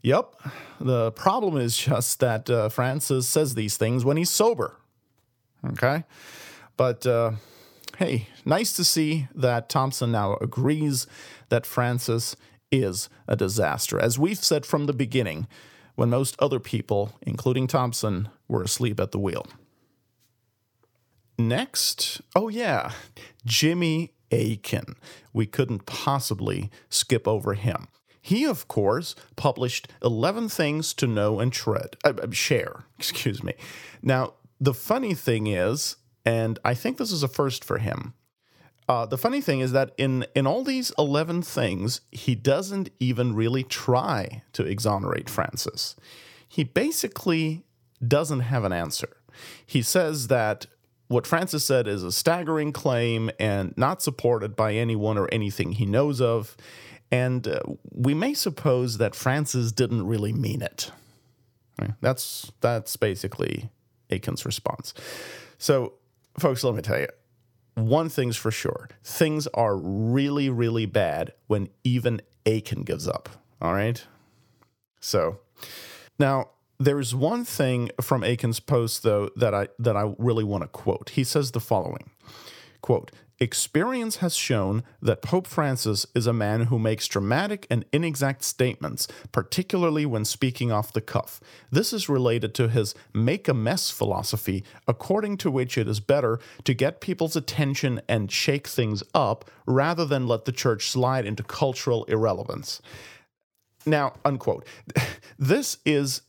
Yep, 0.02 0.34
the 0.80 1.12
problem 1.12 1.56
is 1.56 1.76
just 1.76 2.20
that 2.20 2.48
uh, 2.48 2.68
Francis 2.68 3.28
says 3.28 3.54
these 3.54 3.76
things 3.76 4.04
when 4.04 4.16
he's 4.16 4.30
sober. 4.30 4.76
Okay? 5.64 6.04
But 6.76 7.06
uh, 7.06 7.32
hey, 7.98 8.28
nice 8.44 8.72
to 8.74 8.84
see 8.84 9.28
that 9.34 9.68
Thompson 9.68 10.12
now 10.12 10.36
agrees 10.40 11.06
that 11.50 11.66
Francis 11.66 12.36
is 12.72 13.08
a 13.28 13.36
disaster. 13.36 14.00
As 14.00 14.18
we've 14.18 14.42
said 14.42 14.66
from 14.66 14.86
the 14.86 14.92
beginning, 14.92 15.46
when 15.94 16.10
most 16.10 16.34
other 16.38 16.58
people, 16.58 17.12
including 17.22 17.66
Thompson, 17.66 18.30
were 18.48 18.62
asleep 18.62 18.98
at 18.98 19.12
the 19.12 19.18
wheel. 19.18 19.46
Next, 21.38 22.20
oh 22.34 22.48
yeah, 22.48 22.92
Jimmy 23.44 24.14
Akin. 24.30 24.96
We 25.32 25.46
couldn't 25.46 25.86
possibly 25.86 26.70
skip 26.88 27.28
over 27.28 27.54
him. 27.54 27.88
He, 28.20 28.44
of 28.44 28.68
course, 28.68 29.14
published 29.34 29.88
11 30.02 30.48
things 30.48 30.94
to 30.94 31.06
know 31.06 31.40
and 31.40 31.52
tread, 31.52 31.96
uh, 32.04 32.14
uh 32.22 32.30
share, 32.30 32.84
excuse 32.98 33.42
me. 33.42 33.54
Now, 34.00 34.34
the 34.60 34.74
funny 34.74 35.14
thing 35.14 35.48
is, 35.48 35.96
and 36.24 36.58
I 36.64 36.74
think 36.74 36.98
this 36.98 37.10
is 37.10 37.24
a 37.24 37.28
first 37.28 37.64
for 37.64 37.78
him, 37.78 38.14
uh, 38.88 39.06
the 39.06 39.18
funny 39.18 39.40
thing 39.40 39.60
is 39.60 39.72
that 39.72 39.92
in 39.96 40.26
in 40.34 40.46
all 40.46 40.64
these 40.64 40.92
eleven 40.98 41.42
things, 41.42 42.00
he 42.10 42.34
doesn't 42.34 42.90
even 42.98 43.34
really 43.34 43.62
try 43.62 44.42
to 44.52 44.64
exonerate 44.64 45.30
Francis. 45.30 45.96
He 46.48 46.64
basically 46.64 47.64
doesn't 48.06 48.40
have 48.40 48.64
an 48.64 48.72
answer. 48.72 49.16
He 49.64 49.82
says 49.82 50.28
that 50.28 50.66
what 51.08 51.26
Francis 51.26 51.64
said 51.64 51.86
is 51.86 52.02
a 52.02 52.12
staggering 52.12 52.72
claim 52.72 53.30
and 53.38 53.74
not 53.76 54.02
supported 54.02 54.56
by 54.56 54.74
anyone 54.74 55.18
or 55.18 55.28
anything 55.30 55.72
he 55.72 55.86
knows 55.86 56.20
of. 56.20 56.56
And 57.10 57.46
uh, 57.46 57.60
we 57.90 58.14
may 58.14 58.32
suppose 58.34 58.98
that 58.98 59.14
Francis 59.14 59.70
didn't 59.72 60.06
really 60.06 60.32
mean 60.32 60.62
it. 60.62 60.90
That's 62.00 62.50
that's 62.60 62.96
basically 62.96 63.70
Akin's 64.10 64.44
response. 64.44 64.94
So, 65.58 65.94
folks, 66.38 66.64
let 66.64 66.74
me 66.74 66.82
tell 66.82 66.98
you, 66.98 67.08
one 67.74 68.08
thing's 68.08 68.36
for 68.36 68.50
sure 68.50 68.88
things 69.02 69.46
are 69.48 69.76
really, 69.76 70.50
really 70.50 70.86
bad 70.86 71.32
when 71.46 71.68
even 71.84 72.20
Akin 72.46 72.82
gives 72.82 73.08
up. 73.08 73.28
All 73.60 73.72
right. 73.72 74.04
So 75.00 75.40
now 76.18 76.50
there's 76.78 77.14
one 77.14 77.44
thing 77.44 77.90
from 78.00 78.24
Akin's 78.24 78.60
post 78.60 79.02
though 79.02 79.30
that 79.36 79.54
I 79.54 79.68
that 79.78 79.96
I 79.96 80.12
really 80.18 80.44
want 80.44 80.62
to 80.64 80.68
quote. 80.68 81.10
He 81.10 81.24
says 81.24 81.52
the 81.52 81.60
following 81.60 82.10
quote 82.80 83.12
Experience 83.38 84.16
has 84.16 84.36
shown 84.36 84.82
that 85.00 85.22
Pope 85.22 85.46
Francis 85.46 86.06
is 86.14 86.26
a 86.26 86.32
man 86.32 86.66
who 86.66 86.78
makes 86.78 87.08
dramatic 87.08 87.66
and 87.70 87.84
inexact 87.92 88.44
statements, 88.44 89.08
particularly 89.32 90.06
when 90.06 90.24
speaking 90.24 90.70
off 90.70 90.92
the 90.92 91.00
cuff. 91.00 91.40
This 91.70 91.92
is 91.92 92.08
related 92.08 92.54
to 92.54 92.68
his 92.68 92.94
make 93.12 93.48
a 93.48 93.54
mess 93.54 93.90
philosophy, 93.90 94.64
according 94.86 95.38
to 95.38 95.50
which 95.50 95.76
it 95.76 95.88
is 95.88 96.00
better 96.00 96.38
to 96.64 96.74
get 96.74 97.00
people's 97.00 97.34
attention 97.34 98.00
and 98.08 98.30
shake 98.30 98.68
things 98.68 99.02
up 99.14 99.50
rather 99.66 100.04
than 100.04 100.28
let 100.28 100.44
the 100.44 100.52
church 100.52 100.88
slide 100.88 101.26
into 101.26 101.42
cultural 101.42 102.04
irrelevance. 102.04 102.80
Now, 103.86 104.14
unquote. 104.24 104.66
This 105.38 105.78
is 105.84 106.22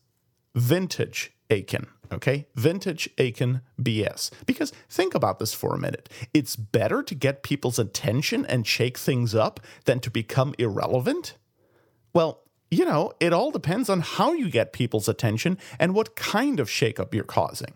vintage 0.56 1.34
Akin. 1.52 1.86
Okay, 2.14 2.46
vintage 2.56 3.10
Akin 3.18 3.62
BS. 3.82 4.30
Because 4.46 4.72
think 4.90 5.16
about 5.16 5.40
this 5.40 5.54
for 5.54 5.74
a 5.74 5.80
minute. 5.80 6.10
It's 6.34 6.56
better 6.56 7.02
to 7.02 7.16
get 7.16 7.44
people's 7.44 7.80
attention 7.80 8.46
and 8.46 8.68
shake 8.68 8.98
things 8.98 9.34
up 9.34 9.60
than 9.86 10.00
to 10.02 10.12
become 10.12 10.54
irrelevant? 10.60 11.36
Well, 12.14 12.42
you 12.70 12.86
know, 12.86 13.14
it 13.20 13.34
all 13.34 13.52
depends 13.52 13.90
on 13.90 14.02
how 14.02 14.34
you 14.34 14.50
get 14.50 14.74
people's 14.74 15.08
attention 15.08 15.58
and 15.80 15.94
what 15.94 16.16
kind 16.16 16.60
of 16.60 16.70
shakeup 16.70 17.14
you're 17.14 17.24
causing. 17.24 17.74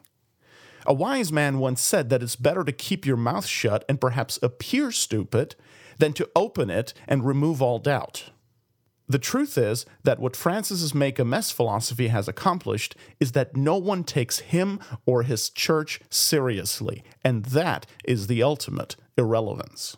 A 0.85 0.93
wise 0.93 1.31
man 1.31 1.59
once 1.59 1.81
said 1.81 2.09
that 2.09 2.23
it's 2.23 2.35
better 2.35 2.63
to 2.63 2.71
keep 2.71 3.05
your 3.05 3.17
mouth 3.17 3.45
shut 3.45 3.83
and 3.89 3.99
perhaps 3.99 4.39
appear 4.41 4.91
stupid 4.91 5.55
than 5.97 6.13
to 6.13 6.29
open 6.35 6.69
it 6.69 6.93
and 7.07 7.25
remove 7.25 7.61
all 7.61 7.79
doubt. 7.79 8.29
The 9.09 9.19
truth 9.19 9.57
is 9.57 9.85
that 10.03 10.19
what 10.19 10.35
Francis's 10.35 10.93
make 10.93 11.17
a 11.17 11.25
mess 11.25 11.49
philosophy 11.49 12.07
has 12.07 12.27
accomplished 12.27 12.95
is 13.19 13.31
that 13.31 13.55
no 13.55 13.77
one 13.77 14.03
takes 14.03 14.39
him 14.39 14.79
or 15.05 15.23
his 15.23 15.49
church 15.49 16.01
seriously, 16.09 17.03
and 17.23 17.45
that 17.45 17.85
is 18.03 18.27
the 18.27 18.43
ultimate 18.43 18.97
irrelevance. 19.17 19.95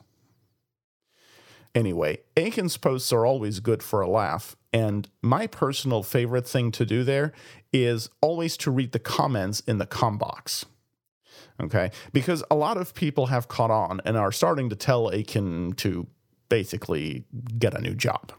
Anyway, 1.73 2.19
Akin's 2.35 2.77
posts 2.77 3.11
are 3.11 3.25
always 3.25 3.59
good 3.59 3.81
for 3.81 4.01
a 4.01 4.09
laugh, 4.09 4.55
and 4.71 5.09
my 5.21 5.47
personal 5.47 6.03
favorite 6.03 6.47
thing 6.47 6.71
to 6.71 6.85
do 6.85 7.03
there 7.03 7.31
is 7.73 8.09
always 8.21 8.57
to 8.57 8.71
read 8.71 8.91
the 8.91 8.99
comments 8.99 9.59
in 9.61 9.77
the 9.77 9.85
com 9.85 10.17
box. 10.17 10.65
Okay, 11.61 11.91
because 12.13 12.43
a 12.49 12.55
lot 12.55 12.77
of 12.77 12.93
people 12.93 13.27
have 13.27 13.47
caught 13.47 13.71
on 13.71 14.01
and 14.05 14.17
are 14.17 14.31
starting 14.31 14.69
to 14.69 14.75
tell 14.75 15.09
Akin 15.09 15.73
to 15.73 16.07
basically 16.47 17.25
get 17.57 17.73
a 17.73 17.81
new 17.81 17.93
job. 17.93 18.31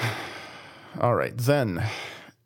All 1.00 1.14
right, 1.14 1.36
then. 1.36 1.84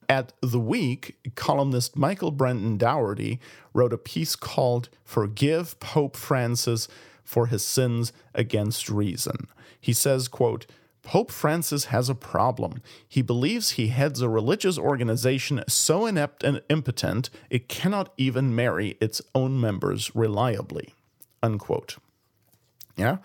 At 0.09 0.33
The 0.43 0.61
Week, 0.61 1.17
columnist 1.37 1.97
Michael 1.97 2.33
Brendan 2.33 2.77
Dougherty 2.77 3.41
wrote 3.73 3.93
a 3.93 3.99
piece 3.99 4.37
called 4.37 4.89
Forgive 5.05 5.79
Pope 5.81 6.17
Francis 6.17 6.87
for 7.25 7.47
His 7.47 7.65
Sins 7.65 8.13
Against 8.35 8.91
Reason. 8.91 9.47
He 9.81 9.93
says, 9.93 10.29
quote, 10.29 10.67
Pope 11.03 11.33
Francis 11.33 11.87
has 11.87 12.09
a 12.09 12.15
problem. 12.15 12.81
He 13.09 13.23
believes 13.23 13.71
he 13.71 13.89
heads 13.89 14.21
a 14.21 14.29
religious 14.29 14.79
organization 14.79 15.65
so 15.67 16.07
inept 16.07 16.45
and 16.45 16.63
impotent 16.69 17.29
it 17.51 17.69
cannot 17.69 18.13
even 18.17 18.55
marry 18.55 18.97
its 19.01 19.21
own 19.35 19.61
members 19.61 20.15
reliably. 20.15 20.95
Unquote. 21.43 21.97
Yeah? 22.97 23.19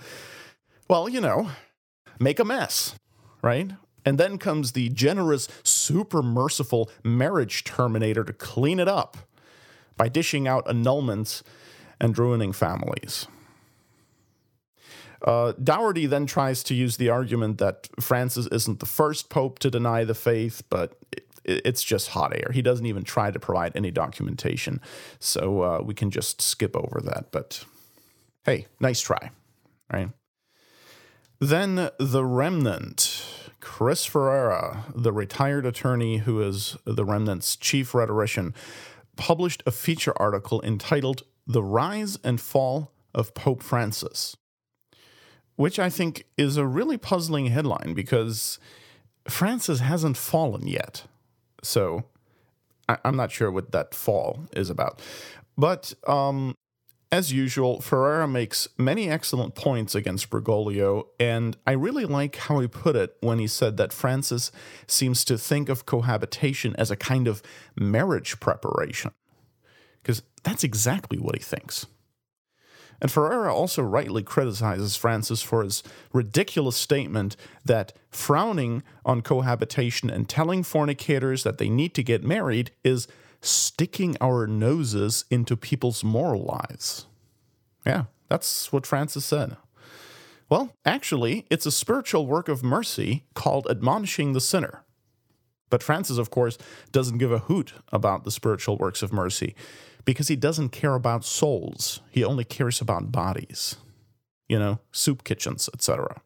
Well, 0.87 1.07
you 1.07 1.21
know, 1.21 1.51
make 2.19 2.39
a 2.39 2.45
mess, 2.45 2.95
right? 3.41 3.71
And 4.07 4.17
then 4.17 4.37
comes 4.37 4.71
the 4.71 4.87
generous, 4.87 5.49
super 5.63 6.23
merciful 6.23 6.89
marriage 7.03 7.65
terminator 7.65 8.23
to 8.23 8.31
clean 8.31 8.79
it 8.79 8.87
up 8.87 9.17
by 9.97 10.07
dishing 10.07 10.47
out 10.47 10.65
annulments 10.65 11.43
and 11.99 12.17
ruining 12.17 12.53
families. 12.53 13.27
Uh, 15.21 15.51
Dougherty 15.61 16.05
then 16.05 16.25
tries 16.25 16.63
to 16.63 16.73
use 16.73 16.95
the 16.95 17.09
argument 17.09 17.57
that 17.57 17.89
Francis 17.99 18.47
isn't 18.47 18.79
the 18.79 18.85
first 18.85 19.29
pope 19.29 19.59
to 19.59 19.69
deny 19.69 20.05
the 20.05 20.15
faith, 20.15 20.63
but 20.69 20.95
it, 21.11 21.27
it's 21.43 21.83
just 21.83 22.11
hot 22.11 22.33
air. 22.33 22.53
He 22.53 22.61
doesn't 22.61 22.85
even 22.85 23.03
try 23.03 23.29
to 23.29 23.39
provide 23.39 23.73
any 23.75 23.91
documentation, 23.91 24.79
so 25.19 25.63
uh, 25.63 25.81
we 25.83 25.93
can 25.93 26.11
just 26.11 26.41
skip 26.41 26.77
over 26.77 27.01
that. 27.03 27.33
But 27.33 27.65
hey, 28.45 28.67
nice 28.79 29.01
try, 29.01 29.31
right? 29.91 30.11
Then 31.41 31.89
the 31.99 32.23
remnant. 32.23 33.25
Chris 33.59 34.05
Ferrara, 34.05 34.85
the 34.93 35.11
retired 35.11 35.65
attorney 35.65 36.17
who 36.17 36.41
is 36.41 36.77
the 36.85 37.05
Remnant's 37.05 37.55
chief 37.55 37.93
rhetorician, 37.93 38.53
published 39.15 39.63
a 39.65 39.71
feature 39.71 40.13
article 40.17 40.61
entitled 40.61 41.23
The 41.45 41.63
Rise 41.63 42.19
and 42.23 42.39
Fall 42.39 42.91
of 43.13 43.33
Pope 43.33 43.63
Francis, 43.63 44.37
which 45.55 45.79
I 45.79 45.89
think 45.89 46.25
is 46.37 46.55
a 46.57 46.67
really 46.67 46.97
puzzling 46.97 47.47
headline 47.47 47.93
because 47.95 48.59
Francis 49.27 49.79
hasn't 49.79 50.17
fallen 50.17 50.67
yet. 50.67 51.03
So 51.63 52.03
I- 52.87 52.99
am 53.03 53.15
not 53.15 53.31
sure 53.31 53.51
what 53.51 53.71
that 53.71 53.95
fall 53.95 54.45
is 54.55 54.69
about. 54.69 55.01
But 55.57 55.93
um, 56.07 56.55
as 57.11 57.31
usual, 57.31 57.79
Ferrara 57.79 58.27
makes 58.27 58.67
many 58.77 59.09
excellent 59.09 59.55
points 59.55 59.95
against 59.95 60.29
Bergoglio, 60.29 61.07
and 61.19 61.55
I 61.65 61.71
really 61.71 62.05
like 62.05 62.35
how 62.35 62.59
he 62.59 62.67
put 62.67 62.95
it 62.95 63.15
when 63.21 63.39
he 63.39 63.47
said 63.47 63.77
that 63.77 63.93
Francis 63.93 64.51
seems 64.87 65.23
to 65.25 65.37
think 65.37 65.69
of 65.69 65.85
cohabitation 65.85 66.75
as 66.77 66.91
a 66.91 66.97
kind 66.97 67.27
of 67.27 67.41
marriage 67.79 68.39
preparation. 68.39 69.11
Because 70.01 70.21
that's 70.43 70.63
exactly 70.63 71.17
what 71.17 71.35
he 71.35 71.41
thinks. 71.41 71.85
And 72.99 73.11
Ferrara 73.11 73.53
also 73.53 73.83
rightly 73.83 74.23
criticizes 74.23 74.95
Francis 74.95 75.41
for 75.41 75.63
his 75.63 75.83
ridiculous 76.13 76.75
statement 76.75 77.37
that 77.63 77.93
frowning 78.09 78.83
on 79.05 79.21
cohabitation 79.21 80.09
and 80.09 80.27
telling 80.27 80.63
fornicators 80.63 81.43
that 81.43 81.57
they 81.57 81.69
need 81.69 81.93
to 81.93 82.03
get 82.03 82.23
married 82.23 82.71
is 82.83 83.07
sticking 83.41 84.17
our 84.19 84.47
noses 84.47 85.25
into 85.29 85.55
people's 85.55 86.03
moral 86.03 86.43
lives. 86.43 87.05
Yeah, 87.85 88.05
that's 88.27 88.71
what 88.71 88.85
Francis 88.85 89.25
said. 89.25 89.57
Well, 90.49 90.73
actually, 90.85 91.45
it's 91.49 91.65
a 91.65 91.71
spiritual 91.71 92.25
work 92.25 92.47
of 92.47 92.63
mercy 92.63 93.25
called 93.33 93.67
admonishing 93.69 94.33
the 94.33 94.41
sinner. 94.41 94.83
But 95.69 95.83
Francis, 95.83 96.17
of 96.17 96.29
course, 96.29 96.57
doesn't 96.91 97.17
give 97.17 97.31
a 97.31 97.39
hoot 97.39 97.73
about 97.91 98.23
the 98.23 98.31
spiritual 98.31 98.77
works 98.77 99.01
of 99.01 99.11
mercy 99.11 99.55
because 100.05 100.29
he 100.29 100.37
doesn't 100.37 100.69
care 100.69 100.95
about 100.95 101.25
souls. 101.25 101.99
He 102.09 102.23
only 102.23 102.45
cares 102.45 102.79
about 102.79 103.11
bodies. 103.11 103.75
You 104.47 104.57
know, 104.57 104.79
soup 104.93 105.25
kitchens, 105.25 105.69
etc. 105.73 106.21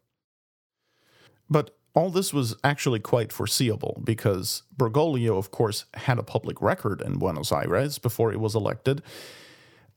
But 1.49 1.75
all 1.93 2.09
this 2.09 2.33
was 2.33 2.55
actually 2.63 2.99
quite 2.99 3.31
foreseeable 3.31 4.01
because 4.03 4.63
Bergoglio, 4.77 5.37
of 5.37 5.51
course, 5.51 5.85
had 5.95 6.17
a 6.17 6.23
public 6.23 6.61
record 6.61 7.01
in 7.01 7.19
Buenos 7.19 7.51
Aires 7.51 7.97
before 7.97 8.31
he 8.31 8.37
was 8.37 8.55
elected. 8.55 9.01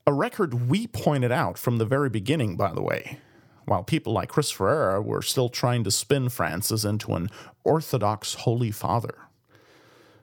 A 0.05 0.13
record 0.13 0.69
we 0.69 0.87
pointed 0.87 1.31
out 1.31 1.57
from 1.57 1.77
the 1.77 1.85
very 1.85 2.09
beginning, 2.09 2.57
by 2.57 2.73
the 2.73 2.81
way, 2.81 3.19
while 3.65 3.83
people 3.83 4.13
like 4.13 4.29
Chris 4.29 4.51
Ferrara 4.51 5.01
were 5.01 5.21
still 5.21 5.49
trying 5.49 5.83
to 5.85 5.91
spin 5.91 6.29
Francis 6.29 6.83
into 6.83 7.13
an 7.13 7.29
Orthodox 7.63 8.35
Holy 8.35 8.71
Father. 8.71 9.15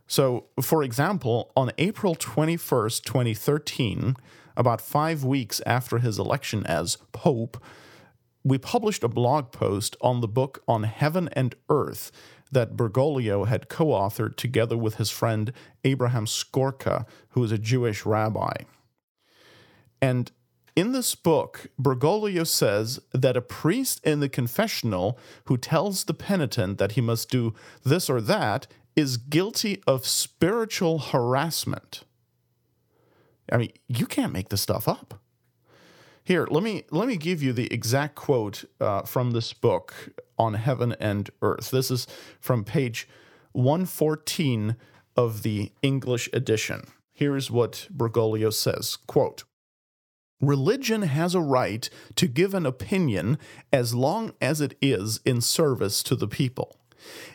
So, 0.07 0.45
for 0.61 0.83
example, 0.83 1.51
on 1.57 1.73
April 1.79 2.14
21st, 2.14 3.03
2013, 3.03 4.16
about 4.57 4.83
five 4.83 5.25
weeks 5.25 5.62
after 5.64 5.99
his 5.99 6.18
election 6.18 6.66
as 6.66 6.97
Pope, 7.12 7.57
we 8.45 8.59
published 8.59 9.05
a 9.05 9.09
blog 9.09 9.53
post 9.53 9.97
on 10.01 10.20
the 10.20 10.28
book 10.28 10.62
On 10.66 10.82
Heaven 10.84 11.28
and 11.32 11.55
Earth 11.68 12.11
that 12.51 12.76
Bergoglio 12.76 13.47
had 13.47 13.68
co 13.68 13.86
authored 13.86 14.36
together 14.36 14.76
with 14.76 14.97
his 14.97 15.11
friend 15.11 15.53
Abraham 15.84 16.26
Skorka, 16.26 17.07
who 17.30 17.43
is 17.43 17.53
a 17.53 17.59
Jewish 17.59 18.05
rabbi. 18.05 18.53
And 20.01 20.30
in 20.74 20.93
this 20.93 21.14
book, 21.14 21.68
Bergoglio 21.80 22.47
says 22.47 23.01
that 23.12 23.36
a 23.36 23.43
priest 23.43 24.01
in 24.05 24.20
the 24.20 24.28
confessional 24.28 25.18
who 25.45 25.57
tells 25.57 26.05
the 26.05 26.14
penitent 26.14 26.78
that 26.78 26.93
he 26.93 27.01
must 27.01 27.30
do 27.30 27.55
this 27.84 28.11
or 28.11 28.20
that 28.20 28.66
is 28.97 29.16
guilty 29.16 29.82
of 29.86 30.07
spiritual 30.07 30.99
harassment. 30.99 32.05
I 33.51 33.57
mean, 33.59 33.72
you 33.88 34.07
can't 34.07 34.32
make 34.32 34.49
this 34.49 34.61
stuff 34.61 34.88
up. 34.88 35.22
Here, 36.25 36.47
let 36.49 36.62
me 36.62 36.85
let 36.91 37.09
me 37.09 37.16
give 37.16 37.43
you 37.43 37.53
the 37.53 37.73
exact 37.73 38.14
quote 38.14 38.64
uh, 38.81 39.03
from 39.03 39.33
this 39.33 39.53
book 39.53 39.93
on 40.39 40.55
heaven 40.55 40.95
and 41.01 41.31
earth. 41.43 41.70
This 41.70 41.91
is 41.91 42.07
from 42.41 42.64
page 42.64 43.09
114 43.53 44.77
of 45.16 45.43
the 45.43 45.73
English 45.83 46.29
edition. 46.33 46.85
Here's 47.11 47.51
what 47.51 47.89
Bergoglio 47.91 48.53
says, 48.53 48.97
quote, 49.07 49.45
Religion 50.41 51.03
has 51.03 51.35
a 51.35 51.41
right 51.41 51.89
to 52.16 52.27
give 52.27 52.55
an 52.55 52.66
opinion 52.66 53.39
as 53.73 53.95
long 53.95 54.33
as 54.41 54.61
it 54.61 54.77
is 54.81 55.20
in 55.25 55.41
service 55.41 56.03
to 56.05 56.16
the 56.16 56.27
people. 56.27 56.77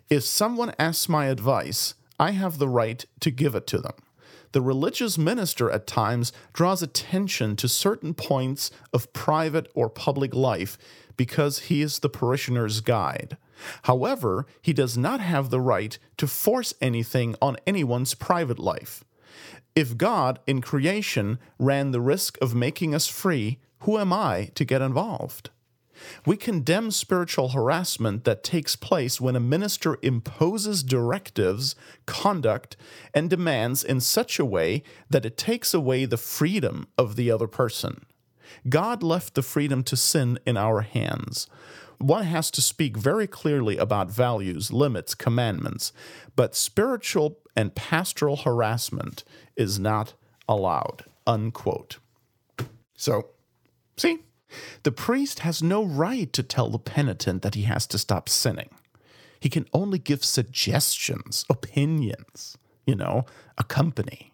If 0.10 0.24
someone 0.24 0.74
asks 0.80 1.08
my 1.08 1.28
advice, 1.28 1.94
I 2.20 2.32
have 2.32 2.58
the 2.58 2.68
right 2.68 3.06
to 3.20 3.32
give 3.32 3.54
it 3.56 3.68
to 3.68 3.78
them. 3.80 3.94
The 4.52 4.62
religious 4.62 5.18
minister 5.18 5.70
at 5.70 5.88
times 5.88 6.32
draws 6.54 6.82
attention 6.82 7.56
to 7.58 7.68
certain 7.68 8.14
points 8.14 8.72
of 8.94 9.12
private 9.14 9.70
or 9.76 9.90
public 9.90 10.34
life 10.34 10.78
because 11.18 11.60
he 11.60 11.82
is 11.82 12.00
the 12.00 12.10
parishioner's 12.10 12.80
guide. 12.82 13.38
However, 13.84 14.46
he 14.62 14.74
does 14.74 14.98
not 14.98 15.20
have 15.20 15.50
the 15.50 15.62
right 15.62 15.98
to 16.18 16.28
force 16.28 16.74
anything 16.80 17.36
on 17.42 17.58
anyone's 17.66 18.14
private 18.14 18.60
life. 18.60 19.04
If 19.76 19.98
God, 19.98 20.40
in 20.48 20.62
creation, 20.62 21.40
ran 21.60 21.92
the 21.92 22.02
risk 22.02 22.38
of 22.42 22.56
making 22.56 22.96
us 22.96 23.08
free, 23.08 23.60
who 23.80 23.98
am 23.98 24.14
I 24.14 24.50
to 24.56 24.66
get 24.66 24.82
involved? 24.82 25.50
We 26.26 26.38
condemn 26.38 26.92
spiritual 26.92 27.50
harassment 27.50 28.24
that 28.24 28.44
takes 28.44 28.76
place 28.76 29.22
when 29.22 29.36
a 29.36 29.40
minister 29.40 29.98
imposes 30.02 30.84
directives, 30.84 31.76
conduct, 32.06 32.78
and 33.14 33.30
demands 33.30 33.84
in 33.84 34.00
such 34.00 34.40
a 34.40 34.46
way 34.46 34.84
that 35.10 35.26
it 35.26 35.38
takes 35.38 35.74
away 35.74 36.06
the 36.06 36.18
freedom 36.18 36.88
of 36.98 37.16
the 37.16 37.32
other 37.32 37.48
person. 37.48 38.06
God 38.70 39.04
left 39.04 39.34
the 39.34 39.42
freedom 39.42 39.84
to 39.84 39.96
sin 39.96 40.40
in 40.46 40.58
our 40.58 40.82
hands. 40.82 41.48
One 42.00 42.26
has 42.26 42.52
to 42.52 42.62
speak 42.62 42.96
very 42.96 43.28
clearly 43.28 43.78
about 43.78 44.12
values, 44.12 44.72
limits, 44.72 45.16
commandments, 45.16 45.92
but 46.36 46.56
spiritual 46.56 47.40
and 47.56 47.74
pastoral 47.74 48.38
harassment 48.38 49.24
is 49.56 49.80
not 49.80 50.14
allowed. 50.48 51.06
Unquote. 51.26 51.98
So, 52.96 53.30
see, 53.98 54.20
the 54.84 54.92
priest 54.92 55.40
has 55.40 55.62
no 55.62 55.84
right 55.84 56.32
to 56.34 56.44
tell 56.44 56.70
the 56.70 56.80
penitent 56.80 57.42
that 57.42 57.56
he 57.56 57.64
has 57.64 57.86
to 57.88 57.98
stop 57.98 58.30
sinning. 58.30 58.70
He 59.40 59.50
can 59.50 59.68
only 59.74 60.00
give 60.00 60.24
suggestions, 60.24 61.46
opinions, 61.50 62.58
you 62.86 62.96
know, 62.96 63.26
accompany. 63.58 64.34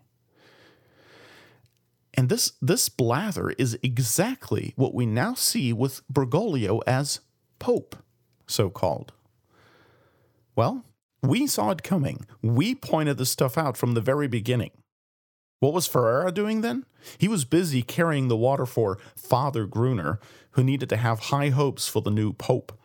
And 2.13 2.29
this, 2.29 2.53
this 2.61 2.89
blather 2.89 3.49
is 3.51 3.77
exactly 3.81 4.73
what 4.75 4.93
we 4.93 5.05
now 5.05 5.33
see 5.33 5.73
with 5.73 6.01
Bergoglio 6.11 6.81
as 6.85 7.21
Pope, 7.59 7.95
so 8.45 8.69
called. 8.69 9.13
Well, 10.55 10.85
we 11.23 11.47
saw 11.47 11.71
it 11.71 11.81
coming. 11.81 12.25
We 12.41 12.75
pointed 12.75 13.17
this 13.17 13.31
stuff 13.31 13.57
out 13.57 13.77
from 13.77 13.93
the 13.93 14.01
very 14.01 14.27
beginning. 14.27 14.71
What 15.63 15.71
was 15.71 15.87
Ferrara 15.87 16.29
doing 16.33 16.59
then? 16.59 16.85
He 17.17 17.29
was 17.29 17.45
busy 17.45 17.83
carrying 17.83 18.27
the 18.27 18.35
water 18.35 18.65
for 18.65 18.97
Father 19.15 19.65
Gruner, 19.65 20.19
who 20.51 20.63
needed 20.63 20.89
to 20.89 20.97
have 20.97 21.31
high 21.31 21.51
hopes 21.51 21.87
for 21.87 22.01
the 22.01 22.11
new 22.11 22.33
pope. 22.33 22.77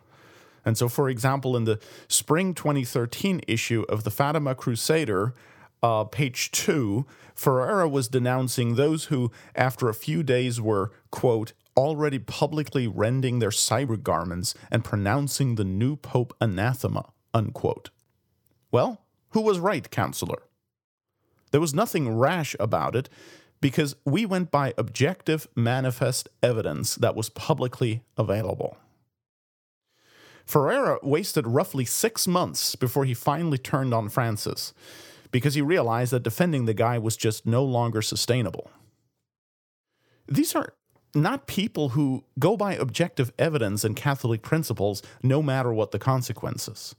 And 0.64 0.78
so, 0.78 0.88
for 0.88 1.08
example, 1.08 1.56
in 1.56 1.64
the 1.64 1.80
spring 2.06 2.54
2013 2.54 3.40
issue 3.48 3.84
of 3.88 4.04
the 4.04 4.12
Fatima 4.12 4.54
Crusader, 4.54 5.34
uh, 5.82 6.04
page 6.04 6.52
two, 6.52 7.04
Ferrara 7.34 7.88
was 7.88 8.06
denouncing 8.06 8.76
those 8.76 9.06
who, 9.06 9.32
after 9.56 9.88
a 9.88 9.94
few 9.94 10.22
days, 10.22 10.60
were, 10.60 10.92
quote, 11.10 11.54
already 11.76 12.20
publicly 12.20 12.86
rending 12.86 13.40
their 13.40 13.50
cyber 13.50 14.00
garments 14.00 14.54
and 14.70 14.84
pronouncing 14.84 15.56
the 15.56 15.64
new 15.64 15.96
pope 15.96 16.32
anathema, 16.40 17.10
unquote. 17.34 17.90
Well, 18.70 19.04
who 19.30 19.40
was 19.40 19.58
right, 19.58 19.90
counselor? 19.90 20.44
There 21.50 21.60
was 21.60 21.74
nothing 21.74 22.16
rash 22.16 22.54
about 22.60 22.94
it 22.94 23.08
because 23.60 23.96
we 24.04 24.24
went 24.24 24.50
by 24.50 24.74
objective, 24.78 25.48
manifest 25.54 26.28
evidence 26.42 26.94
that 26.96 27.16
was 27.16 27.28
publicly 27.30 28.02
available. 28.16 28.76
Ferrara 30.44 30.98
wasted 31.02 31.46
roughly 31.46 31.84
six 31.84 32.26
months 32.26 32.74
before 32.74 33.04
he 33.04 33.14
finally 33.14 33.58
turned 33.58 33.92
on 33.92 34.08
Francis 34.08 34.72
because 35.30 35.54
he 35.54 35.60
realized 35.60 36.12
that 36.12 36.22
defending 36.22 36.64
the 36.64 36.72
guy 36.72 36.98
was 36.98 37.16
just 37.16 37.44
no 37.44 37.62
longer 37.62 38.00
sustainable. 38.00 38.70
These 40.26 40.54
are 40.54 40.72
not 41.14 41.46
people 41.46 41.90
who 41.90 42.24
go 42.38 42.56
by 42.56 42.74
objective 42.74 43.32
evidence 43.38 43.84
and 43.84 43.96
Catholic 43.96 44.42
principles 44.42 45.02
no 45.22 45.42
matter 45.42 45.72
what 45.72 45.90
the 45.90 45.98
consequences. 45.98 46.94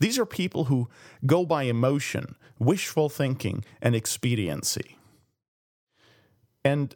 These 0.00 0.18
are 0.18 0.26
people 0.26 0.64
who 0.64 0.88
go 1.24 1.44
by 1.44 1.64
emotion, 1.64 2.36
wishful 2.58 3.08
thinking, 3.08 3.64
and 3.80 3.94
expediency. 3.94 4.96
And, 6.64 6.94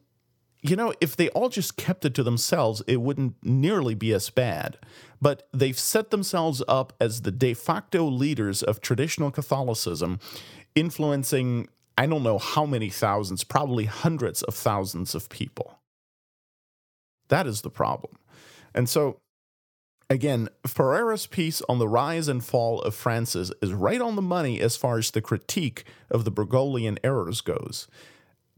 you 0.63 0.77
know, 0.77 0.93
if 1.01 1.17
they 1.17 1.29
all 1.31 1.49
just 1.49 1.77
kept 1.77 2.05
it 2.05 2.15
to 2.15 2.23
themselves, 2.23 2.83
it 2.87 3.01
wouldn't 3.01 3.37
nearly 3.43 3.95
be 3.95 4.13
as 4.13 4.31
bad. 4.31 4.79
But 5.21 5.49
they've 5.53 5.79
set 5.79 6.11
themselves 6.11 6.63
up 6.67 6.93
as 7.01 7.23
the 7.23 7.31
de 7.31 7.55
facto 7.55 8.05
leaders 8.05 8.63
of 8.63 8.81
traditional 8.81 9.31
Catholicism, 9.31 10.19
influencing 10.75 11.69
I 12.01 12.07
don't 12.07 12.23
know 12.23 12.39
how 12.39 12.65
many 12.65 12.89
thousands, 12.89 13.45
probably 13.45 13.85
hundreds 13.85 14.43
of 14.43 14.55
thousands 14.55 15.15
of 15.15 15.29
people. 15.29 15.81
That 17.29 17.47
is 17.47 17.61
the 17.61 17.69
problem. 17.69 18.17
And 18.75 18.89
so 18.89 19.19
Again, 20.11 20.49
Ferrara's 20.67 21.29
piece 21.29 21.63
on 21.69 21.79
the 21.79 21.87
rise 21.87 22.27
and 22.27 22.45
fall 22.45 22.81
of 22.83 22.97
Francis 22.97 23.53
is 23.63 23.73
right 23.73 24.01
on 24.01 24.17
the 24.17 24.23
money 24.23 24.61
as 24.61 24.77
far 24.77 24.99
as 24.99 25.13
the 25.13 25.23
critique 25.23 25.85
of 26.11 26.25
the 26.25 26.33
Bergoglian 26.33 26.99
errors 27.05 27.41
goes. 27.41 27.87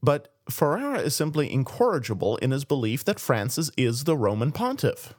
But 0.03 0.34
Ferrara 0.48 1.00
is 1.00 1.14
simply 1.14 1.53
incorrigible 1.53 2.38
in 2.38 2.53
his 2.53 2.64
belief 2.64 3.05
that 3.05 3.20
Francis 3.20 3.70
is 3.76 4.05
the 4.05 4.16
Roman 4.16 4.50
pontiff. 4.50 5.12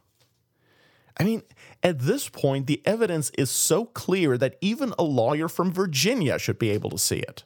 I 1.20 1.24
mean, 1.24 1.44
at 1.84 2.00
this 2.00 2.28
point, 2.30 2.66
the 2.66 2.82
evidence 2.84 3.30
is 3.38 3.52
so 3.52 3.86
clear 3.86 4.36
that 4.40 4.58
even 4.60 4.96
a 4.98 5.04
lawyer 5.04 5.48
from 5.48 5.72
Virginia 5.72 6.40
should 6.40 6.58
be 6.58 6.72
able 6.72 6.90
to 6.90 6.98
see 6.98 7.20
it. 7.20 7.44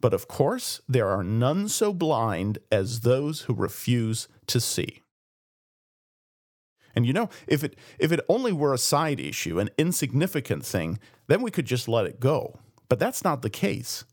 But 0.00 0.12
of 0.12 0.26
course, 0.26 0.80
there 0.88 1.08
are 1.08 1.22
none 1.22 1.68
so 1.68 1.92
blind 1.92 2.58
as 2.72 3.00
those 3.00 3.42
who 3.42 3.54
refuse 3.54 4.26
to 4.48 4.58
see. 4.58 5.03
And 6.94 7.06
you 7.06 7.12
know, 7.12 7.28
if 7.46 7.64
it 7.64 7.76
if 7.98 8.12
it 8.12 8.20
only 8.28 8.52
were 8.52 8.72
a 8.72 8.78
side 8.78 9.20
issue, 9.20 9.58
an 9.58 9.70
insignificant 9.78 10.64
thing, 10.64 10.98
then 11.26 11.42
we 11.42 11.50
could 11.50 11.66
just 11.66 11.88
let 11.88 12.06
it 12.06 12.20
go. 12.20 12.58
But 12.88 12.98
that's 12.98 13.24
not 13.24 13.42
the 13.42 13.50
case 13.50 14.04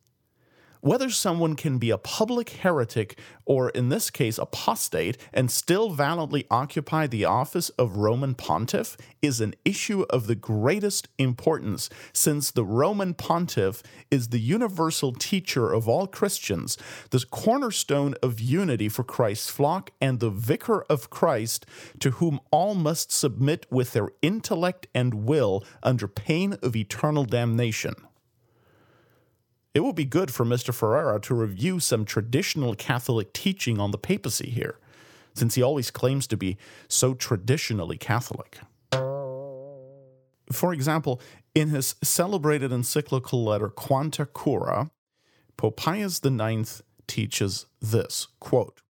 whether 0.81 1.09
someone 1.09 1.55
can 1.55 1.77
be 1.77 1.89
a 1.89 1.97
public 1.97 2.49
heretic 2.49 3.17
or, 3.45 3.69
in 3.69 3.89
this 3.89 4.09
case, 4.09 4.37
apostate 4.37 5.17
and 5.33 5.49
still 5.49 5.91
validly 5.91 6.45
occupy 6.51 7.07
the 7.07 7.25
office 7.25 7.69
of 7.69 7.97
Roman 7.97 8.35
pontiff 8.35 8.97
is 9.21 9.39
an 9.39 9.53
issue 9.63 10.05
of 10.09 10.27
the 10.27 10.35
greatest 10.35 11.07
importance, 11.17 11.89
since 12.13 12.51
the 12.51 12.65
Roman 12.65 13.13
pontiff 13.13 13.83
is 14.09 14.29
the 14.29 14.39
universal 14.39 15.13
teacher 15.13 15.71
of 15.71 15.87
all 15.87 16.07
Christians, 16.07 16.77
the 17.11 17.23
cornerstone 17.29 18.15
of 18.23 18.39
unity 18.39 18.89
for 18.89 19.03
Christ's 19.03 19.49
flock, 19.49 19.91
and 20.01 20.19
the 20.19 20.29
vicar 20.29 20.83
of 20.89 21.09
Christ, 21.09 21.65
to 21.99 22.11
whom 22.11 22.39
all 22.51 22.75
must 22.75 23.11
submit 23.11 23.65
with 23.69 23.93
their 23.93 24.09
intellect 24.21 24.87
and 24.95 25.25
will 25.25 25.63
under 25.83 26.07
pain 26.07 26.57
of 26.63 26.75
eternal 26.75 27.25
damnation. 27.25 27.93
It 29.73 29.83
would 29.85 29.95
be 29.95 30.05
good 30.05 30.31
for 30.31 30.45
Mr. 30.45 30.73
Ferrara 30.73 31.19
to 31.21 31.33
review 31.33 31.79
some 31.79 32.03
traditional 32.03 32.75
Catholic 32.75 33.31
teaching 33.31 33.79
on 33.79 33.91
the 33.91 33.97
papacy 33.97 34.49
here, 34.49 34.77
since 35.33 35.55
he 35.55 35.63
always 35.63 35.91
claims 35.91 36.27
to 36.27 36.37
be 36.37 36.57
so 36.89 37.13
traditionally 37.13 37.97
Catholic. 37.97 38.59
For 40.51 40.73
example, 40.73 41.21
in 41.55 41.69
his 41.69 41.95
celebrated 42.03 42.73
encyclical 42.73 43.45
letter 43.45 43.69
Quanta 43.69 44.25
Cura, 44.25 44.91
Pope 45.55 45.77
Pius 45.77 46.19
IX 46.23 46.81
teaches 47.07 47.67
this 47.81 48.27
quote, 48.39 48.81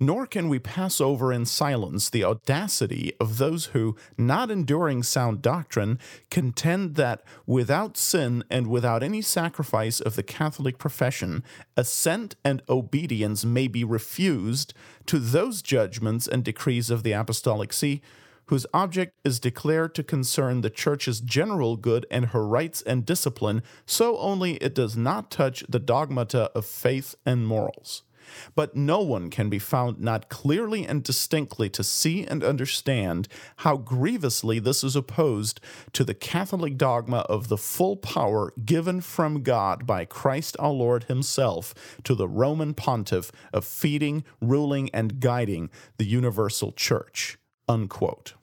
nor 0.00 0.26
can 0.26 0.48
we 0.48 0.58
pass 0.58 1.00
over 1.00 1.32
in 1.32 1.44
silence 1.44 2.08
the 2.08 2.24
audacity 2.24 3.12
of 3.20 3.38
those 3.38 3.66
who, 3.66 3.96
not 4.16 4.50
enduring 4.50 5.02
sound 5.02 5.42
doctrine, 5.42 5.98
contend 6.30 6.94
that 6.94 7.22
without 7.46 7.96
sin 7.96 8.44
and 8.50 8.66
without 8.66 9.02
any 9.02 9.22
sacrifice 9.22 10.00
of 10.00 10.16
the 10.16 10.22
Catholic 10.22 10.78
profession, 10.78 11.42
assent 11.76 12.36
and 12.44 12.62
obedience 12.68 13.44
may 13.44 13.68
be 13.68 13.84
refused 13.84 14.74
to 15.06 15.18
those 15.18 15.62
judgments 15.62 16.28
and 16.28 16.44
decrees 16.44 16.90
of 16.90 17.02
the 17.02 17.12
Apostolic 17.12 17.72
See 17.72 18.02
whose 18.48 18.66
object 18.72 19.14
is 19.24 19.38
declared 19.38 19.94
to 19.94 20.02
concern 20.02 20.60
the 20.60 20.70
Church's 20.70 21.20
general 21.20 21.76
good 21.76 22.06
and 22.10 22.26
her 22.26 22.46
rights 22.46 22.80
and 22.82 23.04
discipline, 23.04 23.62
so 23.84 24.16
only 24.18 24.54
it 24.54 24.74
does 24.74 24.96
not 24.96 25.30
touch 25.30 25.62
the 25.68 25.78
dogmata 25.78 26.50
of 26.54 26.64
faith 26.64 27.14
and 27.26 27.46
morals. 27.46 28.04
But 28.54 28.76
no 28.76 29.00
one 29.00 29.30
can 29.30 29.48
be 29.48 29.58
found 29.58 30.00
not 30.00 30.28
clearly 30.28 30.86
and 30.86 31.02
distinctly 31.02 31.68
to 31.70 31.84
see 31.84 32.24
and 32.24 32.44
understand 32.44 33.28
how 33.58 33.76
grievously 33.76 34.58
this 34.58 34.82
is 34.82 34.96
opposed 34.96 35.60
to 35.92 36.04
the 36.04 36.14
Catholic 36.14 36.76
dogma 36.76 37.18
of 37.28 37.48
the 37.48 37.56
full 37.56 37.96
power 37.96 38.52
given 38.64 39.00
from 39.00 39.42
God 39.42 39.86
by 39.86 40.04
Christ 40.04 40.56
our 40.58 40.72
Lord 40.72 41.04
Himself 41.04 41.74
to 42.04 42.14
the 42.14 42.28
Roman 42.28 42.74
pontiff 42.74 43.30
of 43.52 43.64
feeding, 43.64 44.24
ruling, 44.40 44.90
and 44.90 45.20
guiding 45.20 45.70
the 45.96 46.06
universal 46.06 46.72
church. 46.72 47.38
Unquote. 47.68 48.34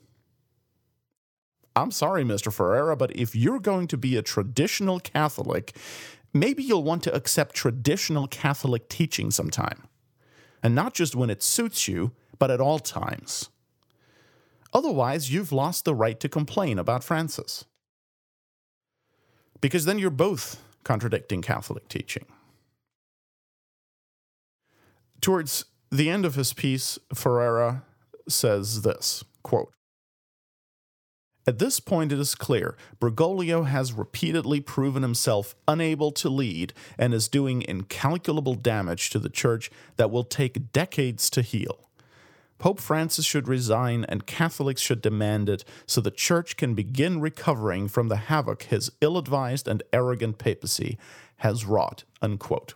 I'm 1.78 1.92
sorry, 1.92 2.24
Mr. 2.24 2.54
Ferrara, 2.54 2.96
but 2.96 3.14
if 3.16 3.36
you're 3.36 3.60
going 3.60 3.88
to 3.88 3.98
be 3.98 4.16
a 4.16 4.22
traditional 4.22 5.02
Catholic, 5.02 5.76
maybe 6.36 6.62
you'll 6.62 6.84
want 6.84 7.02
to 7.04 7.16
accept 7.16 7.56
traditional 7.56 8.28
Catholic 8.28 8.90
teaching 8.90 9.32
sometime. 9.32 9.88
And 10.62 10.76
not 10.76 10.94
just 10.94 11.16
when 11.16 11.30
it 11.30 11.42
suits 11.42 11.88
you, 11.88 12.12
but 12.38 12.52
at 12.52 12.60
all 12.60 12.80
times. 12.80 13.50
Otherwise, 14.74 15.32
you've 15.32 15.54
lost 15.54 15.86
the 15.86 15.96
right 15.96 16.20
to 16.20 16.28
complain 16.28 16.78
about 16.78 17.04
Francis. 17.04 17.64
Because 19.62 19.86
then 19.86 19.98
you're 19.98 20.10
both 20.10 20.62
contradicting 20.84 21.42
Catholic 21.42 21.88
teaching. 21.88 22.26
Towards 25.22 25.66
the 25.90 26.10
end 26.10 26.26
of 26.26 26.36
his 26.36 26.52
piece, 26.52 27.00
Ferrara 27.14 27.84
says 28.28 28.82
this 28.82 29.24
quote, 29.44 29.72
at 31.48 31.60
this 31.60 31.80
point, 31.80 32.12
it 32.12 32.20
is 32.20 32.34
clear 32.34 32.76
Bergoglio 33.00 33.68
has 33.68 33.94
repeatedly 33.94 34.62
proven 34.62 35.04
himself 35.04 35.56
unable 35.68 36.12
to 36.14 36.30
lead 36.30 36.74
and 36.98 37.14
is 37.14 37.28
doing 37.28 37.62
incalculable 37.62 38.56
damage 38.56 39.12
to 39.12 39.20
the 39.20 39.30
Church 39.30 39.70
that 39.98 40.10
will 40.10 40.24
take 40.24 40.72
decades 40.72 41.30
to 41.30 41.42
heal. 41.42 41.90
Pope 42.58 42.80
Francis 42.80 43.26
should 43.26 43.48
resign 43.48 44.06
and 44.08 44.26
Catholics 44.26 44.82
should 44.82 45.02
demand 45.02 45.50
it 45.50 45.64
so 45.86 46.02
the 46.02 46.10
Church 46.10 46.58
can 46.58 46.74
begin 46.74 47.20
recovering 47.20 47.88
from 47.88 48.08
the 48.08 48.16
havoc 48.16 48.64
his 48.64 48.92
ill 49.02 49.18
advised 49.18 49.68
and 49.68 49.84
arrogant 49.94 50.38
papacy 50.38 50.98
has 51.38 51.66
wrought. 51.66 52.06
Unquote. 52.22 52.74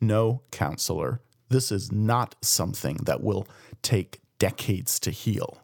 No, 0.00 0.42
counselor, 0.52 1.20
this 1.48 1.72
is 1.72 1.90
not 1.90 2.36
something 2.42 2.98
that 3.04 3.22
will 3.22 3.48
take 3.82 4.20
decades 4.38 5.00
to 5.00 5.10
heal. 5.10 5.58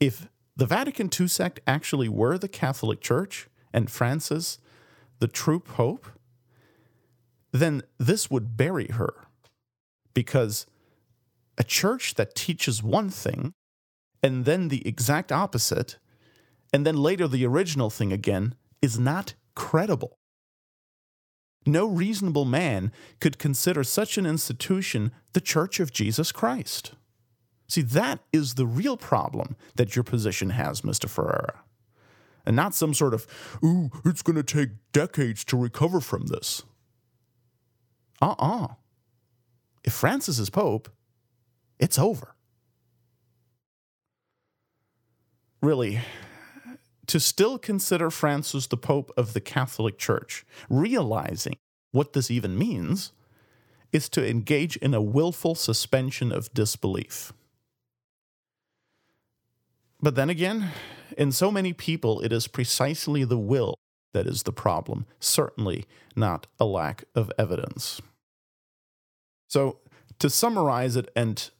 If 0.00 0.26
the 0.56 0.66
Vatican 0.66 1.08
II 1.18 1.28
sect 1.28 1.60
actually 1.66 2.08
were 2.08 2.38
the 2.38 2.48
Catholic 2.48 3.00
Church 3.00 3.48
and 3.72 3.90
Francis 3.90 4.58
the 5.18 5.28
true 5.28 5.60
Pope, 5.60 6.08
then 7.52 7.82
this 7.98 8.28
would 8.28 8.56
bury 8.56 8.88
her. 8.88 9.14
Because 10.14 10.66
a 11.56 11.62
church 11.62 12.14
that 12.14 12.34
teaches 12.34 12.82
one 12.82 13.08
thing 13.08 13.52
and 14.20 14.44
then 14.44 14.68
the 14.68 14.86
exact 14.86 15.30
opposite, 15.30 15.98
and 16.72 16.84
then 16.84 16.96
later 16.96 17.28
the 17.28 17.46
original 17.46 17.88
thing 17.88 18.12
again, 18.12 18.54
is 18.80 18.98
not 18.98 19.34
credible. 19.54 20.18
No 21.64 21.86
reasonable 21.86 22.44
man 22.44 22.90
could 23.20 23.38
consider 23.38 23.84
such 23.84 24.18
an 24.18 24.26
institution 24.26 25.12
the 25.32 25.40
Church 25.40 25.78
of 25.78 25.92
Jesus 25.92 26.32
Christ. 26.32 26.94
See, 27.72 27.80
that 27.80 28.20
is 28.34 28.56
the 28.56 28.66
real 28.66 28.98
problem 28.98 29.56
that 29.76 29.96
your 29.96 30.02
position 30.02 30.50
has, 30.50 30.82
Mr. 30.82 31.08
Ferrara. 31.08 31.62
And 32.44 32.54
not 32.54 32.74
some 32.74 32.92
sort 32.92 33.14
of, 33.14 33.26
ooh, 33.64 33.90
it's 34.04 34.20
going 34.20 34.36
to 34.36 34.42
take 34.42 34.72
decades 34.92 35.42
to 35.44 35.56
recover 35.56 36.02
from 36.02 36.26
this. 36.26 36.64
Uh 38.20 38.34
uh 38.38 38.68
If 39.84 39.94
Francis 39.94 40.38
is 40.38 40.50
Pope, 40.50 40.90
it's 41.78 41.98
over. 41.98 42.34
Really, 45.62 46.02
to 47.06 47.18
still 47.18 47.56
consider 47.56 48.10
Francis 48.10 48.66
the 48.66 48.76
Pope 48.76 49.10
of 49.16 49.32
the 49.32 49.40
Catholic 49.40 49.96
Church, 49.96 50.44
realizing 50.68 51.56
what 51.90 52.12
this 52.12 52.30
even 52.30 52.58
means, 52.58 53.12
is 53.92 54.10
to 54.10 54.28
engage 54.28 54.76
in 54.76 54.92
a 54.92 55.00
willful 55.00 55.54
suspension 55.54 56.30
of 56.30 56.52
disbelief. 56.52 57.32
But 60.02 60.16
then 60.16 60.28
again, 60.28 60.70
in 61.16 61.30
so 61.30 61.50
many 61.50 61.72
people, 61.72 62.20
it 62.20 62.32
is 62.32 62.48
precisely 62.48 63.24
the 63.24 63.38
will 63.38 63.76
that 64.12 64.26
is 64.26 64.42
the 64.42 64.52
problem, 64.52 65.06
certainly 65.20 65.86
not 66.16 66.46
a 66.58 66.64
lack 66.64 67.04
of 67.14 67.30
evidence. 67.38 68.00
So, 69.48 69.78
to 70.18 70.28
summarize 70.28 70.96
it 70.96 71.10
and 71.16 71.50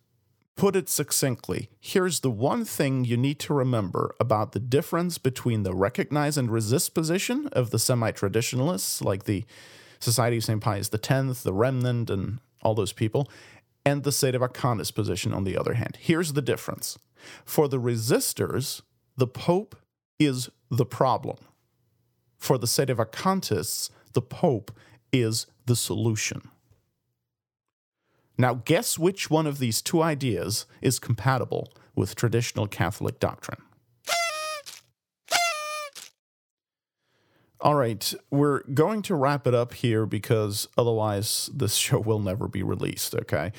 put 0.57 0.76
it 0.76 0.88
succinctly, 0.88 1.70
here's 1.80 2.20
the 2.20 2.30
one 2.30 2.64
thing 2.64 3.05
you 3.05 3.16
need 3.16 3.38
to 3.40 3.55
remember 3.55 4.14
about 4.20 4.53
the 4.53 4.61
difference 4.61 5.18
between 5.18 5.62
the 5.62 5.74
recognize 5.74 6.36
and 6.36 6.51
resist 6.51 6.95
position 6.95 7.49
of 7.53 7.70
the 7.70 7.78
semi 7.78 8.11
traditionalists, 8.11 9.03
like 9.03 9.24
the 9.24 9.45
Society 10.01 10.38
of 10.38 10.45
St. 10.45 10.61
Pius 10.61 10.90
X, 10.93 11.43
the 11.43 11.53
Remnant, 11.53 12.11
and 12.11 12.40
all 12.62 12.74
those 12.74 12.93
people, 12.93 13.30
and 13.84 14.03
the 14.03 14.12
State 14.12 14.34
of 14.34 14.43
Sedevacantist 14.43 14.95
position 14.95 15.32
on 15.32 15.45
the 15.45 15.57
other 15.57 15.74
hand. 15.74 15.97
Here's 16.01 16.32
the 16.32 16.43
difference 16.43 16.99
for 17.45 17.68
the 17.68 17.81
resistors, 17.81 18.83
the 19.16 19.27
Pope 19.27 19.77
is 20.18 20.51
the 20.70 20.87
problem. 20.87 21.37
For 22.39 22.59
the 22.59 22.66
sedevacantists, 22.66 23.91
the 24.12 24.23
Pope 24.23 24.73
is 25.12 25.47
the 25.66 25.77
solution. 25.77 26.49
Now, 28.39 28.55
guess 28.55 28.99
which 28.99 29.31
one 29.31 29.47
of 29.47 29.59
these 29.59 29.83
two 29.83 30.03
ideas 30.03 30.66
is 30.81 30.99
compatible 30.99 31.73
with 31.95 32.16
traditional 32.16 32.66
Catholic 32.66 33.20
doctrine? 33.20 33.62
All 37.61 37.77
right, 37.77 38.12
we're 38.29 38.64
going 38.75 39.03
to 39.03 39.14
wrap 39.14 39.47
it 39.47 39.55
up 39.55 39.73
here 39.73 40.05
because 40.05 40.66
otherwise 40.77 41.49
this 41.55 41.75
show 41.77 42.01
will 42.01 42.18
never 42.18 42.49
be 42.49 42.62
released, 42.64 43.14
okay? 43.14 43.53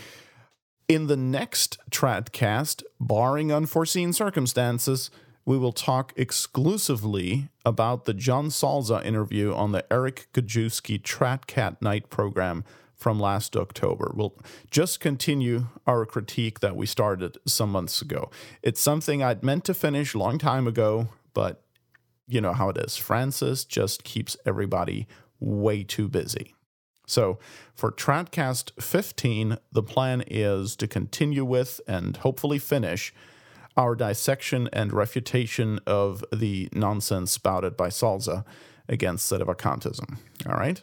In 0.88 1.07
the 1.07 1.17
next 1.17 1.77
Tradcast, 1.91 2.84
barring 2.99 3.51
unforeseen 3.51 4.11
circumstances, 4.11 5.09
we 5.45 5.57
will 5.57 5.71
talk 5.71 6.13
exclusively 6.17 7.49
about 7.65 8.05
the 8.05 8.13
John 8.13 8.47
Salza 8.47 9.03
interview 9.05 9.53
on 9.53 9.71
the 9.71 9.86
Eric 9.91 10.27
Gajewski 10.34 11.01
TradCatKnight 11.01 12.09
program 12.09 12.65
from 12.95 13.19
last 13.19 13.55
October. 13.55 14.11
We'll 14.15 14.38
just 14.71 14.99
continue 14.99 15.67
our 15.88 16.05
critique 16.05 16.59
that 16.59 16.75
we 16.75 16.86
started 16.86 17.38
some 17.45 17.71
months 17.71 18.01
ago. 18.01 18.29
It's 18.61 18.81
something 18.81 19.23
I'd 19.23 19.43
meant 19.43 19.65
to 19.65 19.73
finish 19.73 20.13
a 20.13 20.19
long 20.19 20.38
time 20.38 20.67
ago, 20.67 21.09
but 21.34 21.63
you 22.27 22.41
know 22.41 22.53
how 22.53 22.69
it 22.69 22.77
is. 22.77 22.97
Francis 22.97 23.65
just 23.65 24.03
keeps 24.03 24.38
everybody 24.45 25.07
way 25.39 25.84
too 25.84 26.07
busy. 26.07 26.55
So, 27.14 27.38
for 27.76 27.91
Tradcast 27.91 28.72
15, 28.82 29.57
the 29.72 29.84
plan 29.84 30.24
is 30.26 30.76
to 30.78 30.88
continue 30.88 31.45
with 31.45 31.80
and 31.88 32.18
hopefully 32.18 32.57
finish 32.57 33.14
our 33.78 33.93
dissection 33.93 34.68
and 34.74 34.91
refutation 34.91 35.80
of 35.86 36.26
the 36.34 36.70
nonsense 36.74 37.32
spouted 37.32 37.78
by 37.78 37.89
Salza 37.89 38.43
against 38.89 39.32
Sedevacantism. 39.32 40.18
All 40.47 40.55
right? 40.55 40.82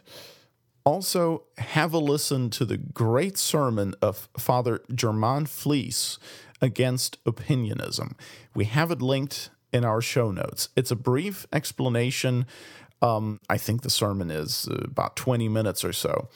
Also, 0.85 1.43
have 1.57 1.93
a 1.93 1.99
listen 1.99 2.49
to 2.51 2.63
the 2.63 2.77
great 2.77 3.37
sermon 3.37 3.93
of 4.01 4.29
Father 4.37 4.81
Germain 4.95 5.45
Fliess 5.45 6.17
against 6.61 7.17
opinionism. 7.25 8.15
We 8.55 8.65
have 8.65 8.89
it 8.89 9.01
linked 9.01 9.49
in 9.73 9.83
our 9.83 10.01
show 10.01 10.31
notes. 10.31 10.69
It's 10.77 10.91
a 10.91 10.95
brief 10.95 11.45
explanation. 11.51 12.45
Um, 13.01 13.39
I 13.49 13.57
think 13.57 13.81
the 13.81 13.89
sermon 13.89 14.29
is 14.29 14.67
about 14.71 15.15
20 15.15 15.49
minutes 15.49 15.83
or 15.83 15.93
so. 15.93 16.29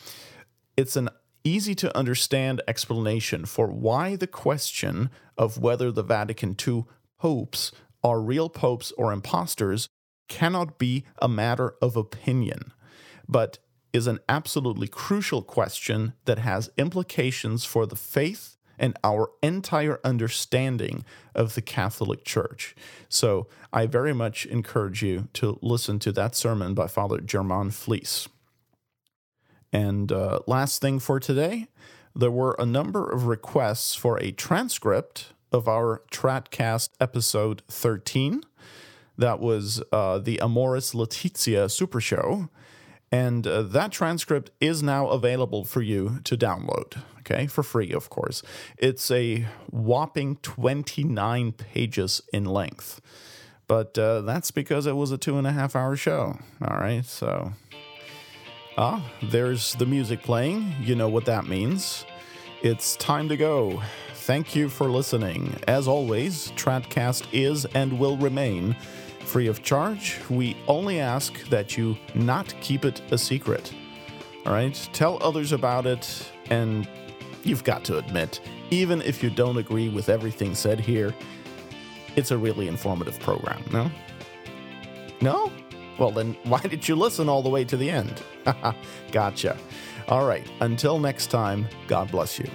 It's 0.76 0.96
an 0.96 1.10
easy 1.44 1.76
to 1.76 1.96
understand 1.96 2.62
explanation 2.68 3.46
for 3.46 3.68
why 3.68 4.16
the 4.16 4.28
question 4.28 5.10
of 5.38 5.60
whether 5.60 5.92
the 5.92 6.04
Vatican 6.04 6.56
II 6.68 6.86
popes 7.20 7.72
are 8.04 8.20
real 8.20 8.50
popes 8.50 8.92
or 8.98 9.14
impostors 9.14 9.88
cannot 10.28 10.80
be 10.80 11.06
a 11.22 11.28
matter 11.28 11.76
of 11.82 11.96
opinion, 11.96 12.74
but 13.28 13.60
is 13.94 14.08
an 14.08 14.20
absolutely 14.28 14.88
crucial 14.88 15.42
question 15.42 16.14
that 16.26 16.40
has 16.40 16.70
implications 16.78 17.64
for 17.64 17.86
the 17.86 17.96
faith 17.96 18.58
and 18.78 18.98
our 19.04 19.32
entire 19.42 20.00
understanding 20.04 21.06
of 21.34 21.56
the 21.56 21.62
Catholic 21.62 22.24
Church. 22.24 22.76
So 23.10 23.48
I 23.72 23.86
very 23.86 24.14
much 24.14 24.46
encourage 24.46 25.02
you 25.04 25.28
to 25.34 25.58
listen 25.62 26.00
to 26.00 26.12
that 26.14 26.36
sermon 26.36 26.74
by 26.74 26.88
Father 26.88 27.20
Germain 27.20 27.72
Fliess. 27.72 28.28
And 29.72 30.12
uh, 30.12 30.40
last 30.48 30.82
thing 30.82 31.00
for 31.00 31.20
today, 31.20 31.68
there 32.16 32.32
were 32.32 32.56
a 32.58 32.66
number 32.66 33.10
of 33.10 33.28
requests 33.28 33.94
for 33.94 34.18
a 34.22 34.32
transcript 34.32 35.34
of 35.52 35.68
our 35.68 36.02
Tradcast 36.12 36.90
episode 37.00 37.62
13. 37.68 38.44
That 39.18 39.40
was 39.40 39.82
uh, 39.92 40.20
the 40.20 40.40
Amoris 40.42 40.94
Laetitia 40.94 41.70
Super 41.70 42.02
Show. 42.02 42.50
And 43.12 43.46
uh, 43.48 43.62
that 43.62 43.92
transcript 43.92 44.52
is 44.60 44.84
now 44.84 45.08
available 45.08 45.64
for 45.64 45.82
you 45.82 46.20
to 46.24 46.36
download, 46.36 46.98
okay, 47.20 47.48
for 47.48 47.64
free, 47.64 47.92
of 47.92 48.10
course. 48.10 48.42
It's 48.78 49.10
a 49.12 49.48
whopping 49.70 50.38
29 50.38 51.52
pages 51.54 52.22
in 52.34 52.46
length. 52.46 53.00
But 53.68 53.98
uh, 53.98 54.22
that's 54.22 54.52
because 54.52 54.86
it 54.86 54.96
was 54.96 55.12
a 55.12 55.18
two 55.18 55.38
and 55.38 55.48
a 55.48 55.52
half 55.52 55.76
hour 55.76 55.96
show, 55.96 56.40
all 56.62 56.78
right? 56.78 57.06
So 57.06 57.54
Ah, 58.78 59.10
there's 59.24 59.74
the 59.76 59.86
music 59.86 60.22
playing. 60.22 60.76
You 60.82 60.96
know 60.96 61.08
what 61.08 61.24
that 61.26 61.48
means. 61.48 62.06
It's 62.62 62.98
time 62.98 63.30
to 63.30 63.38
go. 63.38 63.82
Thank 64.16 64.54
you 64.54 64.68
for 64.68 64.90
listening. 64.90 65.58
As 65.66 65.88
always, 65.88 66.52
Tradcast 66.58 67.26
is 67.32 67.64
and 67.74 67.98
will 67.98 68.18
remain 68.18 68.76
free 69.26 69.48
of 69.48 69.64
charge. 69.64 70.20
We 70.30 70.56
only 70.68 71.00
ask 71.00 71.48
that 71.50 71.78
you 71.78 71.98
not 72.14 72.54
keep 72.62 72.86
it 72.86 73.02
a 73.12 73.18
secret. 73.18 73.74
All 74.46 74.54
right? 74.54 74.74
Tell 74.94 75.22
others 75.22 75.52
about 75.52 75.86
it, 75.86 76.32
and 76.50 76.88
you've 77.44 77.64
got 77.64 77.84
to 77.86 77.98
admit, 77.98 78.40
even 78.70 79.02
if 79.02 79.24
you 79.24 79.30
don't 79.30 79.58
agree 79.58 79.90
with 79.90 80.10
everything 80.10 80.56
said 80.56 80.80
here, 80.80 81.14
it's 82.16 82.32
a 82.32 82.38
really 82.38 82.68
informative 82.68 83.20
program, 83.20 83.64
no? 83.72 83.92
No? 85.22 85.52
Well, 85.98 86.12
then 86.12 86.38
why 86.44 86.62
did 86.62 86.88
you 86.88 86.96
listen 86.96 87.30
all 87.30 87.42
the 87.42 87.50
way 87.50 87.64
to 87.66 87.78
the 87.78 87.90
end? 87.90 88.22
gotcha. 89.12 89.58
All 90.08 90.28
right. 90.28 90.48
Until 90.60 91.00
next 91.00 91.28
time, 91.28 91.68
God 91.88 92.12
bless 92.12 92.38
you. 92.38 92.50